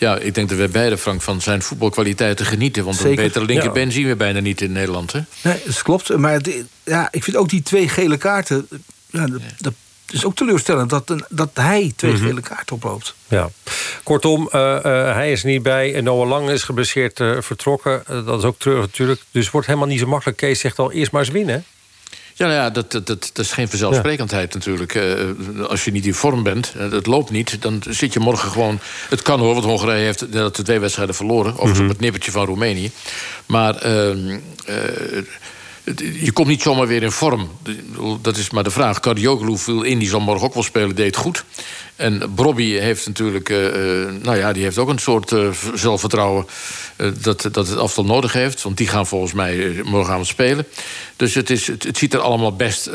[0.00, 2.84] Ja, ik denk dat we beide, Frank, van zijn voetbalkwaliteiten genieten.
[2.84, 3.10] Want Zeker.
[3.10, 3.92] een betere linkerbeen ja.
[3.92, 5.12] zien we bijna niet in Nederland.
[5.12, 5.20] Hè?
[5.42, 6.16] Nee, dat klopt.
[6.16, 8.68] Maar het, ja, ik vind ook die twee gele kaarten...
[9.06, 9.72] Ja, dat, dat
[10.10, 12.26] is ook teleurstellend dat, dat hij twee mm -hmm.
[12.26, 13.14] gele kaarten oploopt.
[13.28, 13.50] Ja.
[14.02, 14.82] Kortom, uh, uh,
[15.14, 15.94] hij is niet bij.
[15.94, 18.02] En Noah Lang is geblesseerd uh, vertrokken.
[18.06, 19.20] dat is ook treurig natuurlijk.
[19.30, 20.38] Dus wordt helemaal niet zo makkelijk.
[20.38, 21.64] Kees zegt al, eerst maar eens winnen.
[22.40, 24.58] Ja, nou ja dat, dat, dat, is geen vanzelfsprekendheid ja.
[24.58, 24.94] natuurlijk.
[24.94, 27.62] Uh, als je niet in vorm bent, uh, het loopt niet...
[27.62, 28.80] dan zit je morgen gewoon...
[29.08, 31.52] Het kan hoor, want Hongarije heeft dat de twee wedstrijden verloren.
[31.52, 31.82] Mm -hmm.
[31.82, 32.90] op het nippertje van Roemenië.
[33.46, 33.86] Maar...
[33.86, 34.36] Uh,
[36.20, 37.50] je komt niet zomaar weer in vorm.
[38.22, 39.00] Dat is maar de vraag.
[39.00, 41.44] Cardioglu viel in, die zal morgen ook wel spelen, deed goed.
[42.00, 43.58] En Brobby heeft natuurlijk, uh,
[44.22, 46.46] nou ja, die heeft ook een soort uh, zelfvertrouwen
[46.96, 48.62] uh, dat, dat het aftal nodig heeft.
[48.62, 50.66] Want die gaan volgens mij morgenavond spelen.
[51.16, 52.90] Dus het, is, het, het ziet er allemaal best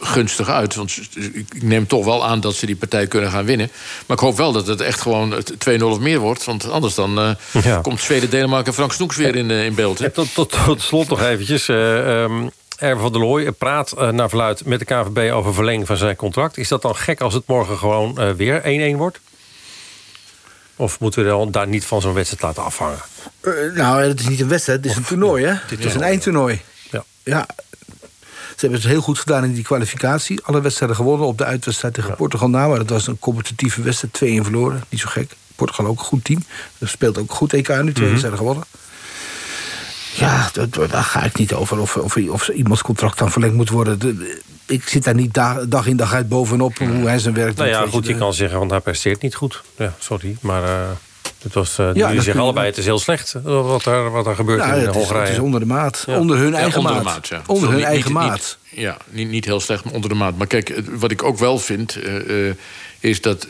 [0.00, 0.74] gunstig uit.
[0.74, 0.98] Want
[1.32, 3.70] ik neem toch wel aan dat ze die partij kunnen gaan winnen.
[4.06, 5.34] Maar ik hoop wel dat het echt gewoon
[5.78, 6.44] 2-0 of meer wordt.
[6.44, 7.80] Want anders dan ja.
[7.80, 10.14] komt Zweden, Denemarken en Frank Snoeks weer in, in beeld.
[10.14, 11.68] Tot, tot, tot, slot nog eventjes.
[11.68, 12.50] Um...
[12.84, 16.16] Erwin van der Looy praat uh, naar verluid met de KVB over verlenging van zijn
[16.16, 16.56] contract.
[16.56, 19.20] Is dat dan gek als het morgen gewoon uh, weer 1-1 wordt?
[20.76, 22.98] Of moeten we dan daar niet van zo'n wedstrijd laten afhangen?
[23.40, 25.52] Uh, nou, het is niet een wedstrijd, het is een toernooi, hè?
[25.66, 26.62] Het is een eindtoernooi.
[26.90, 27.04] Ja.
[27.22, 27.46] ja.
[28.28, 30.40] Ze hebben het heel goed gedaan in die kwalificatie.
[30.44, 32.16] Alle wedstrijden gewonnen op de uitwedstrijd tegen ja.
[32.16, 32.68] Portugal na.
[32.68, 34.84] Maar dat was een competitieve wedstrijd, 2-1 verloren.
[34.88, 35.32] Niet zo gek.
[35.56, 36.44] Portugal ook een goed team.
[36.78, 38.06] Dat speelt ook goed EK nu, twee -hmm.
[38.06, 38.64] wedstrijden gewonnen.
[40.16, 43.70] Ja, dat, daar ga ik niet over of, of, of iemands contract dan verlengd moet
[43.70, 43.98] worden.
[43.98, 47.56] De, ik zit daar niet dag, dag, in dag uit bovenop hoe hij zijn werk
[47.56, 47.78] nou doet.
[47.78, 49.62] Ja, goed, je, je kan zeggen, want hij presteert niet goed.
[49.76, 50.62] Ja, sorry, maar...
[50.62, 50.90] Uh...
[51.42, 54.34] Het was, uh, ja, jullie zeggen allebei, het is heel slecht wat er, wat er
[54.34, 55.22] gebeurt nou, in het Hongarije.
[55.22, 56.04] Is, het is onder de maat.
[56.06, 56.18] Ja.
[56.18, 57.28] Onder hun eigen ja, onder maat.
[57.28, 58.58] De maat Onder hun niet, eigen niet, maat.
[58.70, 60.36] Niet, ja, niet, niet heel slecht, maar onder de maat.
[60.36, 61.96] Maar kijk, wat ik ook wel vind...
[61.96, 62.54] Uh, uh,
[63.04, 63.46] is dat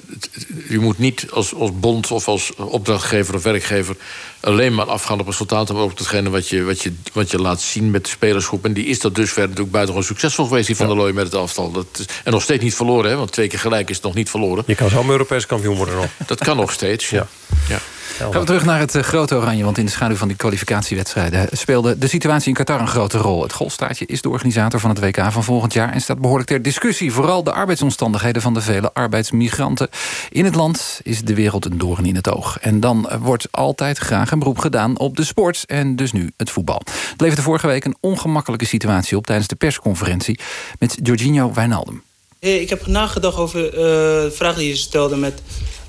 [0.68, 3.96] je moet niet als, als bond of als opdrachtgever of werkgever...
[4.40, 5.74] alleen maar afgaan op resultaten...
[5.74, 8.64] maar ook datgene wat je, wat, je, wat je laat zien met de spelersgroep.
[8.64, 10.66] En die is dat dusver natuurlijk buitengewoon succesvol geweest...
[10.66, 11.72] die Van der Looy met het aftal.
[11.72, 14.14] Dat is, en nog steeds niet verloren, hè, want twee keer gelijk is het nog
[14.14, 14.64] niet verloren.
[14.66, 16.08] Je kan zo Europees kampioen worden nog.
[16.26, 17.26] Dat kan nog steeds, ja.
[17.68, 17.80] ja.
[18.18, 21.48] Gaan we terug naar het uh, grote oranje, want in de schaduw van die kwalificatiewedstrijden
[21.52, 23.42] speelde de situatie in Qatar een grote rol.
[23.42, 26.62] Het golfstaatje is de organisator van het WK van volgend jaar en staat behoorlijk ter
[26.62, 27.12] discussie.
[27.12, 29.88] Vooral de arbeidsomstandigheden van de vele arbeidsmigranten.
[30.30, 32.58] In het land is de wereld een doorn in het oog.
[32.58, 36.50] En dan wordt altijd graag een beroep gedaan op de sport en dus nu het
[36.50, 36.82] voetbal.
[37.10, 40.38] Het leverde vorige week een ongemakkelijke situatie op tijdens de persconferentie
[40.78, 42.02] met Jorginho Wijnaldum.
[42.38, 45.42] Ik heb nagedacht over uh, de vraag die je stelde met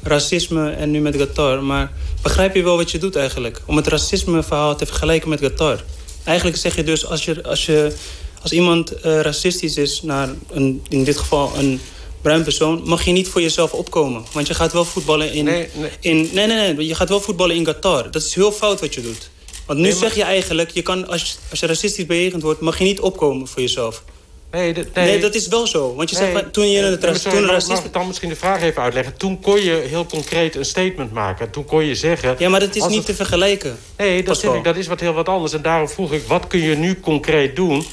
[0.07, 1.63] racisme en nu met Qatar.
[1.63, 1.91] Maar
[2.21, 3.61] begrijp je wel wat je doet eigenlijk?
[3.65, 5.83] Om het racisme-verhaal te vergelijken met Qatar.
[6.23, 7.93] Eigenlijk zeg je dus, als, je, als, je,
[8.41, 11.79] als iemand uh, racistisch is naar een, in dit geval een
[12.21, 14.23] bruin persoon, mag je niet voor jezelf opkomen.
[14.31, 15.43] Want je gaat wel voetballen in.
[15.43, 15.89] Nee, nee.
[15.99, 16.87] In, nee, nee, nee.
[16.87, 18.11] Je gaat wel voetballen in Qatar.
[18.11, 19.29] Dat is heel fout wat je doet.
[19.65, 22.83] Want nu zeg je eigenlijk, je kan, als, als je racistisch bejegend wordt, mag je
[22.83, 24.03] niet opkomen voor jezelf.
[24.51, 24.85] Nee, nee.
[24.93, 25.95] nee, dat is wel zo.
[25.95, 27.45] Want je zegt, toen je het nee, toen.
[27.45, 29.17] Mag ik dan misschien de vraag even uitleggen?
[29.17, 31.49] Toen kon je heel concreet een statement maken.
[31.49, 32.35] Toen kon je zeggen...
[32.37, 33.77] Ja, maar dat is niet te vergelijken.
[33.97, 35.53] Nee, dat, ik, dat is wat heel wat anders.
[35.53, 37.85] En daarom vroeg ik, wat kun je nu concreet doen...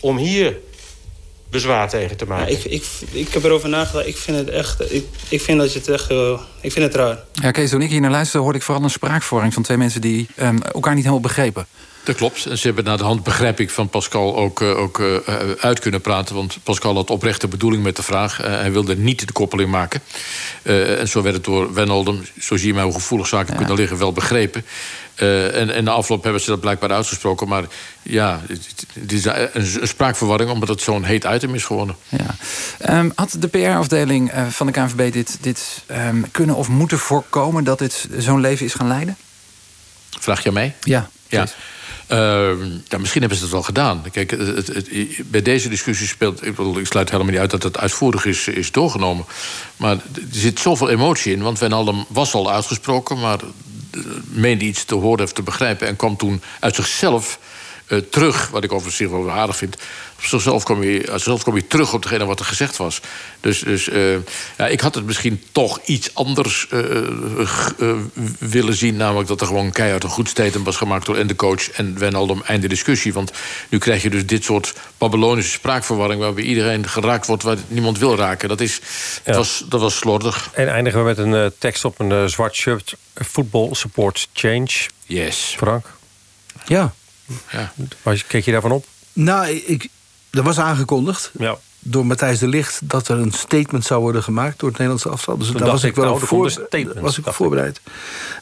[0.00, 0.56] om hier
[1.50, 2.52] bezwaar tegen te maken.
[2.52, 4.06] Ja, ik, ik, ik heb erover nagedacht.
[4.06, 4.92] Ik vind het echt.
[4.92, 6.10] Ik, ik vind dat je het echt.
[6.10, 7.18] Uh, ik vind het raar.
[7.32, 10.00] Ja, Kees, toen ik hier naar luisterde, hoorde ik vooral een spraakvorming van twee mensen
[10.00, 11.66] die um, elkaar niet helemaal begrepen.
[12.06, 12.46] Dat klopt.
[12.46, 15.16] En ze hebben naar de hand, begrijp ik, van Pascal ook, uh, ook uh,
[15.60, 16.34] uit kunnen praten.
[16.34, 18.40] Want Pascal had oprechte bedoeling met de vraag.
[18.40, 20.00] Uh, hij wilde niet de koppeling maken.
[20.62, 23.58] en zo werd het door Wijnaldum, zo zie je mij hoe gevoelig zaken ja.
[23.58, 24.64] kunnen liggen, wel begrepen.
[25.14, 27.48] En, en na afloop hebben ze dat blijkbaar uitgesproken.
[27.48, 27.64] Maar
[28.02, 28.40] ja,
[28.92, 30.50] het, is een, spraakverwarring...
[30.50, 31.96] omdat het zo'n heet item is geworden.
[32.08, 32.98] Ja.
[32.98, 37.64] Um, had de PR-afdeling van de KNVB dit, dit um, kunnen of moeten voorkomen...
[37.64, 39.16] dat dit zo'n leven is gaan leiden?
[40.20, 40.74] Vraag je mij?
[40.80, 41.08] Ja.
[41.28, 41.46] ja.
[42.12, 42.50] Uh,
[42.98, 44.02] misschien hebben ze het wel gedaan.
[44.12, 44.36] Kijk,
[45.26, 46.46] bij deze discussie speelt...
[46.46, 49.24] Ik sluit helemaal niet uit dat het uitvoerig is, is doorgenomen.
[49.76, 51.42] Maar er zit zoveel emotie in.
[51.42, 53.20] Want Wijnaldum was al uitgesproken...
[53.20, 53.38] maar
[54.24, 55.86] meende iets te horen of te begrijpen...
[55.88, 57.38] en kwam toen uit zichzelf
[57.88, 59.76] uh, terug, wat ik overigens zich wel aardig vind.
[60.16, 63.00] Op zichzelf kwam hij, zichzelf kwam hij terug op degene wat er gezegd was.
[63.40, 64.16] Dus, dus uh,
[64.58, 67.96] ja, ik had het misschien toch iets anders uh,
[68.38, 68.96] willen zien.
[68.96, 71.98] Namelijk dat er gewoon keihard een goed statement was gemaakt door en de coach en
[71.98, 73.12] Wijnaldum einde discussie.
[73.12, 73.32] Want
[73.68, 78.16] nu krijg je dus dit soort Babylonische spraakverwarring waarbij iedereen geraakt wordt waar niemand wil
[78.16, 78.48] raken.
[78.48, 79.20] Dat, is, ja.
[79.24, 80.50] dat, was, dat was slordig.
[80.52, 82.96] En eindigen we met een tekst op een zwart shirt.
[83.14, 84.70] Football supports change.
[85.06, 85.54] Yes.
[85.56, 85.94] Frank?
[86.66, 86.94] Ja.
[87.50, 87.72] Ja.
[88.26, 88.86] Keek je daarvan op?
[89.12, 89.88] Nou, ik,
[90.30, 91.56] er was aangekondigd ja.
[91.78, 92.80] door Matthijs de Licht...
[92.82, 95.38] dat er een statement zou worden gemaakt door het Nederlandse afstand.
[95.38, 96.14] Dus daar was ik, wel nou,
[97.00, 97.80] was ik voorbereid.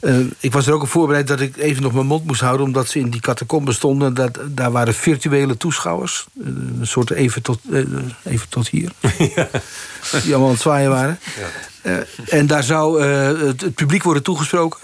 [0.00, 2.66] Uh, ik was er ook op voorbereid dat ik even nog mijn mond moest houden...
[2.66, 4.14] omdat ze in die catacomben stonden.
[4.14, 6.26] Dat, daar waren virtuele toeschouwers.
[6.34, 7.84] Uh, een soort even tot, uh,
[8.22, 8.92] even tot hier.
[9.34, 9.48] ja.
[10.10, 11.18] Die allemaal aan het zwaaien waren.
[11.82, 12.04] Ja.
[12.28, 14.80] en daar zou het, het, publiek worden toegesproken.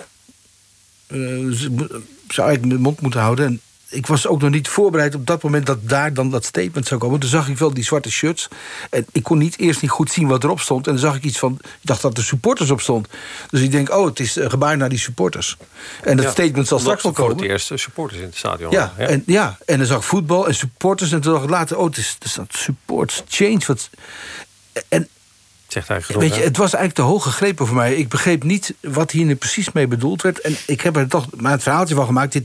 [2.28, 3.46] zou ik mijn mond moeten houden...
[3.46, 3.60] En
[3.90, 7.00] ik was ook nog niet voorbereid op dat moment dat daar dan dat statement zou
[7.00, 7.20] komen.
[7.20, 8.48] Toen zag ik wel die zwarte shirts.
[8.90, 10.86] En ik kon niet eerst niet goed zien wat erop stond.
[10.86, 11.58] En dan zag ik iets van.
[11.62, 13.08] Ik dacht dat er supporters op stond.
[13.50, 15.56] Dus ik denk, oh, het is een gebaar naar die supporters.
[16.02, 17.32] En dat statement zal straks wel komen.
[17.32, 18.70] Voor het eerst supporters in het stadion.
[18.70, 21.12] Ja, ja, En, ja, en dan zag ik voetbal en supporters.
[21.12, 23.60] En toen dacht ik later, oh, het is, het is dat supports change.
[23.66, 23.90] Wat,
[24.88, 25.08] en
[25.72, 27.94] Zegt Weet je, het was eigenlijk te hoog gegrepen voor mij.
[27.94, 30.40] Ik begreep niet wat hier nu precies mee bedoeld werd.
[30.40, 32.32] En ik heb er toch maar het verhaaltje van gemaakt.
[32.32, 32.44] Dit,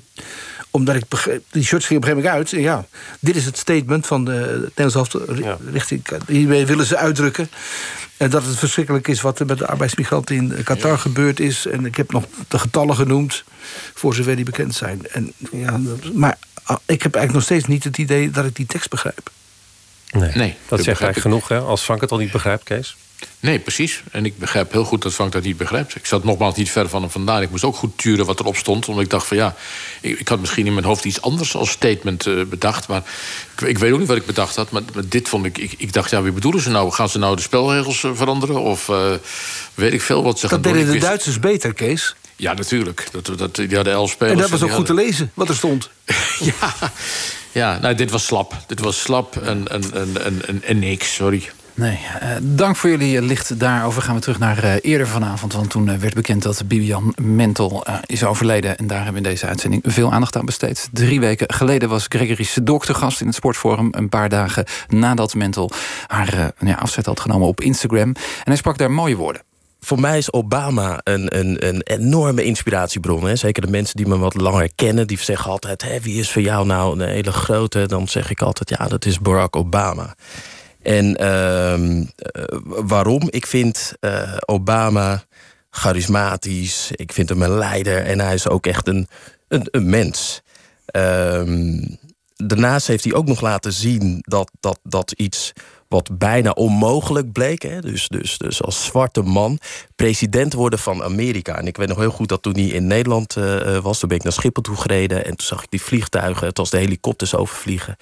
[0.76, 2.64] omdat ik begreep, die shirts ging op een gegeven moment uit.
[2.64, 2.86] Ja,
[3.20, 5.58] dit is het statement van de Nederlandse ja.
[5.72, 6.08] richting.
[6.28, 7.50] Hiermee willen ze uitdrukken.
[8.18, 10.98] En dat het verschrikkelijk is wat er met de arbeidsmigranten in Qatar ja.
[10.98, 11.66] gebeurd is.
[11.66, 13.44] En ik heb nog de getallen genoemd,
[13.94, 15.08] voor zover die bekend zijn.
[15.12, 15.80] En, ja,
[16.14, 19.30] maar ah, ik heb eigenlijk nog steeds niet het idee dat ik die tekst begrijp.
[20.12, 21.60] Nee, nee dat zegt eigenlijk genoeg, hè?
[21.60, 22.96] als Frank het al niet begrijpt, Kees.
[23.46, 24.04] Nee, precies.
[24.12, 25.96] En ik begrijp heel goed dat Frank dat niet begrijpt.
[25.96, 27.42] Ik zat nogmaals niet ver van hem vandaan.
[27.42, 28.88] Ik moest ook goed turen wat erop stond.
[28.88, 29.56] Omdat ik dacht van ja,
[30.02, 32.88] ik, ik had misschien in mijn hoofd iets anders als statement uh, bedacht.
[32.88, 33.04] Maar
[33.58, 34.72] ik, ik, weet ook niet wat ik bedacht had.
[34.72, 35.94] Maar, maar dit vond ik, ik, ik...
[35.94, 36.92] dacht, ja, wie bedoelen ze nou?
[36.92, 38.62] Gaan ze nou de spelregels uh, veranderen?
[38.62, 39.12] Of uh,
[39.74, 40.72] weet ik veel wat ze dat gaan doen?
[40.72, 42.16] Dat deden de Duitsers beter, Kees.
[42.36, 43.08] Ja, natuurlijk.
[43.12, 44.34] Dat, dat, die hadden elf spelers.
[44.36, 45.90] En dat was ook goed te lezen, wat er stond.
[46.60, 46.74] ja,
[47.52, 48.54] ja nou, dit was slap.
[48.68, 51.50] Dit was slap en, en, en, en, en niks, sorry.
[51.78, 54.02] Nee, uh, dank voor jullie licht daarover.
[54.02, 55.54] Gaan we terug naar uh, eerder vanavond.
[55.54, 58.78] Want toen werd bekend dat Bibian Mentel is overleden.
[58.78, 60.90] En daar hebben we in deze uitzending veel aandacht aan besteed.
[60.92, 63.88] Drie weken geleden was Gregory Sedok gast in het Sportforum.
[63.92, 65.72] Een paar dagen nadat Mentel
[66.08, 68.08] haar ja, afzet had genomen op Instagram.
[68.10, 69.42] En hij sprak daar mooie woorden
[69.86, 73.26] voor mij is Obama een, een, een enorme inspiratiebron.
[73.26, 73.36] Hè?
[73.36, 76.66] Zeker de mensen die me wat langer kennen, die zeggen altijd: wie is voor jou
[76.66, 77.86] nou een hele grote?
[77.86, 80.16] Dan zeg ik altijd: ja, dat is Barack Obama.
[80.86, 82.02] En uh,
[82.66, 83.28] waarom?
[83.30, 85.24] Ik vind uh, Obama
[85.70, 86.92] charismatisch.
[86.92, 88.06] Ik vind hem een leider.
[88.06, 89.08] En hij is ook echt een,
[89.48, 90.42] een, een mens.
[90.96, 91.98] Um,
[92.36, 95.54] daarnaast heeft hij ook nog laten zien dat, dat, dat iets
[95.88, 97.62] wat bijna onmogelijk bleek.
[97.62, 97.82] Hè?
[97.82, 99.60] Dus, dus, dus als zwarte man
[99.96, 101.58] president worden van Amerika.
[101.58, 104.00] En ik weet nog heel goed dat toen hij in Nederland uh, was...
[104.00, 106.48] toen ben ik naar Schiphol toe gereden en toen zag ik die vliegtuigen...
[106.48, 107.96] het was de helikopters overvliegen.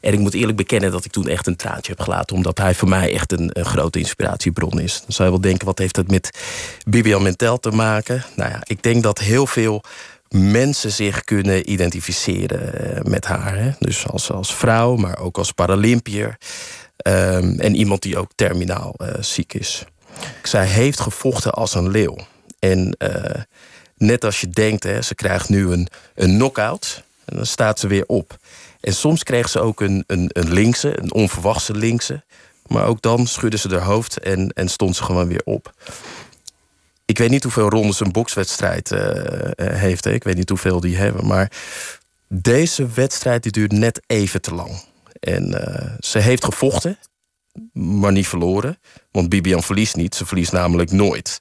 [0.00, 2.36] En ik moet eerlijk bekennen dat ik toen echt een traantje heb gelaten...
[2.36, 5.00] omdat hij voor mij echt een, grote inspiratiebron is.
[5.00, 6.38] Dan zou je wel denken, wat heeft het met
[6.86, 8.24] Bibian Mentel te maken?
[8.36, 9.82] Nou ja, ik denk dat heel veel
[10.28, 13.56] mensen zich kunnen identificeren eh, met haar.
[13.56, 13.70] Hè?
[13.78, 16.36] Dus als, als vrouw, maar ook als Paralympier.
[17.06, 19.84] Um, en iemand die ook terminaal uh, ziek is.
[20.42, 22.16] Zij heeft gevochten als een leeuw.
[22.58, 23.42] En uh,
[23.96, 27.02] net als je denkt, hè, ze krijgt nu een, een knock-out.
[27.24, 28.38] En dan staat ze weer op.
[28.80, 32.24] En soms kreeg ze ook een, een, een linkse, een onverwachte linkse.
[32.66, 35.72] Maar ook dan schudde ze haar hoofd en, en stond ze gewoon weer op.
[37.04, 39.00] Ik weet niet hoeveel rondes een bokswedstrijd uh,
[39.56, 40.04] heeft.
[40.04, 40.12] Hè.
[40.12, 41.26] Ik weet niet hoeveel die hebben.
[41.26, 41.52] Maar
[42.28, 44.82] deze wedstrijd die duurt net even te lang.
[45.20, 46.98] En uh, ze heeft gevochten,
[47.72, 48.78] maar niet verloren.
[49.10, 50.14] Want Bibian verliest niet.
[50.14, 51.38] Ze verliest namelijk nooit.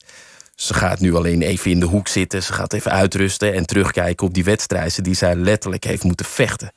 [0.59, 2.43] Ze gaat nu alleen even in de hoek zitten.
[2.43, 6.71] Ze gaat even uitrusten en terugkijken op die wedstrijden die zij letterlijk heeft moeten vechten.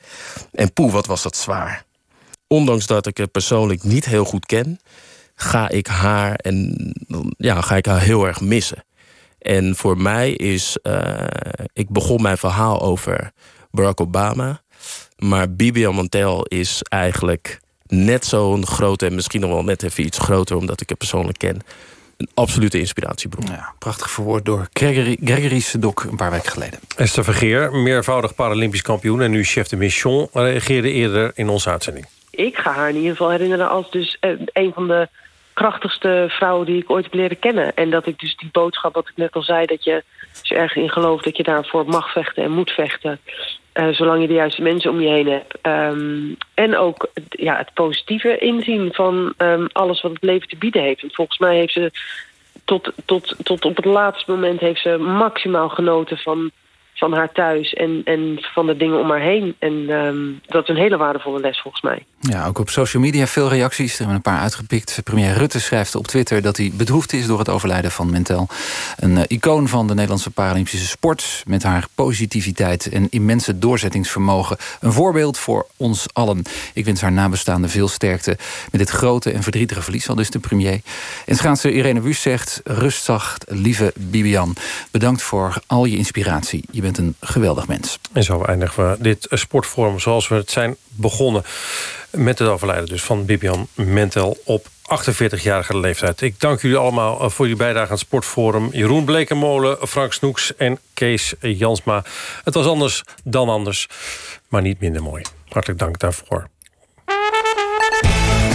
[0.52, 1.84] En poeh, wat was dat zwaar.
[2.46, 4.80] Ondanks dat ik haar persoonlijk niet heel goed ken,
[5.34, 6.76] ga ik haar en
[7.36, 8.84] ja, ga ik haar heel erg missen.
[9.38, 11.26] En voor mij is, uh,
[11.72, 13.32] ik begon mijn verhaal over
[13.70, 14.62] Barack Obama.
[15.16, 19.06] Maar Bibian Montel is eigenlijk net zo'n grote...
[19.06, 20.56] en misschien nog wel net even iets groter...
[20.56, 21.62] omdat ik het persoonlijk ken.
[22.16, 23.46] Een absolute inspiratiebron.
[23.46, 26.78] Ja, prachtig verwoord door Gregory, Gregory Sedok een paar weken geleden.
[26.96, 29.20] Esther Vergeer, meervoudig Paralympisch kampioen...
[29.22, 32.06] en nu chef de mission, reageerde eerder in onze uitzending.
[32.30, 35.08] Ik ga haar in ieder geval herinneren als dus eh, een van de
[35.52, 37.74] krachtigste vrouwen die ik ooit heb leren kennen.
[37.74, 39.66] En dat ik dus die boodschap, wat ik net al zei...
[39.66, 40.02] dat je,
[40.38, 43.20] als je ergens in gelooft, dat je daarvoor mag vechten en moet vechten...
[43.74, 45.58] Uh, zolang je de juiste mensen om je heen hebt.
[45.62, 50.82] Um, en ook ja, het positieve inzien van um, alles wat het leven te bieden
[50.82, 51.00] heeft.
[51.00, 51.90] Want volgens mij heeft ze
[52.64, 56.50] tot, tot, tot op het laatste moment heeft ze maximaal genoten van
[56.94, 59.54] van haar thuis en, en van de dingen om haar heen.
[59.58, 62.04] En um, dat is een hele waardevolle les volgens mij.
[62.20, 63.92] Ja, ook op social media veel reacties.
[63.92, 65.00] Er hebben een paar uitgepikt.
[65.04, 68.48] Premier Rutte schrijft op Twitter dat hij bedroefd is door het overlijden van Mentel.
[68.96, 71.42] Een uh, icoon van de Nederlandse Paralympische sport.
[71.46, 74.56] Met haar positiviteit en immense doorzettingsvermogen.
[74.80, 76.42] Een voorbeeld voor ons allen.
[76.74, 78.36] Ik wens haar nabestaanden veel sterkte
[78.70, 80.08] met dit grote en verdrietige verlies.
[80.08, 80.80] Al dus de premier.
[81.26, 84.54] En schaatser Irene Wüst zegt, rustzacht, lieve Bibian.
[84.90, 86.64] Bedankt voor al je inspiratie.
[86.82, 87.98] Bent een geweldig mens.
[88.12, 91.42] En zo eindigen we dit sportforum zoals we het zijn begonnen.
[92.10, 96.20] Met het overlijden dus van Bibian Mentel op 48-jarige leeftijd.
[96.20, 98.68] Ik dank jullie allemaal eh, voor jullie bijdrage aan het Sportforum.
[98.72, 102.04] Jeroen Blekenmolen, Frank Snoeks en Kees Jansma.
[102.44, 103.88] Het was anders dan anders,
[104.48, 105.22] maar niet minder mooi.
[105.48, 106.48] Hartelijk dank daarvoor.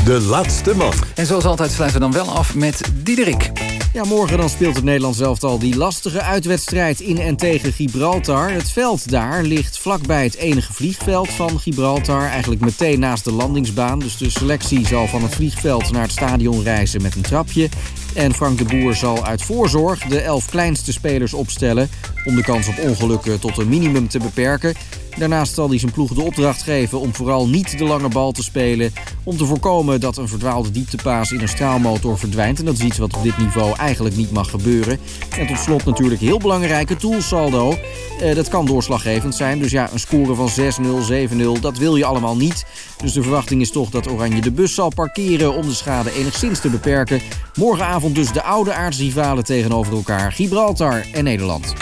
[0.05, 0.93] De laatste man.
[1.15, 3.66] En zoals altijd sluiten we dan wel af met Diederik.
[3.97, 8.51] Ja, morgen dan speelt het Nederlands elftal die lastige uitwedstrijd in en tegen Gibraltar.
[8.51, 12.21] Het veld daar ligt vlakbij het enige vliegveld van Gibraltar.
[12.21, 13.99] Eigenlijk meteen naast de landingsbaan.
[13.99, 17.69] Dus de selectie zal van het vliegveld naar het stadion reizen met een trapje.
[18.17, 21.89] En Frank de Boer zal uit voorzorg de elf kleinste spelers opstellen...
[22.25, 24.73] om de kans op ongelukken tot een minimum te beperken.
[25.17, 28.43] Daarnaast zal hij zijn ploeg de opdracht geven om vooral niet de lange bal te
[28.43, 28.93] spelen...
[29.23, 32.59] om te voorkomen dat een verdwaalde dieptepaas in een straalmotor verdwijnt.
[32.59, 34.99] En dat is iets wat op dit niveau eigenlijk niet mag gebeuren.
[35.37, 37.77] En tot slot natuurlijk heel belangrijke toolsaldo.
[38.21, 39.59] Eh, dat kan doorslaggevend zijn.
[39.59, 42.65] Dus ja, een score van 6-0, 7-0, dat wil je allemaal niet.
[42.97, 45.53] Dus de verwachting is toch dat Oranje de bus zal parkeren...
[45.53, 47.21] om de schade enigszins te beperken.
[47.55, 50.31] Morgenavond dus de oude aardsrivalen tegenover elkaar.
[50.31, 51.73] Gibraltar en Nederland.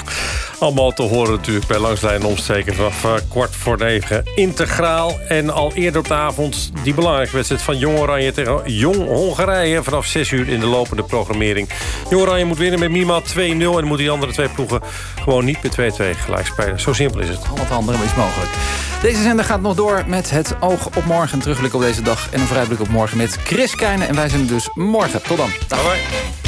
[0.59, 4.23] Allemaal te horen natuurlijk bij Langslijn Omsteken vanaf uh, kwart voor negen.
[4.35, 9.07] Integraal en al eerder op de avond die belangrijke wedstrijd van Jong Oranje tegen Jong
[9.07, 9.83] Hongarije.
[9.83, 11.69] Vanaf 6 uur in de lopende programmering.
[12.09, 14.81] Jong Oranje moet winnen met minimaal 2-0 en moeten die andere twee ploegen
[15.21, 16.79] gewoon niet met 2-2 gelijk spelen.
[16.79, 17.47] Zo simpel is het.
[17.49, 18.49] Al het andere is mogelijk.
[19.05, 21.33] Deze zender gaat nog door met het oog op morgen.
[21.33, 24.07] Een terugblik op deze dag en een vooruitblik op morgen met Chris Keijnen.
[24.07, 25.21] En wij zijn dus morgen.
[25.23, 25.49] Tot dan.
[25.67, 25.83] Dag.
[25.83, 26.44] Bye.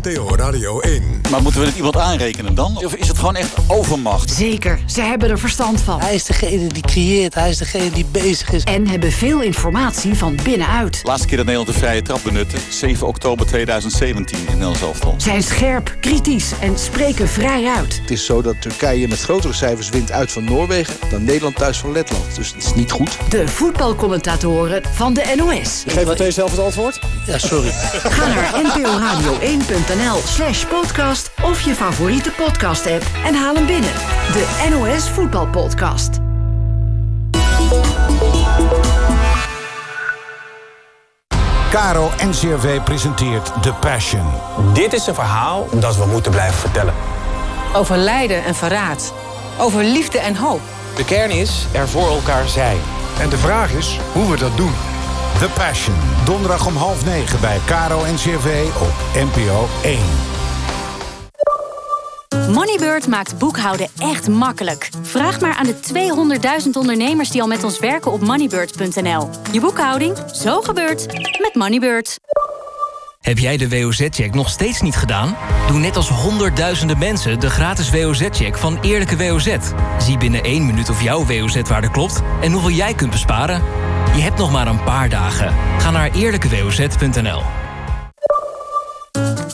[0.00, 1.20] NTO Radio 1.
[1.30, 2.76] Maar moeten we het iemand aanrekenen dan?
[2.76, 4.30] Of is het gewoon echt overmacht?
[4.30, 6.00] Zeker, ze hebben er verstand van.
[6.00, 8.64] Hij is degene die creëert, hij is degene die bezig is.
[8.64, 11.00] En hebben veel informatie van binnenuit.
[11.02, 15.14] Laatste keer dat Nederland de vrije trap benutte, 7 oktober 2017 in Nederlands elftal.
[15.16, 17.98] Zijn scherp, kritisch en spreken vrij uit.
[18.00, 20.94] Het is zo dat Turkije met grotere cijfers wint uit van Noorwegen...
[21.10, 22.36] dan Nederland thuis van Letland.
[22.36, 23.16] Dus het is niet goed.
[23.28, 25.84] De voetbalcommentatoren van de NOS.
[25.86, 27.00] Geef meteen zelf het antwoord?
[27.26, 27.70] Ja, sorry.
[27.70, 33.92] Ga naar nporadio1.nl nos.nl slash podcast of je favoriete podcast app en haal hem binnen.
[34.32, 36.10] De NOS Voetbalpodcast.
[41.70, 44.26] Caro NCRV presenteert The Passion.
[44.72, 46.94] Dit is een verhaal dat we moeten blijven vertellen.
[47.74, 49.14] Over lijden en verraad.
[49.58, 50.60] Over liefde en hoop.
[50.96, 52.78] De kern is er voor elkaar zijn.
[53.20, 54.72] En de vraag is hoe we dat doen.
[55.38, 55.94] The Passion.
[56.24, 59.98] Donderdag om half negen bij Caro NCRV op NPO 1.
[62.52, 64.90] Moneybird maakt boekhouden echt makkelijk.
[65.02, 65.74] Vraag maar aan de
[66.64, 69.28] 200.000 ondernemers die al met ons werken op moneybird.nl.
[69.52, 71.06] Je boekhouding, zo gebeurt
[71.40, 72.18] met Moneybird.
[73.20, 75.36] Heb jij de WOZ-check nog steeds niet gedaan?
[75.66, 79.56] Doe net als honderdduizenden mensen de gratis WOZ-check van Eerlijke WOZ.
[79.98, 83.62] Zie binnen één minuut of jouw WOZ-waarde klopt en hoeveel jij kunt besparen.
[84.14, 85.54] Je hebt nog maar een paar dagen.
[85.80, 87.42] Ga naar eerlijkewoz.nl.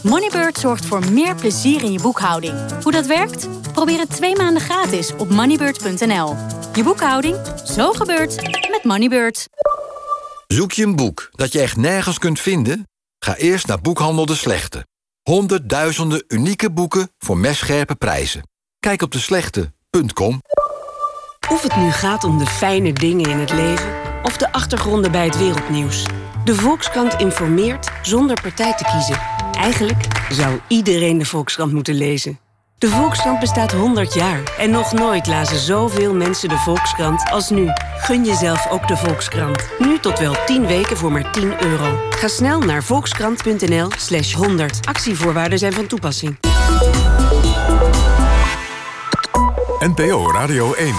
[0.03, 2.55] Moneybird zorgt voor meer plezier in je boekhouding.
[2.83, 3.49] Hoe dat werkt?
[3.73, 6.35] Probeer het twee maanden gratis op moneybird.nl.
[6.75, 8.37] Je boekhouding, zo gebeurt
[8.71, 9.49] met Moneybird.
[10.47, 12.89] Zoek je een boek dat je echt nergens kunt vinden?
[13.19, 14.87] Ga eerst naar Boekhandel de Slechte.
[15.23, 18.49] Honderdduizenden unieke boeken voor mescherpe prijzen.
[18.79, 20.43] Kijk op deslechte.com.
[21.51, 23.98] Of het nu gaat om de fijne dingen in het leven...
[24.23, 26.07] of de achtergronden bij het wereldnieuws.
[26.45, 29.21] De Volkskrant informeert zonder partij te kiezen.
[29.53, 32.39] Eigenlijk zou iedereen de Volkskrant moeten lezen.
[32.79, 37.67] De Volkskrant bestaat 100 jaar en nog nooit lazen zoveel mensen de Volkskrant als nu.
[37.97, 39.69] Gun jezelf ook de Volkskrant.
[39.79, 41.99] Nu tot wel 10 weken voor maar 10 euro.
[42.11, 44.87] Ga snel naar volkskrant.nl slash 100.
[44.87, 46.39] Actievoorwaarden zijn van toepassing.
[49.81, 50.95] NPO Radio 1.